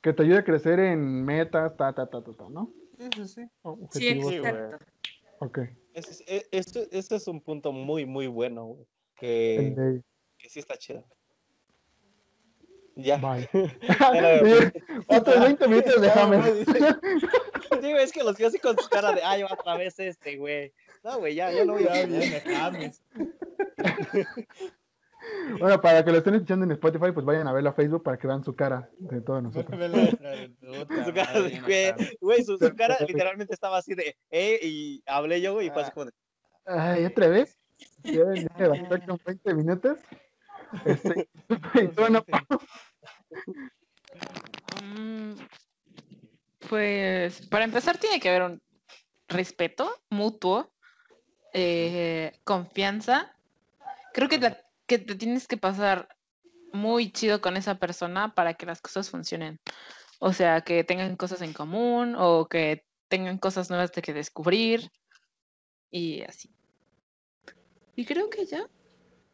[0.00, 2.72] Que te ayude a crecer en metas, ta, ta, ta, ta, ta, ¿no?
[2.98, 4.30] Sí, sí, objetivos.
[4.30, 4.84] sí, exacto.
[5.38, 5.58] Ok.
[5.94, 8.86] Ese es, e- esto, este es un punto muy, muy bueno, güey.
[9.14, 10.02] Que,
[10.36, 11.04] que sí está chido.
[12.98, 13.18] Ya.
[13.52, 16.42] Sí, Otros 20 minutos déjame.
[16.42, 20.36] Sí, güey, es que los vio así con su cara de, ay, otra vez este,
[20.36, 20.72] güey.
[21.04, 23.02] No, güey, ya, ya no voy a viene James.
[25.58, 28.16] Bueno, para que lo estén escuchando en Spotify, pues vayan a verlo a Facebook para
[28.16, 29.78] que vean su cara de todos nosotros.
[29.78, 35.42] Su cara de, güey, güey, su, su cara literalmente estaba así de, eh, y hablé
[35.42, 36.12] yo, güey, y así como de,
[36.64, 37.58] Ay, ¿otra vez?
[38.04, 39.98] Ya venía de con 20 minutos.
[40.84, 41.28] Este,
[41.74, 42.22] y Mm,
[46.68, 48.62] Pues para empezar tiene que haber un
[49.28, 50.70] respeto mutuo,
[51.52, 53.34] eh, confianza.
[54.12, 56.08] Creo que, la- que te tienes que pasar
[56.72, 59.58] muy chido con esa persona para que las cosas funcionen.
[60.18, 64.90] O sea, que tengan cosas en común o que tengan cosas nuevas de que descubrir
[65.90, 66.50] y así.
[67.96, 68.66] Y creo que ya.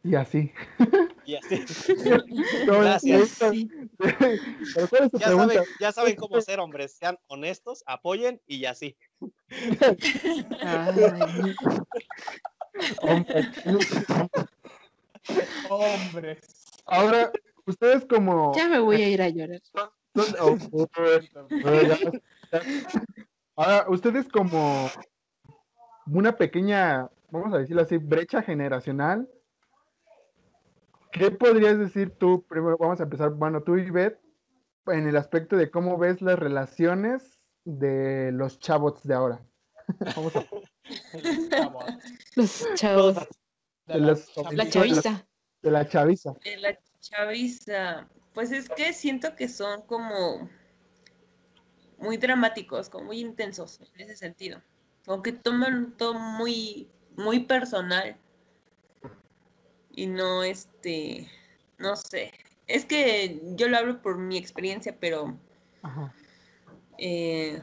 [0.03, 0.51] Y así.
[1.25, 1.65] y así.
[2.67, 3.29] No, Gracias.
[3.29, 3.69] sí.
[3.97, 5.53] Pero ¿cuál es tu Ya pregunta?
[5.53, 8.95] saben, ya saben cómo ser hombres, sean honestos, apoyen y así.
[13.01, 13.35] Hombre,
[15.69, 16.73] Hombres.
[16.85, 17.31] Ahora,
[17.65, 18.53] ustedes como...
[18.55, 19.61] Ya me voy a ir a llorar.
[19.73, 19.89] oh,
[20.39, 20.87] oh, oh.
[23.55, 24.89] Ahora, ustedes como
[26.07, 29.27] una pequeña, vamos a decirlo así, brecha generacional,
[31.17, 32.45] ¿qué podrías decir tú?
[32.47, 34.19] Primero vamos a empezar, bueno, tú y Beth,
[34.87, 39.41] en el aspecto de cómo ves las relaciones de los chavos de ahora.
[40.15, 40.45] Vamos a
[41.49, 41.85] Chavos.
[42.35, 43.15] Los chavos.
[43.85, 45.27] De De la chaviza.
[45.61, 46.33] De la chaviza.
[46.43, 48.09] De la chaviza.
[48.33, 50.49] Pues es que siento que son como
[51.97, 54.61] muy dramáticos, como muy intensos en ese sentido.
[55.05, 58.17] Como que toman todo muy, muy personal.
[59.95, 61.29] Y no este,
[61.77, 62.33] no sé.
[62.67, 65.37] Es que yo lo hablo por mi experiencia, pero
[65.81, 66.13] Ajá.
[66.97, 67.61] eh,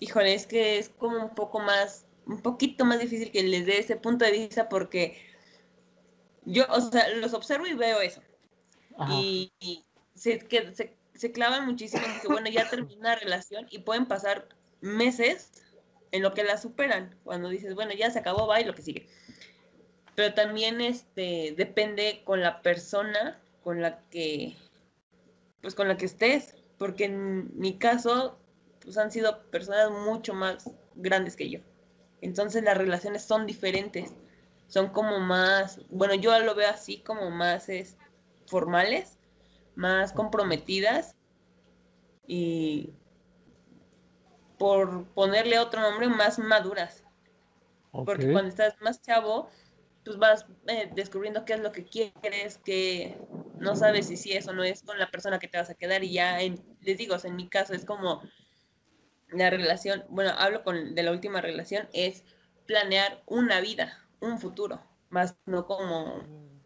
[0.00, 3.78] híjole, es que es como un poco más, un poquito más difícil que les dé
[3.78, 5.22] ese punto de vista porque
[6.44, 8.22] yo, o sea, los observo y veo eso.
[8.98, 9.12] Ajá.
[9.14, 9.84] Y, y
[10.14, 14.06] se, que, se, se clavan muchísimo en que, bueno, ya termina una relación y pueden
[14.06, 14.48] pasar
[14.80, 15.63] meses
[16.14, 17.12] en lo que la superan.
[17.24, 19.08] Cuando dices, bueno, ya se acabó, va y lo que sigue.
[20.14, 24.56] Pero también este, depende con la persona con la que,
[25.60, 26.54] pues con la que estés.
[26.78, 28.38] Porque en mi caso,
[28.80, 31.58] pues han sido personas mucho más grandes que yo.
[32.20, 34.12] Entonces las relaciones son diferentes.
[34.68, 37.96] Son como más, bueno, yo lo veo así como más es,
[38.46, 39.18] formales,
[39.74, 41.16] más comprometidas
[42.28, 42.90] y
[44.58, 47.02] por ponerle otro nombre, más maduras.
[47.92, 48.32] Porque Ok.
[48.32, 49.48] cuando estás más chavo,
[50.04, 53.16] pues vas eh, descubriendo qué es lo que quieres, que
[53.58, 55.74] no sabes si sí es o no es con la persona que te vas a
[55.74, 58.20] quedar y ya, en, les digo, o sea, en mi caso es como
[59.28, 62.24] la relación, bueno, hablo con de la última relación, es
[62.66, 66.22] planear una vida, un futuro, más no como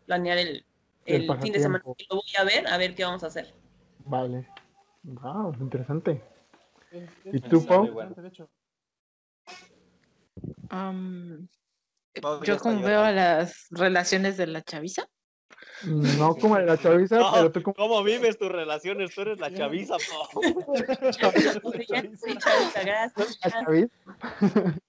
[0.06, 0.66] planear el,
[1.06, 3.28] El el fin de semana que lo voy a ver, a ver qué vamos a
[3.28, 3.54] hacer.
[4.04, 4.46] Vale.
[5.04, 6.22] Wow, interesante.
[6.90, 7.86] Es- ¿Y tú, Pau?
[12.44, 15.08] yo como veo a las relaciones de la chaviza.
[15.82, 19.14] No como de la chaviza, No, pero tú como ¿Cómo vives tus relaciones?
[19.14, 20.64] Tú eres la chaviza, Pau.
[22.80, 23.38] Gracias.
[23.42, 23.88] chaviza.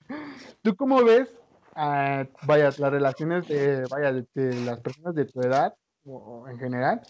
[0.62, 1.30] ¿Tú cómo ves,
[1.76, 5.74] vaya, las relaciones de, vaya, de, de las personas de tu edad
[6.06, 7.02] o en general?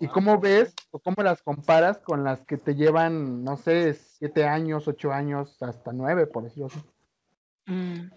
[0.00, 4.44] ¿Y cómo ves o cómo las comparas con las que te llevan, no sé, siete
[4.44, 6.80] años, ocho años, hasta nueve, por decirlo así?
[7.66, 8.10] Mm,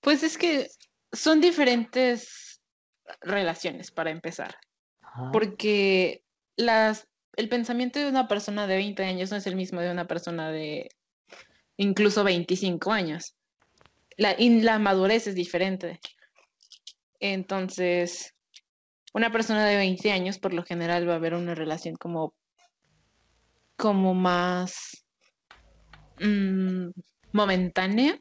[0.00, 0.68] Pues es que
[1.12, 2.62] son diferentes
[3.20, 4.56] relaciones para empezar.
[5.00, 5.30] Ajá.
[5.32, 6.22] Porque
[6.56, 10.06] las, el pensamiento de una persona de 20 años no es el mismo de una
[10.06, 10.88] persona de
[11.76, 13.34] incluso 25 años.
[14.16, 16.00] La, y la madurez es diferente.
[17.20, 18.33] Entonces,
[19.14, 22.34] una persona de 20 años, por lo general, va a haber una relación como,
[23.76, 25.06] como más
[26.18, 26.88] mm,
[27.32, 28.18] momentánea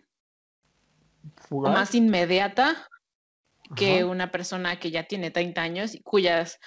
[1.49, 2.87] o más inmediata
[3.75, 4.05] que Ajá.
[4.05, 6.59] una persona que ya tiene 30 años y cuyas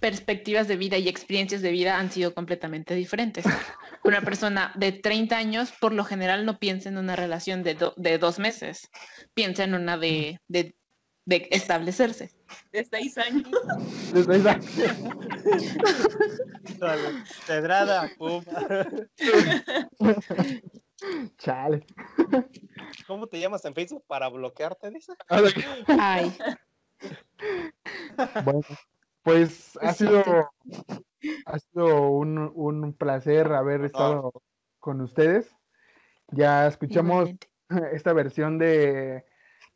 [0.00, 3.44] perspectivas de vida y experiencias de vida han sido completamente diferentes.
[4.04, 7.94] Una persona de 30 años por lo general no piensa en una relación de, do-
[7.96, 8.90] de dos meses,
[9.34, 10.74] piensa en una de, de,
[11.24, 12.30] de establecerse.
[12.72, 13.48] De seis años.
[14.12, 14.58] Desde esa-
[16.78, 17.08] Dale,
[17.46, 18.44] Pedrada, pum.
[21.38, 21.86] Chale.
[23.06, 25.12] ¿Cómo te llamas en Facebook para bloquearte, dice?
[25.28, 26.32] Ay,
[28.44, 28.60] Bueno,
[29.22, 30.50] pues ha Pues sido,
[31.46, 34.32] ha sido un, un placer haber estado
[34.78, 35.54] con ustedes.
[36.28, 37.48] Ya escuchamos igualmente.
[37.96, 39.24] esta versión de,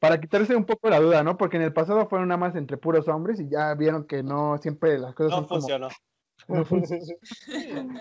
[0.08, 1.36] para quitarse un poco la duda, ¿no?
[1.36, 4.58] Porque en el pasado fueron nada más entre puros hombres y ya vieron que no
[4.58, 5.88] siempre las cosas No son como, funcionó.
[6.48, 6.98] no fun- Sí,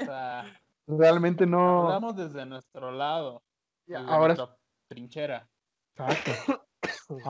[0.01, 0.45] o sea,
[0.87, 1.83] realmente no.
[1.85, 3.41] hablamos desde nuestro lado,
[3.87, 4.57] Ya, desde ahora nuestra
[4.87, 5.49] trinchera.
[5.95, 6.31] Exacto.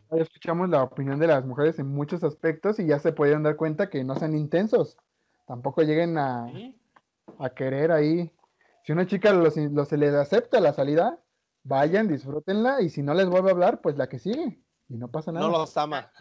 [0.09, 3.55] Ahora escuchamos la opinión de las mujeres en muchos aspectos y ya se pudieron dar
[3.55, 4.97] cuenta que no sean intensos.
[5.45, 6.79] Tampoco lleguen a, ¿sí?
[7.39, 8.31] a querer ahí.
[8.83, 11.19] Si una chica los, los- se les acepta la salida,
[11.63, 14.61] vayan, disfrútenla y si no les vuelve a hablar, pues la que sigue.
[14.87, 15.45] Y no pasa nada.
[15.51, 16.11] No los ama.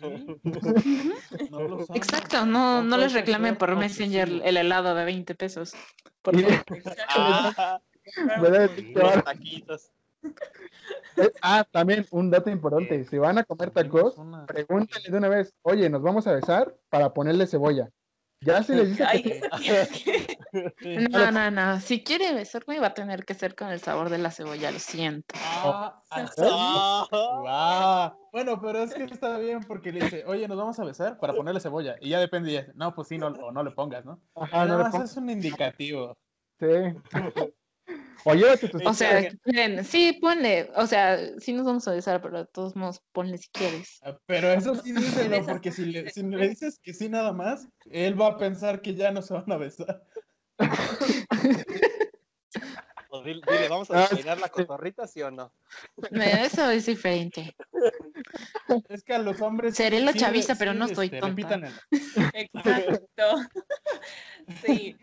[1.50, 1.80] No.
[1.94, 5.72] Exacto, no, no les reclamen por Messenger el helado de 20 pesos.
[6.22, 6.64] Por Y- favor.
[7.08, 7.80] Ah,
[8.40, 8.70] ¿Verdad?
[8.94, 9.90] los taquitos.
[11.16, 13.04] Eh, Ah, también un dato importante.
[13.04, 14.16] Si van a comer tacos,
[14.46, 17.90] pregúntenle de una vez, oye, nos vamos a besar para ponerle cebolla.
[18.44, 20.38] Ya si les dice que
[21.10, 21.80] No, no, no.
[21.80, 24.78] Si quiere besarme, va a tener que ser con el sabor de la cebolla, lo
[24.78, 25.34] siento.
[25.40, 26.00] Ah.
[26.10, 30.84] Ah, Ah, Bueno, pero es que está bien porque le dice, oye, nos vamos a
[30.84, 31.96] besar para ponerle cebolla.
[32.00, 34.20] Y ya depende, y dice, no, pues sí, no, o no le pongas, ¿no?
[34.34, 35.10] Ajá, no Nada le más pongas.
[35.10, 36.16] es un indicativo.
[36.60, 36.66] Sí.
[38.24, 39.30] O llévate tus O sea,
[39.84, 43.48] sí, ponle, o sea, sí nos vamos a besar, pero de todos modos, ponle si
[43.48, 44.00] quieres.
[44.02, 44.92] Ah, Pero eso sí
[45.36, 46.40] díselo, porque si le, si después.
[46.40, 49.50] le dices que sí nada más, él va a pensar que ya no se van
[49.50, 50.02] a besar.
[53.08, 55.52] O dile, dile, ¿vamos a Ah, despeinar la cotorrita, sí o no?
[56.10, 57.54] Eso es diferente.
[58.88, 59.76] Es que a los hombres.
[59.76, 61.54] Seré la sí chaviza, le- pero sí no les, soy este, tonta.
[61.54, 61.74] el-
[62.32, 63.36] Exacto.
[64.64, 64.94] Sí.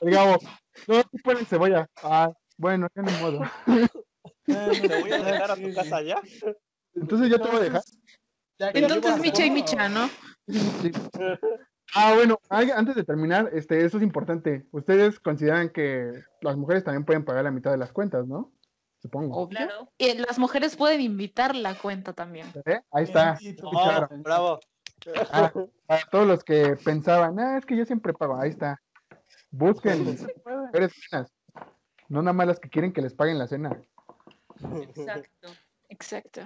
[0.00, 0.38] Digamos,
[0.86, 1.88] no, tú pones cebolla.
[2.02, 3.40] Ah, bueno, ya ni modo.
[4.46, 6.20] ¿Te voy a dejar a tu casa ya?
[6.94, 7.82] Entonces yo te voy a dejar.
[8.58, 10.08] Ya Entonces, Micha y Micha, ¿no?
[10.46, 10.90] Sí.
[11.94, 14.66] Ah, bueno, antes de terminar, este, eso es importante.
[14.72, 18.52] Ustedes consideran que las mujeres también pueden pagar la mitad de las cuentas, ¿no?
[19.00, 19.36] Supongo.
[19.36, 19.58] Obvio.
[19.58, 19.92] Claro.
[19.96, 22.46] Y las mujeres pueden invitar la cuenta también.
[22.66, 22.80] ¿Eh?
[22.90, 23.38] Ahí está.
[23.62, 24.60] Oh, bravo.
[25.30, 25.52] Ah,
[25.86, 28.80] para todos los que pensaban, ah, es que yo siempre pago, ahí está.
[29.50, 31.32] Busquen mujeres buenas.
[32.08, 33.80] No nada más las que quieren que les paguen la cena.
[34.82, 35.48] Exacto.
[35.88, 36.40] Exacto.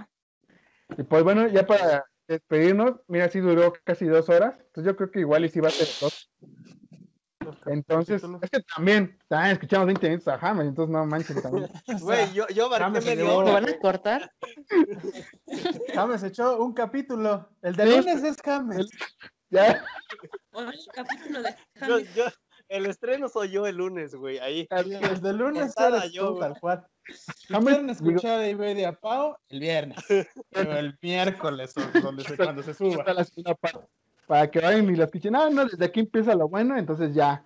[0.97, 4.55] Y pues bueno, ya para despedirnos, mira, sí duró casi dos horas.
[4.59, 6.31] Entonces yo creo que igual y sí va a ser dos.
[7.67, 11.69] Entonces, es que también, también escuchamos 20 minutos a James, entonces no manchen también.
[12.01, 12.69] Güey, yo, yo
[13.01, 14.33] llevó- hora, ¿Lo van a cortar?
[15.95, 17.49] James echó un capítulo.
[17.63, 17.97] El de Sí.
[17.97, 18.89] lunes es James.
[19.51, 19.85] Ya,
[20.53, 22.15] Bueno, el capítulo de Yo, James.
[22.15, 22.25] yo,
[22.73, 24.39] el estreno soy yo el lunes, güey.
[24.39, 24.67] Ahí.
[24.71, 26.87] El de lunes Portada eres yo, tú, tal cual.
[27.37, 29.99] Si quieren escuchar a Iberia Pau, el viernes.
[30.51, 33.05] Pero el miércoles, o donde se, cuando se suba.
[34.27, 35.35] Para que vayan y la escuchen.
[35.35, 37.45] Ah, no, desde aquí empieza lo bueno, entonces ya.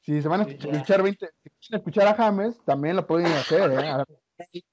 [0.00, 0.76] Si se van a Sí, escuchar, ya.
[0.78, 3.88] escuchar 20, si quieren escuchar a James, también lo pueden hacer, ¿eh?
[3.88, 4.04] A-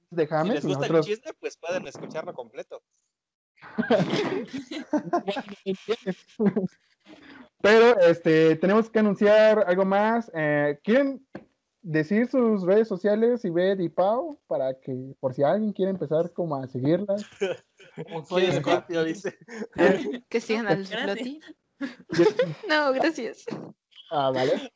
[0.10, 1.06] De Si James les y gusta el nosotros.
[1.06, 2.82] chisme, pues pueden escucharlo completo.
[7.66, 10.30] Pero este, tenemos que anunciar algo más.
[10.36, 11.28] Eh, ¿Quieren
[11.82, 14.40] decir sus redes sociales, Ivette y Pau?
[14.46, 17.26] Para que, por si alguien quiere empezar como a seguirlas.
[18.30, 18.52] Soy.
[18.52, 19.36] Scorpio, dice.
[20.30, 20.86] Que sigan al.
[20.86, 21.40] Floti.
[22.70, 23.46] No, gracias.
[24.12, 24.72] Ah, vale.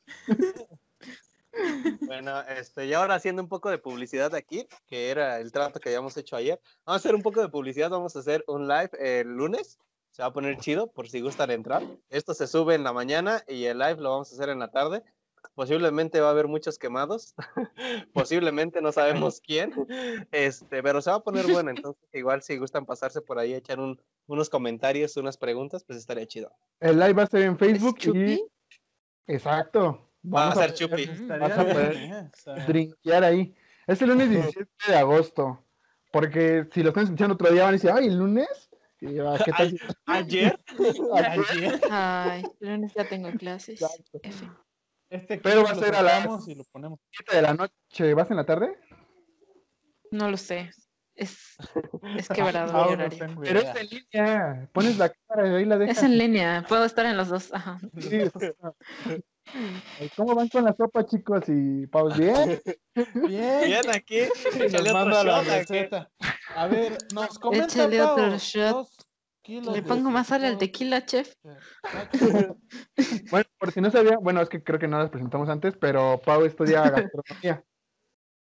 [2.07, 5.89] Bueno, este, y ahora haciendo un poco de publicidad aquí, que era el trato que
[5.89, 6.59] habíamos hecho ayer.
[6.85, 9.77] Vamos a hacer un poco de publicidad, vamos a hacer un live el lunes.
[10.11, 11.83] Se va a poner chido por si gustan entrar.
[12.09, 14.69] Esto se sube en la mañana y el live lo vamos a hacer en la
[14.71, 15.03] tarde.
[15.55, 17.33] Posiblemente va a haber muchos quemados.
[18.13, 19.71] Posiblemente no sabemos quién.
[20.31, 21.69] Este, pero se va a poner bueno.
[21.69, 26.25] Entonces, igual si gustan pasarse por ahí, echar un- unos comentarios, unas preguntas, pues estaría
[26.27, 26.51] chido.
[26.79, 28.19] El live va a ser en Facebook ¿Es Chupi?
[28.33, 28.43] y.
[29.27, 30.09] Exacto.
[30.25, 31.05] Va a Vamos ser chupi.
[31.27, 32.31] Vas a poder
[32.67, 33.55] drinkear ahí.
[33.87, 35.63] Es el lunes 17 de agosto.
[36.11, 38.68] Porque si lo están escuchando otro día van a decir, ay, ¿el lunes?
[39.01, 39.37] "Ah,
[40.05, 40.59] Ayer,
[41.15, 43.79] ayer, Ay, el lunes ya tengo clases.
[45.09, 46.99] Este Pero va a ser a las- sacamos y lo ponemos.
[47.11, 48.77] 7 de la noche, ¿vas en la tarde?
[50.11, 50.71] No lo sé.
[51.15, 51.55] Es,
[52.17, 52.29] es
[52.63, 53.37] quebrado mi no horario.
[53.41, 54.69] Pero es en línea.
[54.73, 55.97] Pones la cámara y ahí la dejas.
[55.97, 57.53] Es en línea, puedo estar en los dos.
[57.53, 57.79] Ajá.
[57.97, 58.21] Sí,
[60.15, 61.43] ¿Cómo van con la sopa, chicos?
[61.47, 62.61] Y Pau, bien.
[63.27, 64.19] Bien, bien aquí.
[64.19, 66.11] Échale otro manda la receta.
[66.55, 68.87] A ver, nos comenta Échale otro shot.
[69.49, 71.33] ¿Le pongo más sal al tequila, chef?
[73.31, 76.21] Bueno, por si no sabía, bueno, es que creo que no las presentamos antes, pero
[76.23, 77.63] Pau estudia gastronomía.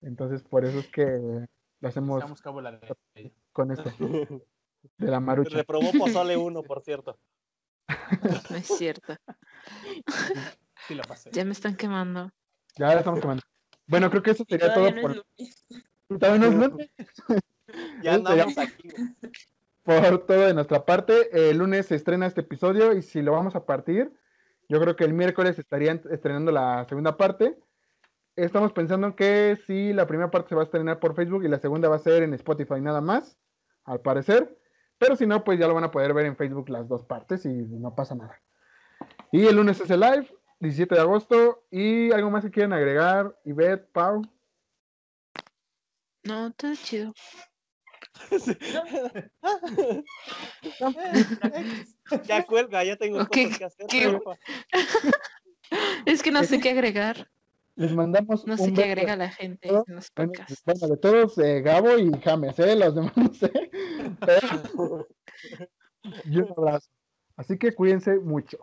[0.02, 1.04] Entonces, por eso es que
[1.80, 2.22] lo hacemos
[3.52, 3.90] con esto.
[4.96, 5.56] De la marucha.
[5.56, 7.18] Reprobó Pozole 1, por cierto.
[8.50, 9.16] No es cierto.
[10.88, 11.30] Sí, pasé.
[11.32, 12.30] Ya me están quemando.
[12.76, 13.42] Ya la estamos tomando.
[13.86, 15.66] Bueno, creo que eso sería todo no por, es lunes.
[16.08, 16.90] todavía no es lunes.
[18.02, 18.88] Ya andamos aquí.
[18.88, 19.32] güey.
[19.82, 21.50] por todo de nuestra parte.
[21.50, 24.10] El lunes se estrena este episodio y si lo vamos a partir,
[24.70, 27.58] yo creo que el miércoles estarían estrenando la segunda parte.
[28.36, 31.58] Estamos pensando que si la primera parte se va a estrenar por Facebook y la
[31.58, 33.36] segunda va a ser en Spotify nada más,
[33.84, 34.58] al parecer.
[34.96, 37.44] Pero si no, pues ya lo van a poder ver en Facebook las dos partes
[37.44, 38.40] y no pasa nada.
[39.30, 40.26] Y el lunes es el live,
[40.60, 41.64] 17 de agosto.
[41.70, 43.38] ¿Y algo más que quieran agregar?
[43.44, 44.22] Ivette, Pau.
[46.24, 47.14] No, todo chido.
[52.24, 53.86] Ya cuelga, ya tengo cosas que hacer.
[56.06, 57.28] Es que no sé qué agregar.
[57.76, 58.92] Les mandamos No sé un qué beso.
[58.92, 60.62] agrega la gente en los podcasts.
[60.64, 62.74] bueno, de todos, eh, Gabo y James, ¿eh?
[62.74, 63.52] Los demás no sé.
[64.20, 65.06] Pero-
[66.24, 66.88] y un abrazo.
[67.36, 68.58] Así que cuídense mucho.